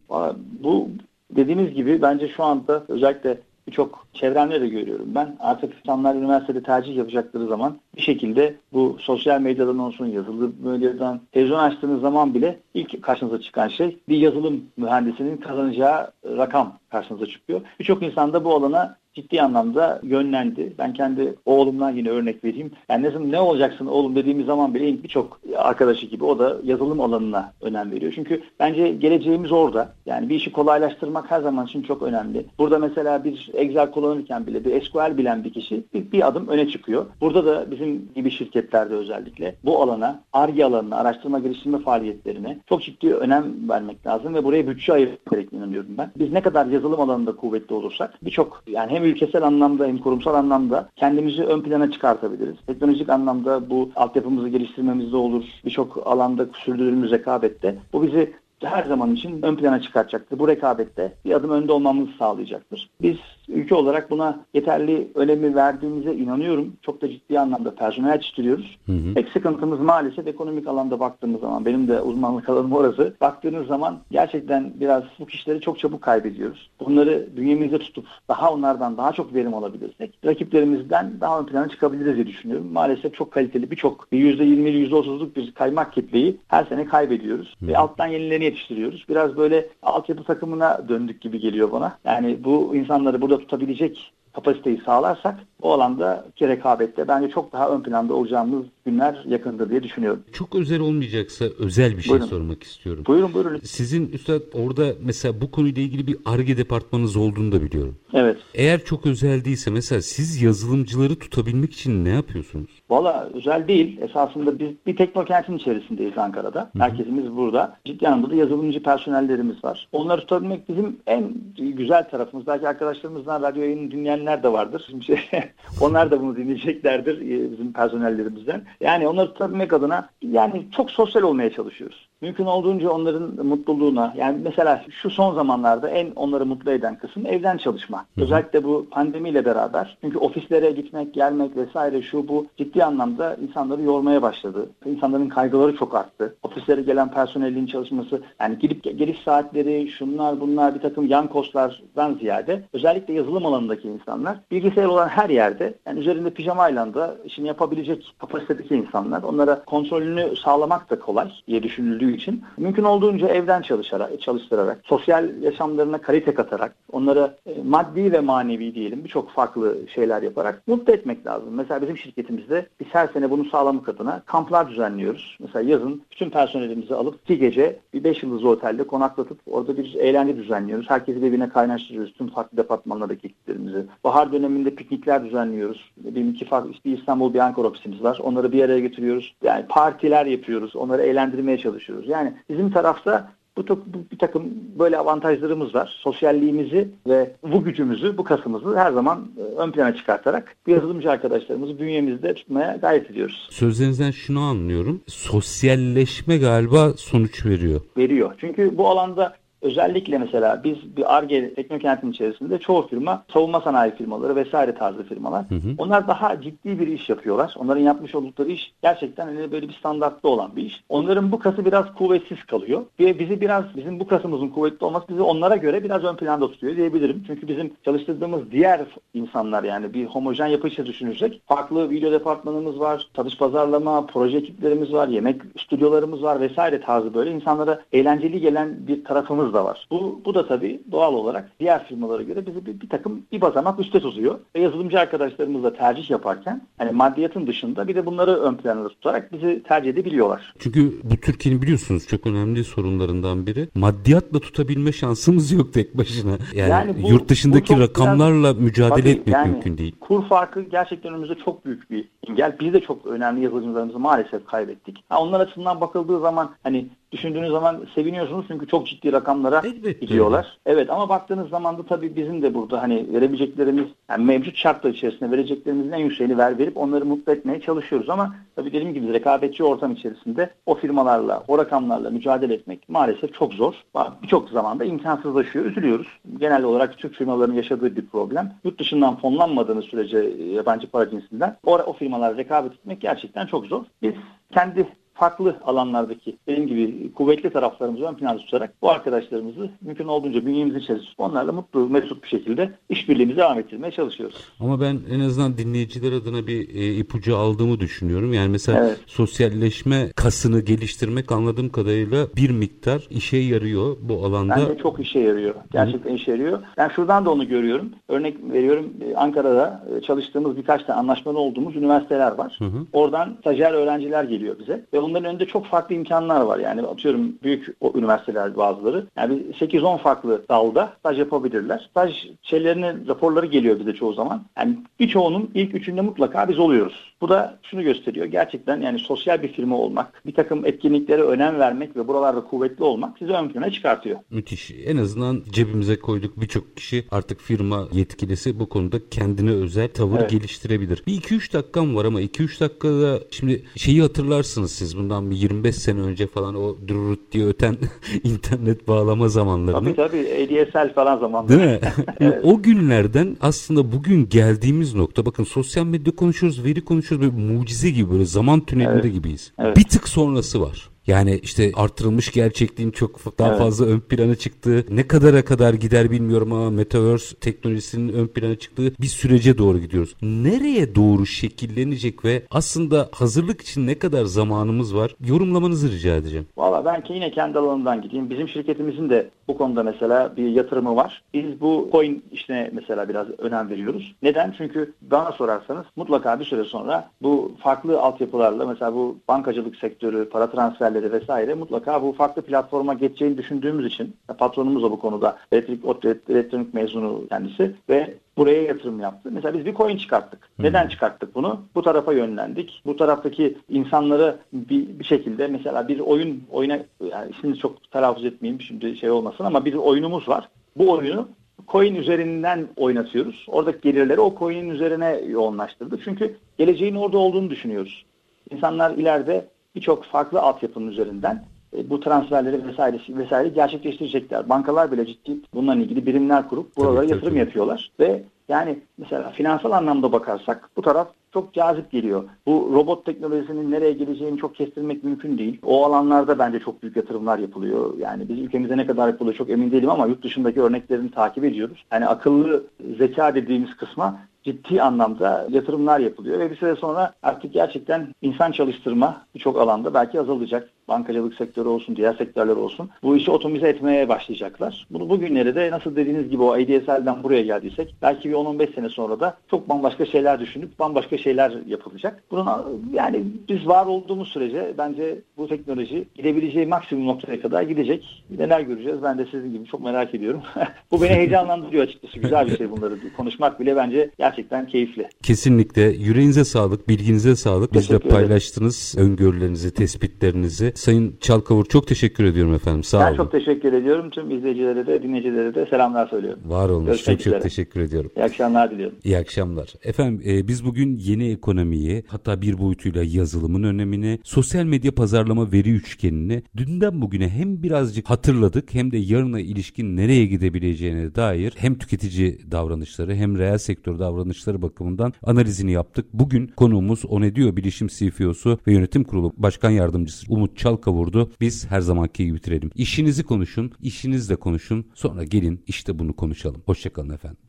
Bu 0.63 0.89
dediğiniz 1.37 1.75
gibi 1.75 2.03
bence 2.03 2.29
şu 2.37 2.45
anda 2.45 2.85
özellikle 2.89 3.41
birçok 3.67 4.07
çevremde 4.13 4.61
de 4.61 4.69
görüyorum 4.69 5.07
ben. 5.15 5.37
Artık 5.41 5.75
insanlar 5.81 6.15
üniversitede 6.15 6.63
tercih 6.63 6.97
yapacakları 6.97 7.47
zaman 7.47 7.79
bir 7.97 8.03
şekilde 8.03 8.55
bu 8.73 8.97
sosyal 9.01 9.41
medyadan 9.41 9.79
olsun, 9.79 10.07
yazılı 10.07 10.51
medyadan 10.63 11.21
televizyon 11.33 11.59
açtığınız 11.59 12.01
zaman 12.01 12.35
bile 12.35 12.59
ilk 12.75 13.03
karşınıza 13.03 13.41
çıkan 13.41 13.69
şey 13.69 13.99
bir 14.09 14.17
yazılım 14.17 14.65
mühendisinin 14.77 15.37
kazanacağı 15.37 16.11
rakam 16.25 16.79
karşınıza 16.91 17.27
çıkıyor. 17.27 17.61
Birçok 17.81 18.03
insan 18.03 18.33
da 18.33 18.45
bu 18.45 18.55
alana 18.55 18.97
ciddi 19.15 19.43
anlamda 19.43 20.01
yönlendi. 20.03 20.73
Ben 20.79 20.93
kendi 20.93 21.35
oğlumdan 21.47 21.91
yine 21.91 22.09
örnek 22.11 22.45
vereyim. 22.45 22.71
Yani 22.91 23.05
ne, 23.05 23.31
ne 23.33 23.41
olacaksın 23.41 23.87
oğlum 23.87 24.17
dediğimiz 24.17 24.47
zaman 24.47 24.75
bile 24.75 25.03
birçok 25.03 25.41
arkadaşı 25.57 26.07
gibi 26.07 26.25
o 26.25 26.39
da 26.39 26.57
yazılım 26.65 27.01
alanına 27.01 27.53
önem 27.61 27.91
veriyor. 27.91 28.13
Çünkü 28.15 28.43
bence 28.61 28.89
geleceğimiz 28.89 29.53
orada. 29.53 29.93
Yani 30.07 30.29
bir 30.29 30.35
işi 30.35 30.53
kolaylaştırmak 30.53 31.31
her 31.31 31.41
zaman 31.41 31.67
için 31.67 31.83
çok 31.83 32.03
önemli. 32.03 32.47
Burada 32.59 32.79
mesela 32.79 33.25
bir 33.25 33.51
Excel 33.55 33.91
kullanırken 33.91 34.47
bile 34.47 34.65
bir 34.65 34.83
SQL 34.83 35.17
bilen 35.17 35.45
bir 35.45 35.53
kişi 35.53 35.85
bir, 35.95 36.13
bir 36.13 36.29
adım 36.29 36.49
öne 36.49 36.69
çıkıyor. 36.69 37.07
Burada 37.21 37.47
da 37.47 37.71
bizim 37.71 38.09
gibi 38.15 38.31
şirketlerde 38.31 38.95
özellikle 38.95 39.55
bu 39.65 39.83
alana, 39.83 40.23
ARGE 40.33 40.65
alanına, 40.65 40.97
araştırma 40.97 41.39
geliştirme 41.39 41.79
faaliyetlerine 41.79 42.59
çok 42.69 42.83
ciddi 42.83 43.15
önem 43.15 43.69
vermek 43.69 44.07
lazım 44.07 44.35
ve 44.35 44.45
buraya 44.45 44.69
bütçe 44.69 44.93
ayırmak 44.93 45.31
gerektiğini 45.31 45.61
inanıyorum 45.61 45.99
ben. 45.99 46.11
Biz 46.17 46.33
ne 46.33 46.41
kadar 46.41 46.71
yazılım 46.81 47.01
alanında 47.01 47.37
kuvvetli 47.37 47.75
olursak 47.75 48.15
birçok 48.23 48.63
yani 48.67 48.93
hem 48.93 49.05
ülkesel 49.05 49.43
anlamda 49.43 49.87
hem 49.87 49.99
kurumsal 49.99 50.35
anlamda 50.35 50.89
kendimizi 50.97 51.45
ön 51.45 51.61
plana 51.63 51.91
çıkartabiliriz. 51.91 52.57
Teknolojik 52.67 53.09
anlamda 53.09 53.71
bu 53.71 53.91
altyapımızı 53.97 54.49
geliştirmemizde 54.49 55.17
olur. 55.17 55.45
Birçok 55.65 56.07
alanda 56.07 56.47
sürdürdüğümüz 56.65 57.11
rekabette. 57.11 57.77
Bu 57.93 58.03
bizi 58.03 58.33
her 58.67 58.85
zaman 58.85 59.15
için 59.15 59.43
ön 59.43 59.57
plana 59.57 59.83
çıkartacaktır. 59.83 60.39
Bu 60.39 60.49
rekabette 60.49 61.13
bir 61.25 61.33
adım 61.33 61.51
önde 61.51 61.73
olmamızı 61.73 62.13
sağlayacaktır. 62.19 62.91
Biz 63.03 63.17
ülke 63.49 63.75
olarak 63.75 64.11
buna 64.11 64.45
yeterli 64.55 65.09
önemi 65.15 65.55
verdiğimize 65.55 66.15
inanıyorum. 66.15 66.73
Çok 66.83 67.03
da 67.03 67.09
ciddi 67.09 67.41
anlamda 67.41 67.75
personel 67.75 68.13
yetiştiriyoruz. 68.13 68.79
Hı 68.87 68.93
hı. 68.93 69.15
Tek 69.15 69.29
sıkıntımız 69.29 69.81
maalesef 69.81 70.27
ekonomik 70.27 70.69
alanda 70.69 71.01
baktığımız 71.01 71.41
zaman, 71.41 71.65
benim 71.65 71.89
de 71.89 72.01
uzmanlık 72.01 72.49
alanım 72.49 72.73
orası. 72.73 73.15
Baktığınız 73.21 73.67
zaman 73.67 73.99
gerçekten 74.11 74.73
biraz 74.81 75.03
bu 75.19 75.27
kişileri 75.27 75.61
çok 75.61 75.79
çabuk 75.79 76.03
kaybediyoruz. 76.03 76.71
Bunları 76.81 77.29
bünyemizde 77.37 77.79
tutup 77.79 78.07
daha 78.29 78.53
onlardan 78.53 78.97
daha 78.97 79.13
çok 79.13 79.35
verim 79.35 79.55
alabilirsek 79.55 80.19
rakiplerimizden 80.25 81.13
daha 81.21 81.41
ön 81.41 81.47
plana 81.47 81.69
çıkabiliriz 81.69 82.17
diye 82.17 82.27
düşünüyorum. 82.27 82.73
Maalesef 82.73 83.15
çok 83.15 83.33
kaliteli 83.33 83.71
birçok 83.71 84.09
%20'li 84.13 84.91
%30'luk 84.91 85.37
bir 85.37 85.53
kaymak 85.53 85.93
kitleyi 85.93 86.37
her 86.49 86.65
sene 86.65 86.85
kaybediyoruz. 86.85 87.55
Hı. 87.61 87.67
Ve 87.67 87.79
alttan 87.79 88.07
yenilerini 88.07 88.45
yetiştiriyoruz. 88.51 89.05
Biraz 89.09 89.37
böyle 89.37 89.69
altyapı 89.83 90.25
takımına 90.25 90.89
döndük 90.89 91.21
gibi 91.21 91.41
geliyor 91.41 91.73
bana. 91.73 91.99
Yani 92.05 92.45
bu 92.45 92.77
insanları 92.77 93.21
burada 93.21 93.39
tutabilecek 93.39 94.13
kapasiteyi 94.33 94.81
sağlarsak 94.87 95.35
o 95.63 95.73
alanda 95.73 96.25
ki 96.37 96.49
rekabette 96.49 97.09
bence 97.09 97.31
çok 97.31 97.53
daha 97.53 97.71
ön 97.71 97.83
planda 97.83 98.15
olacağımız 98.15 98.65
günler 98.87 99.25
yakındır 99.29 99.71
diye 99.71 99.83
düşünüyorum. 99.83 100.23
Çok 100.33 100.55
özel 100.55 100.81
olmayacaksa 100.81 101.45
özel 101.59 101.97
bir 101.97 102.03
şey 102.03 102.11
buyurun. 102.11 102.27
sormak 102.27 102.63
istiyorum. 102.63 103.05
Buyurun 103.07 103.35
buyurun. 103.35 103.61
Sizin 103.63 104.09
üstad 104.13 104.41
orada 104.53 104.93
mesela 105.01 105.41
bu 105.41 105.51
konuyla 105.51 105.83
ilgili 105.83 106.07
bir 106.07 106.17
ARGE 106.25 106.57
departmanınız 106.57 107.17
olduğunu 107.17 107.53
da 107.53 107.63
biliyorum. 107.63 107.97
Evet. 108.13 108.37
Eğer 108.55 108.85
çok 108.85 109.07
özel 109.07 109.45
değilse 109.45 109.71
mesela 109.71 110.03
siz 110.03 110.43
yazılımcıları 110.43 111.19
tutabilmek 111.19 111.73
için 111.73 112.05
ne 112.05 112.09
yapıyorsunuz? 112.09 112.71
Valla 112.91 113.31
özel 113.35 113.69
değil. 113.69 114.01
Esasında 114.01 114.59
biz 114.59 114.69
bir 114.87 114.97
teknokentin 114.97 115.57
içerisindeyiz 115.57 116.19
Ankara'da. 116.19 116.61
Hı-hı. 116.61 116.83
Herkesimiz 116.83 117.37
burada. 117.37 117.77
Ciddi 117.85 118.09
anlamda 118.09 118.31
da 118.31 118.35
yazılımcı 118.35 118.83
personellerimiz 118.83 119.65
var. 119.65 119.89
Onları 119.93 120.21
tutabilmek 120.21 120.69
bizim 120.69 120.97
en 121.07 121.35
güzel 121.59 122.11
tarafımız. 122.11 122.47
Belki 122.47 122.69
arkadaşlarımızdan 122.69 123.43
radyo 123.43 123.63
yayını 123.63 123.91
dinleyenler 123.91 124.43
de 124.43 124.53
vardır. 124.53 124.87
Şimdi 124.91 125.21
onlar 125.81 126.11
da 126.11 126.21
bunu 126.21 126.37
dinleyeceklerdir 126.37 127.21
e, 127.21 127.53
bizim 127.53 127.73
personellerimizden. 127.73 128.65
Yani 128.81 129.09
onları 129.09 129.27
tutabilmek 129.27 129.73
adına 129.73 130.09
yani 130.23 130.67
çok 130.77 130.91
sosyal 130.91 131.23
olmaya 131.23 131.53
çalışıyoruz. 131.53 132.10
Mümkün 132.21 132.45
olduğunca 132.45 132.91
onların 132.91 133.47
mutluluğuna 133.47 134.15
yani 134.17 134.39
mesela 134.45 134.85
şu 134.91 135.11
son 135.11 135.35
zamanlarda 135.35 135.89
en 135.89 136.11
onları 136.11 136.47
mutlu 136.47 136.71
eden 136.71 136.99
kısım 136.99 137.27
evden 137.27 137.57
çalışma. 137.57 137.99
Hı-hı. 137.99 138.25
Özellikle 138.25 138.65
bu 138.65 138.87
pandemiyle 138.91 139.45
beraber. 139.45 139.97
Çünkü 140.01 140.19
ofislere 140.19 140.71
gitmek, 140.71 141.15
gelmek 141.15 141.57
vesaire 141.57 142.03
şu 142.03 142.29
bu 142.29 142.47
ciddi 142.57 142.85
anlamda 142.85 143.35
insanları 143.35 143.83
yormaya 143.83 144.23
başladı. 144.23 144.71
İnsanların 144.87 145.29
kaygıları 145.29 145.77
çok 145.77 145.95
arttı. 145.95 146.37
Ofislere 146.43 146.83
gelen 146.83 147.11
personelin 147.11 147.67
çalışması 147.67 148.23
yani 148.41 148.59
gidip 148.59 148.85
geliş 148.85 149.19
saatleri 149.23 149.89
şunlar 149.89 150.41
bunlar 150.41 150.75
bir 150.75 150.81
takım 150.81 151.07
yan 151.07 151.29
kostlardan 151.29 152.15
ziyade 152.15 152.63
özellikle 152.73 153.15
yazılım 153.15 153.47
alanındaki 153.47 153.89
insanlar 153.89 154.37
bilgisayar 154.51 154.87
olan 154.87 155.09
her 155.09 155.31
yerde 155.31 155.75
yani 155.87 156.01
üzerinde 156.01 156.31
pijamayla 156.31 156.95
da 156.95 157.17
işini 157.25 157.49
yapabilecek 157.49 158.15
kapasitedeki 158.19 158.75
insanlar. 158.75 159.23
Onlara 159.23 159.65
kontrolünü 159.65 160.37
sağlamak 160.37 160.91
da 160.91 160.99
kolay 160.99 161.33
diye 161.47 161.63
düşünüldüğü 161.63 162.10
için 162.15 162.43
mümkün 162.57 162.85
olduğunca 162.85 163.29
evden 163.29 163.63
çalışarak, 163.63 164.21
çalıştırarak, 164.21 164.81
sosyal 164.85 165.43
yaşamlarına 165.43 165.99
kalite 165.99 166.35
katarak, 166.35 166.75
onlara 166.93 167.35
e, 167.47 167.63
maddi 167.63 168.13
ve 168.13 168.21
manevi 168.21 168.75
diyelim 168.75 169.05
birçok 169.05 169.31
farklı 169.31 169.79
şeyler 169.95 170.23
yaparak 170.23 170.63
mutlu 170.67 170.93
etmek 170.93 171.27
lazım. 171.27 171.49
Mesela 171.55 171.83
bizim 171.83 171.97
şirketimizde 171.97 172.67
biz 172.81 172.87
her 172.93 173.07
sene 173.07 173.31
bunu 173.31 173.45
sağlamak 173.45 173.89
adına 173.89 174.23
kamplar 174.27 174.69
düzenliyoruz. 174.69 175.37
Mesela 175.41 175.71
yazın 175.71 176.03
bütün 176.11 176.31
personelimizi 176.31 176.95
alıp 176.95 177.15
iki 177.25 177.39
gece 177.39 177.79
bir 177.95 178.05
beş 178.05 178.23
yıldızlı 178.23 178.49
otelde 178.49 178.85
konaklatıp 178.85 179.39
orada 179.47 179.77
bir 179.77 179.95
eğlence 179.95 180.37
düzenliyoruz. 180.37 180.91
Herkesi 180.91 181.23
birbirine 181.23 181.49
kaynaştırıyoruz 181.49 182.13
tüm 182.13 182.29
farklı 182.29 182.57
departmanlardaki 182.57 183.27
ekiplerimizi. 183.27 183.85
Bahar 184.05 184.33
döneminde 184.33 184.75
piknikler 184.75 185.25
düzenliyoruz. 185.25 185.91
Benim 185.97 186.31
iki 186.31 186.45
farklı 186.45 186.71
bir 186.85 186.99
İstanbul 186.99 187.35
bir 187.35 187.39
Ankara 187.39 187.67
ofisimiz 187.67 188.03
var. 188.03 188.19
Onları 188.23 188.53
bir 188.53 188.65
araya 188.65 188.81
getiriyoruz. 188.81 189.35
Yani 189.43 189.67
partiler 189.69 190.27
yapıyoruz. 190.27 190.77
Onları 190.77 191.03
eğlendirmeye 191.03 191.59
çalışıyoruz. 191.59 192.00
Yani 192.09 192.33
bizim 192.49 192.71
tarafta 192.71 193.33
bu, 193.57 193.69
bu 193.69 193.99
bir 194.13 194.19
takım 194.19 194.43
böyle 194.79 194.99
avantajlarımız 194.99 195.75
var. 195.75 195.97
Sosyalliğimizi 196.01 196.89
ve 197.07 197.31
bu 197.43 197.65
gücümüzü, 197.65 198.19
bu 198.19 198.25
kasımızı 198.25 198.79
her 198.79 198.93
zaman 198.93 199.31
e, 199.39 199.41
ön 199.41 199.73
plana 199.73 199.95
çıkartarak 199.97 200.57
bu 200.67 200.71
yazılımcı 200.71 201.11
arkadaşlarımızı 201.11 201.79
bünyemizde 201.79 202.35
tutmaya 202.35 202.77
gayret 202.77 203.11
ediyoruz. 203.11 203.49
Sözlerinizden 203.51 204.11
şunu 204.11 204.41
anlıyorum. 204.41 205.01
Sosyalleşme 205.07 206.39
galiba 206.39 206.93
sonuç 206.97 207.47
veriyor. 207.47 207.81
Veriyor. 207.97 208.35
Çünkü 208.39 208.79
bu 208.79 208.89
alanda 208.89 209.40
özellikle 209.63 210.19
mesela 210.19 210.65
biz 210.65 210.97
bir 210.97 211.17
ARGE 211.17 211.55
teknokentin 211.55 212.11
içerisinde 212.11 212.59
çoğu 212.59 212.89
firma 212.89 213.25
savunma 213.33 213.61
sanayi 213.61 213.95
firmaları 213.95 214.37
vesaire 214.37 214.75
tarzı 214.75 215.03
firmalar. 215.03 215.45
Hı 215.51 215.55
hı. 215.55 215.75
Onlar 215.79 216.09
daha 216.09 216.41
ciddi 216.41 216.79
bir 216.79 216.87
iş 216.87 217.09
yapıyorlar. 217.09 217.55
Onların 217.59 217.83
yapmış 217.83 218.15
oldukları 218.15 218.49
iş 218.49 218.73
gerçekten 218.83 219.27
hani 219.27 219.53
böyle 219.53 219.69
bir 219.69 219.75
standartta 219.75 220.29
olan 220.29 220.57
bir 220.57 220.63
iş. 220.63 220.85
Onların 220.89 221.33
bu 221.33 221.39
kası 221.39 221.65
biraz 221.65 221.95
kuvvetsiz 221.95 222.45
kalıyor. 222.45 222.85
Ve 223.01 223.19
bizi 223.19 223.41
biraz 223.41 223.65
bizim 223.77 224.01
bu 224.01 224.07
kasımızın 224.07 224.49
kuvvetli 224.49 224.87
olması 224.87 225.09
bizi 225.09 225.23
onlara 225.23 225.57
göre 225.57 225.85
biraz 225.85 226.05
ön 226.05 226.17
planda 226.17 226.51
tutuyor 226.51 226.77
diyebilirim. 226.77 227.25
Çünkü 227.27 227.49
bizim 227.49 227.73
çalıştırdığımız 227.85 228.51
diğer 228.51 228.81
insanlar 229.15 229.65
yani 229.65 229.95
bir 229.95 230.07
homojen 230.07 230.47
yapı 230.47 230.71
düşünürsek 230.87 231.43
farklı 231.47 231.91
video 231.91 232.13
departmanımız 232.13 232.81
var, 232.81 233.09
satış 233.17 233.39
pazarlama, 233.39 234.07
proje 234.07 234.39
ekiplerimiz 234.39 234.93
var, 234.93 235.09
yemek 235.09 235.43
stüdyolarımız 235.59 236.23
var 236.23 236.41
vesaire 236.41 236.81
tarzı 236.81 237.15
böyle 237.15 237.31
insanlara 237.31 237.83
eğlenceli 237.93 238.41
gelen 238.41 238.87
bir 238.87 239.05
tarafımız 239.05 239.50
da 239.55 239.65
var. 239.65 239.87
Bu, 239.91 240.21
bu 240.25 240.35
da 240.35 240.49
tabii 240.49 240.81
doğal 240.93 241.15
olarak 241.15 241.51
diğer 241.61 241.87
firmalara 241.87 242.23
göre 242.23 242.47
bizi 242.47 242.67
bir, 242.67 242.81
bir 242.81 242.89
takım 242.89 243.23
bir 243.33 243.41
basamak 243.41 243.81
üste 243.81 244.01
tutuyor. 244.01 244.39
Ve 244.57 244.61
yazılımcı 244.61 245.01
arkadaşlarımızla 245.01 245.75
tercih 245.75 246.11
yaparken 246.11 246.63
hani 246.79 246.93
maddiyatın 246.93 247.47
dışında 247.47 247.89
bir 247.89 247.95
de 247.95 248.07
bunları 248.07 248.31
ön 248.31 248.55
planda 248.55 248.89
tutarak 248.89 249.33
bizi 249.33 249.63
tercih 249.63 249.91
edebiliyorlar. 249.91 250.55
Çünkü 250.59 251.01
bu 251.05 251.17
Türkiye'nin 251.17 251.63
biliyorsunuz 251.63 252.07
çok 252.07 252.27
önemli 252.27 252.65
sorunlarından 252.65 253.47
biri. 253.47 253.69
Maddiyatla 253.75 254.41
tutabilme 254.41 254.93
şansımız 254.93 255.53
yok 255.53 255.73
tek 255.73 255.99
başına. 255.99 256.39
Yani, 256.55 256.71
yani 256.71 257.03
bu, 257.03 257.09
yurt 257.09 257.29
dışındaki 257.29 257.81
rakamlarla 257.81 258.55
biraz, 258.55 258.65
mücadele 258.65 259.01
tabii, 259.01 259.11
etmek 259.11 259.35
yani, 259.35 259.51
mümkün 259.51 259.79
değil. 259.79 259.97
Kur 260.01 260.25
farkı 260.29 260.63
gerçekten 260.63 261.13
önümüzde 261.13 261.35
çok 261.45 261.65
büyük 261.65 261.91
bir 261.91 262.09
engel. 262.29 262.57
Biz 262.61 262.73
de 262.73 262.81
çok 262.81 263.07
önemli 263.07 263.45
yazılımcılarımızı 263.45 263.99
maalesef 263.99 264.47
kaybettik. 264.47 265.05
Ha, 265.09 265.23
onlar 265.23 265.41
açısından 265.41 265.81
bakıldığı 265.81 266.21
zaman 266.21 266.51
hani 266.63 266.89
düşündüğünüz 267.13 267.51
zaman 267.51 267.87
seviniyorsunuz 267.95 268.45
çünkü 268.49 268.67
çok 268.67 268.87
ciddi 268.87 269.13
rakamlara 269.13 269.63
Elbette. 269.65 270.07
gidiyorlar. 270.07 270.59
Evet 270.67 270.91
ama 270.91 271.09
baktığınız 271.09 271.49
zaman 271.49 271.79
da 271.79 271.83
tabii 271.83 272.17
bizim 272.17 272.43
de 272.43 272.55
burada 272.55 272.83
hani 272.83 273.07
verebileceklerimiz 273.13 273.87
yani 274.11 274.25
mevcut 274.25 274.57
şartlar 274.57 274.91
içerisinde 274.91 275.31
vereceklerimizin 275.31 275.93
en 275.93 275.99
yükseğini 275.99 276.39
ver 276.39 276.59
verip 276.59 276.77
onları 276.77 277.05
mutlu 277.05 277.33
etmeye 277.33 277.61
çalışıyoruz 277.61 278.11
ama 278.11 278.35
tabii 278.57 278.73
dediğim 278.73 278.95
gibi 278.95 279.13
rekabetçi 279.13 279.65
ortam 279.65 279.93
içerisinde 279.93 280.51
o 280.67 280.75
firmalarla, 280.75 281.45
o 281.49 281.59
rakamlarla 281.59 282.11
mücadele 282.11 282.55
etmek 282.55 282.89
maalesef 282.89 283.35
çok 283.35 283.55
zor. 283.55 283.75
Birçok 284.23 284.49
zamanda 284.49 284.85
imkansızlaşıyor. 284.85 285.65
Üzülüyoruz. 285.65 286.07
Genel 286.39 286.65
olarak 286.65 286.99
Türk 286.99 287.15
firmalarının 287.15 287.55
yaşadığı 287.55 287.97
bir 287.97 288.07
problem. 288.07 288.53
Yurt 288.65 288.81
dışından 288.81 289.17
fonlanmadığınız 289.17 289.85
sürece 289.85 290.19
yabancı 290.55 290.91
para 290.91 291.11
cinsinden 291.11 291.57
o, 291.67 291.79
o 291.79 291.93
firmalar 291.93 292.37
rekabet 292.37 292.73
etmek 292.73 293.01
gerçekten 293.01 293.47
çok 293.47 293.67
zor. 293.67 293.85
Biz 294.03 294.13
kendi 294.53 294.87
farklı 295.21 295.57
alanlardaki 295.65 296.37
benim 296.49 296.67
gibi 296.67 297.13
kuvvetli 297.13 297.51
taraflarımızı 297.51 298.05
ön 298.05 298.15
planda 298.15 298.39
tutarak 298.39 298.83
bu 298.83 298.91
arkadaşlarımızı 298.91 299.71
mümkün 299.81 300.09
olduğunca 300.09 300.47
bünyemiz 300.47 300.77
içerisinde 300.77 301.11
onlarla 301.19 301.53
mutlu, 301.53 301.89
mesut 301.89 302.23
bir 302.23 302.29
şekilde 302.29 302.71
işbirliğimizi 302.89 303.39
devam 303.39 303.59
ettirmeye 303.59 303.91
çalışıyoruz. 303.93 304.37
Ama 304.61 304.81
ben 304.81 304.99
en 305.11 305.21
azından 305.21 305.59
dinleyiciler 305.59 306.13
adına 306.13 306.47
bir 306.47 306.75
e, 306.75 306.95
ipucu 306.95 307.37
aldığımı 307.37 307.81
düşünüyorum. 307.81 308.33
Yani 308.33 308.49
mesela 308.49 308.87
evet. 308.87 308.99
sosyalleşme 309.07 310.13
kasını 310.17 310.61
geliştirmek 310.61 311.33
anladığım 311.33 311.69
kadarıyla 311.69 312.27
bir 312.37 312.51
miktar 312.51 313.07
işe 313.11 313.37
yarıyor 313.37 313.97
bu 314.01 314.25
alanda. 314.25 314.57
Bence 314.57 314.83
çok 314.83 315.01
işe 315.01 315.19
yarıyor. 315.19 315.55
Gerçekten 315.73 316.11
Hı. 316.11 316.15
işe 316.15 316.31
yarıyor. 316.31 316.59
Ben 316.77 316.89
şuradan 316.89 317.25
da 317.25 317.31
onu 317.31 317.49
görüyorum. 317.49 317.91
Örnek 318.09 318.37
veriyorum 318.53 318.87
e, 319.11 319.17
Ankara'da 319.17 319.85
e, 319.97 320.01
çalıştığımız 320.01 320.57
birkaç 320.57 320.85
tane 320.85 320.99
anlaşmalı 320.99 321.39
olduğumuz 321.39 321.77
üniversiteler 321.77 322.33
var. 322.33 322.57
Hı 322.59 322.65
hı. 322.65 322.87
Oradan 322.93 323.37
stajyer 323.41 323.73
öğrenciler 323.73 324.25
geliyor 324.25 324.59
bize 324.59 324.85
ve 324.93 324.99
onların 325.11 325.31
önünde 325.31 325.47
çok 325.47 325.67
farklı 325.67 325.95
imkanlar 325.95 326.41
var. 326.41 326.59
Yani 326.59 326.83
atıyorum 326.83 327.33
büyük 327.43 327.67
o 327.81 327.93
üniversiteler 327.97 328.57
bazıları. 328.57 329.07
Yani 329.17 329.43
8-10 329.61 329.99
farklı 329.99 330.43
dalda 330.49 330.93
staj 330.99 331.19
yapabilirler. 331.19 331.89
Staj 331.91 332.27
şeylerini, 332.43 333.09
raporları 333.09 333.47
geliyor 333.47 333.81
bize 333.81 333.93
çoğu 333.93 334.13
zaman. 334.13 334.43
Yani 334.59 334.79
birçoğunun 335.01 335.51
ilk 335.55 335.75
üçünde 335.75 336.01
mutlaka 336.01 336.49
biz 336.49 336.59
oluyoruz. 336.59 337.11
Bu 337.21 337.29
da 337.29 337.59
şunu 337.63 337.83
gösteriyor. 337.83 338.27
Gerçekten 338.27 338.81
yani 338.81 338.99
sosyal 338.99 339.43
bir 339.43 339.53
firma 339.53 339.77
olmak, 339.77 340.27
bir 340.27 340.35
takım 340.35 340.67
etkinliklere 340.67 341.23
önem 341.23 341.59
vermek 341.59 341.97
ve 341.97 342.09
buralarda 342.09 342.45
kuvvetli 342.45 342.85
olmak 342.85 343.19
sizi 343.19 343.33
ön 343.33 343.49
plana 343.49 343.71
çıkartıyor. 343.71 344.19
Müthiş. 344.31 344.71
En 344.85 344.97
azından 344.97 345.43
cebimize 345.53 345.99
koyduk 345.99 346.41
birçok 346.41 346.77
kişi 346.77 347.05
artık 347.11 347.41
firma 347.41 347.89
yetkilisi 347.93 348.61
bu 348.61 348.69
konuda 348.69 348.97
kendine 349.11 349.51
özel 349.51 349.89
tavır 349.89 350.19
evet. 350.19 350.31
geliştirebilir. 350.31 351.03
Bir 351.07 351.21
2-3 351.21 351.53
dakikam 351.53 351.97
var 351.97 352.05
ama 352.05 352.23
2-3 352.23 352.61
dakikada 352.61 353.21
şimdi 353.31 353.63
şeyi 353.77 354.03
hatırlarsınız 354.03 354.73
siz 354.73 354.95
bundan 355.01 355.31
bir 355.31 355.37
25 355.37 355.77
sene 355.77 356.01
önce 356.01 356.27
falan 356.27 356.55
o 356.55 356.77
dururut 356.89 357.33
diye 357.33 357.47
öten 357.47 357.77
internet 358.25 358.89
bağlama 358.89 359.29
zamanlarını. 359.29 359.95
Tabii 359.95 359.97
tabii 359.97 360.65
ADSL 360.65 360.95
falan 360.95 361.19
zamanları. 361.19 361.59
Değil 361.59 361.71
mi? 361.71 361.81
evet. 362.21 362.41
O 362.45 362.63
günlerden 362.63 363.37
aslında 363.41 363.93
bugün 363.93 364.29
geldiğimiz 364.29 364.95
nokta 364.95 365.27
bakın 365.27 365.45
sosyal 365.45 365.85
medya 365.85 366.17
konuşuyoruz, 366.17 366.65
veri 366.65 366.85
konuşuyoruz 366.85 367.27
böyle 367.27 367.53
mucize 367.53 367.91
gibi 367.91 368.11
böyle 368.11 368.25
zaman 368.25 368.61
tünelinde 368.61 369.01
evet. 369.01 369.13
gibiyiz. 369.13 369.53
Evet. 369.59 369.77
Bir 369.77 369.85
tık 369.85 370.09
sonrası 370.09 370.61
var. 370.61 370.91
Yani 371.11 371.41
işte 371.43 371.73
artırılmış 371.75 372.33
gerçekliğin 372.33 372.91
çok 372.91 373.39
daha 373.39 373.49
evet. 373.49 373.59
fazla 373.59 373.87
ön 373.87 374.01
plana 374.01 374.35
çıktığı, 374.35 374.85
ne 374.91 375.09
kadara 375.09 375.45
kadar 375.45 375.75
gider 375.75 376.11
bilmiyorum 376.11 376.53
ama 376.53 376.71
Metaverse 376.71 377.37
teknolojisinin 377.37 378.13
ön 378.13 378.27
plana 378.27 378.55
çıktığı 378.55 378.93
bir 379.01 379.07
sürece 379.07 379.59
doğru 379.59 379.79
gidiyoruz. 379.79 380.15
Nereye 380.23 380.95
doğru 380.95 381.27
şekillenecek 381.27 382.25
ve 382.25 382.43
aslında 382.51 383.09
hazırlık 383.13 383.61
için 383.61 383.87
ne 383.87 383.99
kadar 383.99 384.25
zamanımız 384.25 384.97
var? 384.97 385.15
Yorumlamanızı 385.27 385.93
rica 385.93 386.17
edeceğim. 386.17 386.47
Valla 386.57 386.85
ben 386.85 387.05
ki 387.05 387.13
yine 387.13 387.31
kendi 387.31 387.59
alanından 387.59 388.03
gideyim. 388.03 388.31
Bizim 388.31 388.49
şirketimizin 388.49 389.11
de 389.11 389.31
bu 389.51 389.59
konuda 389.59 389.83
mesela 389.83 390.37
bir 390.37 390.49
yatırımı 390.49 390.97
var. 390.97 391.23
Biz 391.35 391.61
bu 391.61 391.89
coin 391.93 392.25
işine 392.33 392.71
mesela 392.73 393.09
biraz 393.09 393.27
önem 393.39 393.71
veriyoruz. 393.71 394.15
Neden? 394.23 394.55
Çünkü 394.59 394.93
bana 395.03 395.33
sorarsanız 395.33 395.87
mutlaka 395.97 396.41
bir 396.41 396.45
süre 396.45 396.65
sonra 396.65 397.11
bu 397.23 397.53
farklı 397.63 398.01
altyapılarla 398.01 398.67
mesela 398.67 398.95
bu 398.95 399.17
bankacılık 399.29 399.77
sektörü, 399.77 400.29
para 400.29 400.51
transferleri 400.51 401.13
vesaire 401.13 401.55
mutlaka 401.55 402.03
bu 402.03 402.13
farklı 402.13 402.43
platforma 402.43 402.95
geçeceğini 402.95 403.39
düşündüğümüz 403.39 403.87
için 403.87 404.17
patronumuz 404.39 404.83
da 404.83 404.91
bu 404.91 405.01
konuda 405.01 405.37
elektrik 405.53 405.85
elektronik 406.29 406.75
mezunu 406.75 407.29
kendisi 407.29 407.75
ve 407.89 408.15
buraya 408.37 408.63
yatırım 408.63 409.01
yaptı. 409.01 409.31
Mesela 409.33 409.59
biz 409.59 409.67
bir 409.67 409.75
coin 409.75 409.97
çıkarttık. 409.97 410.51
Hmm. 410.57 410.65
Neden 410.65 410.89
çıkarttık 410.89 411.35
bunu? 411.35 411.63
Bu 411.75 411.83
tarafa 411.83 412.13
yönlendik. 412.13 412.83
Bu 412.87 412.97
taraftaki 412.97 413.59
insanları 413.69 414.39
bir, 414.53 414.99
bir 414.99 415.05
şekilde 415.05 415.47
mesela 415.47 415.89
bir 415.89 416.01
oyun 416.01 416.43
oyuna 416.51 416.79
yani 417.13 417.33
şimdi 417.41 417.59
çok 417.59 417.91
telaffuz 417.91 418.25
etmeyeyim 418.25 418.61
şimdi 418.61 418.97
şey 418.97 419.11
olmasın 419.11 419.45
ama 419.45 419.65
bir 419.65 419.75
oyunumuz 419.75 420.29
var. 420.29 420.49
Bu 420.77 420.91
oyunu 420.91 421.29
coin 421.69 421.95
üzerinden 421.95 422.69
oynatıyoruz. 422.77 423.47
Oradaki 423.49 423.81
gelirleri 423.81 424.21
o 424.21 424.39
coin'in 424.39 424.71
üzerine 424.71 425.21
yoğunlaştırdık. 425.29 426.01
Çünkü 426.05 426.37
geleceğin 426.59 426.95
orada 426.95 427.19
olduğunu 427.19 427.51
düşünüyoruz. 427.51 428.05
İnsanlar 428.51 428.91
ileride 428.91 429.47
birçok 429.75 430.05
farklı 430.05 430.41
altyapının 430.41 430.89
üzerinden 430.89 431.45
e, 431.77 431.91
bu 431.91 432.01
transferleri 432.01 432.67
vesaire 432.67 432.99
vesaire 433.09 433.49
gerçekleştirecekler. 433.49 434.49
Bankalar 434.49 434.93
bile 434.93 435.07
ciddi 435.07 435.33
bununla 435.55 435.75
ilgili 435.75 436.07
birimler 436.07 436.49
kurup 436.49 436.77
buralara 436.77 437.01
tabii, 437.01 437.11
yatırım 437.11 437.29
tabii. 437.29 437.39
yapıyorlar 437.39 437.91
ve 438.01 438.23
yani 438.49 438.79
mesela 438.99 439.31
finansal 439.31 439.73
anlamda 439.73 440.13
bakarsak 440.13 440.71
bu 440.77 440.83
taraf 440.83 441.09
çok 441.33 441.53
cazip 441.53 441.91
geliyor. 441.91 442.25
Bu 442.47 442.71
robot 442.75 443.05
teknolojisinin 443.05 443.71
nereye 443.71 443.93
geleceğini 443.93 444.39
çok 444.39 444.55
kestirmek 444.55 445.05
mümkün 445.05 445.39
değil. 445.39 445.59
O 445.63 445.85
alanlarda 445.85 446.39
bence 446.39 446.59
çok 446.59 446.83
büyük 446.83 446.97
yatırımlar 446.97 447.39
yapılıyor. 447.39 447.99
Yani 447.99 448.29
biz 448.29 448.39
ülkemizde 448.39 448.77
ne 448.77 448.87
kadar 448.87 449.09
yapılıyor 449.09 449.37
çok 449.37 449.51
emin 449.51 449.71
değilim 449.71 449.91
ama 449.91 450.07
yurt 450.07 450.25
dışındaki 450.25 450.63
örneklerini 450.63 451.11
takip 451.11 451.45
ediyoruz. 451.45 451.85
Yani 451.93 452.07
akıllı 452.07 452.65
zeka 452.99 453.35
dediğimiz 453.35 453.77
kısma 453.77 454.19
ciddi 454.45 454.83
anlamda 454.83 455.47
yatırımlar 455.51 456.01
yapılıyor 456.01 456.39
ve 456.39 456.51
bir 456.51 456.57
süre 456.57 456.77
sonra 456.77 457.13
artık 457.23 457.53
gerçekten 457.53 458.15
insan 458.23 458.53
çalıştırma 458.53 459.23
birçok 459.35 459.59
alanda 459.61 459.95
belki 459.95 460.21
azalacak. 460.21 460.71
Bankacılık 460.91 461.35
sektörü 461.35 461.69
olsun, 461.69 461.97
diğer 461.97 462.15
sektörler 462.15 462.57
olsun. 462.57 462.91
Bu 463.03 463.17
işi 463.17 463.31
otomize 463.31 463.69
etmeye 463.69 464.09
başlayacaklar. 464.09 464.87
Bunu 464.91 465.09
bugünleri 465.09 465.55
de 465.55 465.71
nasıl 465.71 465.97
dediğiniz 465.97 466.31
gibi 466.31 466.43
o 466.43 466.53
ADSL'den 466.53 467.23
buraya 467.23 467.43
geldiysek 467.43 467.95
belki 468.03 468.29
bir 468.29 468.35
10-15 468.35 468.75
sene 468.75 468.89
sonra 468.89 469.21
da 469.21 469.37
çok 469.51 469.69
bambaşka 469.69 470.07
şeyler 470.07 470.41
düşünüp 470.41 470.79
bambaşka 470.79 471.19
şeyler 471.19 471.53
yapılacak. 471.67 472.23
Bunun 472.31 472.47
yani 472.93 473.25
biz 473.49 473.67
var 473.67 473.87
olduğumuz 473.87 474.29
sürece 474.29 474.75
bence 474.79 475.19
bu 475.37 475.49
teknoloji 475.49 476.05
gidebileceği 476.15 476.67
maksimum 476.67 477.07
noktaya 477.07 477.41
kadar 477.41 477.63
gidecek. 477.63 478.25
Neler 478.39 478.61
göreceğiz 478.61 479.03
ben 479.03 479.19
de 479.19 479.27
sizin 479.31 479.53
gibi 479.53 479.67
çok 479.67 479.81
merak 479.81 480.15
ediyorum. 480.15 480.43
bu 480.91 481.03
beni 481.03 481.11
heyecanlandırıyor 481.11 481.85
açıkçası. 481.85 482.19
Güzel 482.19 482.47
bir 482.47 482.57
şey 482.57 482.71
bunları 482.71 482.95
konuşmak 483.17 483.61
bile 483.61 483.77
bence 483.77 484.11
gerçekten 484.19 484.67
keyifli. 484.67 485.09
Kesinlikle. 485.23 485.83
Yüreğinize 485.83 486.45
sağlık, 486.45 486.89
bilginize 486.89 487.37
sağlık. 487.37 487.73
Bizle 487.73 487.99
paylaştınız 487.99 488.95
öngörülerinizi, 488.99 489.75
tespitlerinizi. 489.75 490.73
Sayın 490.81 491.17
Çalkavur 491.21 491.65
çok 491.65 491.87
teşekkür 491.87 492.25
ediyorum 492.25 492.55
efendim. 492.55 492.85
Sağ 492.85 493.01
ben 493.01 493.09
olun. 493.09 493.17
çok 493.17 493.33
teşekkür 493.33 493.73
ediyorum. 493.73 494.11
Tüm 494.11 494.31
izleyicilere 494.31 494.87
de 494.87 495.03
dinleyicilere 495.03 495.55
de 495.55 495.67
selamlar 495.67 496.09
söylüyorum. 496.09 496.41
Var 496.47 496.69
olun. 496.69 496.87
Görüşmek 496.87 497.19
Çok 497.19 497.25
çok 497.25 497.27
üzere. 497.27 497.41
teşekkür 497.41 497.81
ediyorum. 497.81 498.11
İyi 498.17 498.25
akşamlar 498.25 498.71
diliyorum. 498.71 498.99
İyi 499.05 499.19
akşamlar. 499.19 499.73
Efendim 499.83 500.23
e, 500.27 500.49
biz 500.49 500.65
bugün 500.65 500.97
yeni 500.97 501.31
ekonomiyi 501.31 502.05
hatta 502.09 502.43
bir 502.43 502.59
boyutuyla 502.59 503.03
yazılımın 503.05 503.63
önemini, 503.63 504.19
sosyal 504.25 504.65
medya 504.65 504.95
pazarlama 504.95 505.53
veri 505.53 505.71
üçgenini 505.71 506.43
dünden 506.57 507.03
bugüne 507.03 507.29
hem 507.29 507.63
birazcık 507.63 508.11
hatırladık 508.11 508.75
hem 508.75 508.93
de 508.93 508.99
yarına 508.99 509.41
ilişkin 509.41 509.97
nereye 509.97 510.27
gidebileceğine 510.27 511.15
dair 511.15 511.53
hem 511.57 511.79
tüketici 511.79 512.39
davranışları 512.51 513.15
hem 513.15 513.39
reel 513.39 513.59
sektör 513.59 513.99
davranışları 513.99 514.63
bakımından 514.63 515.13
analizini 515.23 515.73
yaptık. 515.73 516.07
Bugün 516.13 516.47
konuğumuz 516.47 517.05
Onediyor 517.05 517.57
Bilişim 517.57 517.89
CFO'su 517.89 518.59
ve 518.67 518.73
Yönetim 518.73 519.05
Kurulu 519.05 519.33
Başkan 519.37 519.71
Yardımcısı 519.71 520.27
Umut 520.29 520.60
Çalkavurdu. 520.61 521.31
Biz 521.41 521.67
her 521.71 521.81
zamanki 521.81 522.25
gibi 522.25 522.37
bitirelim. 522.37 522.71
İşinizi 522.75 523.23
konuşun, 523.23 523.73
işinizle 523.83 524.37
konuşun. 524.37 524.87
Sonra 524.95 525.25
gelin 525.25 525.65
işte 525.67 525.99
bunu 525.99 526.17
konuşalım. 526.17 526.63
Hoşçakalın 526.67 527.11
efendim. 527.11 527.41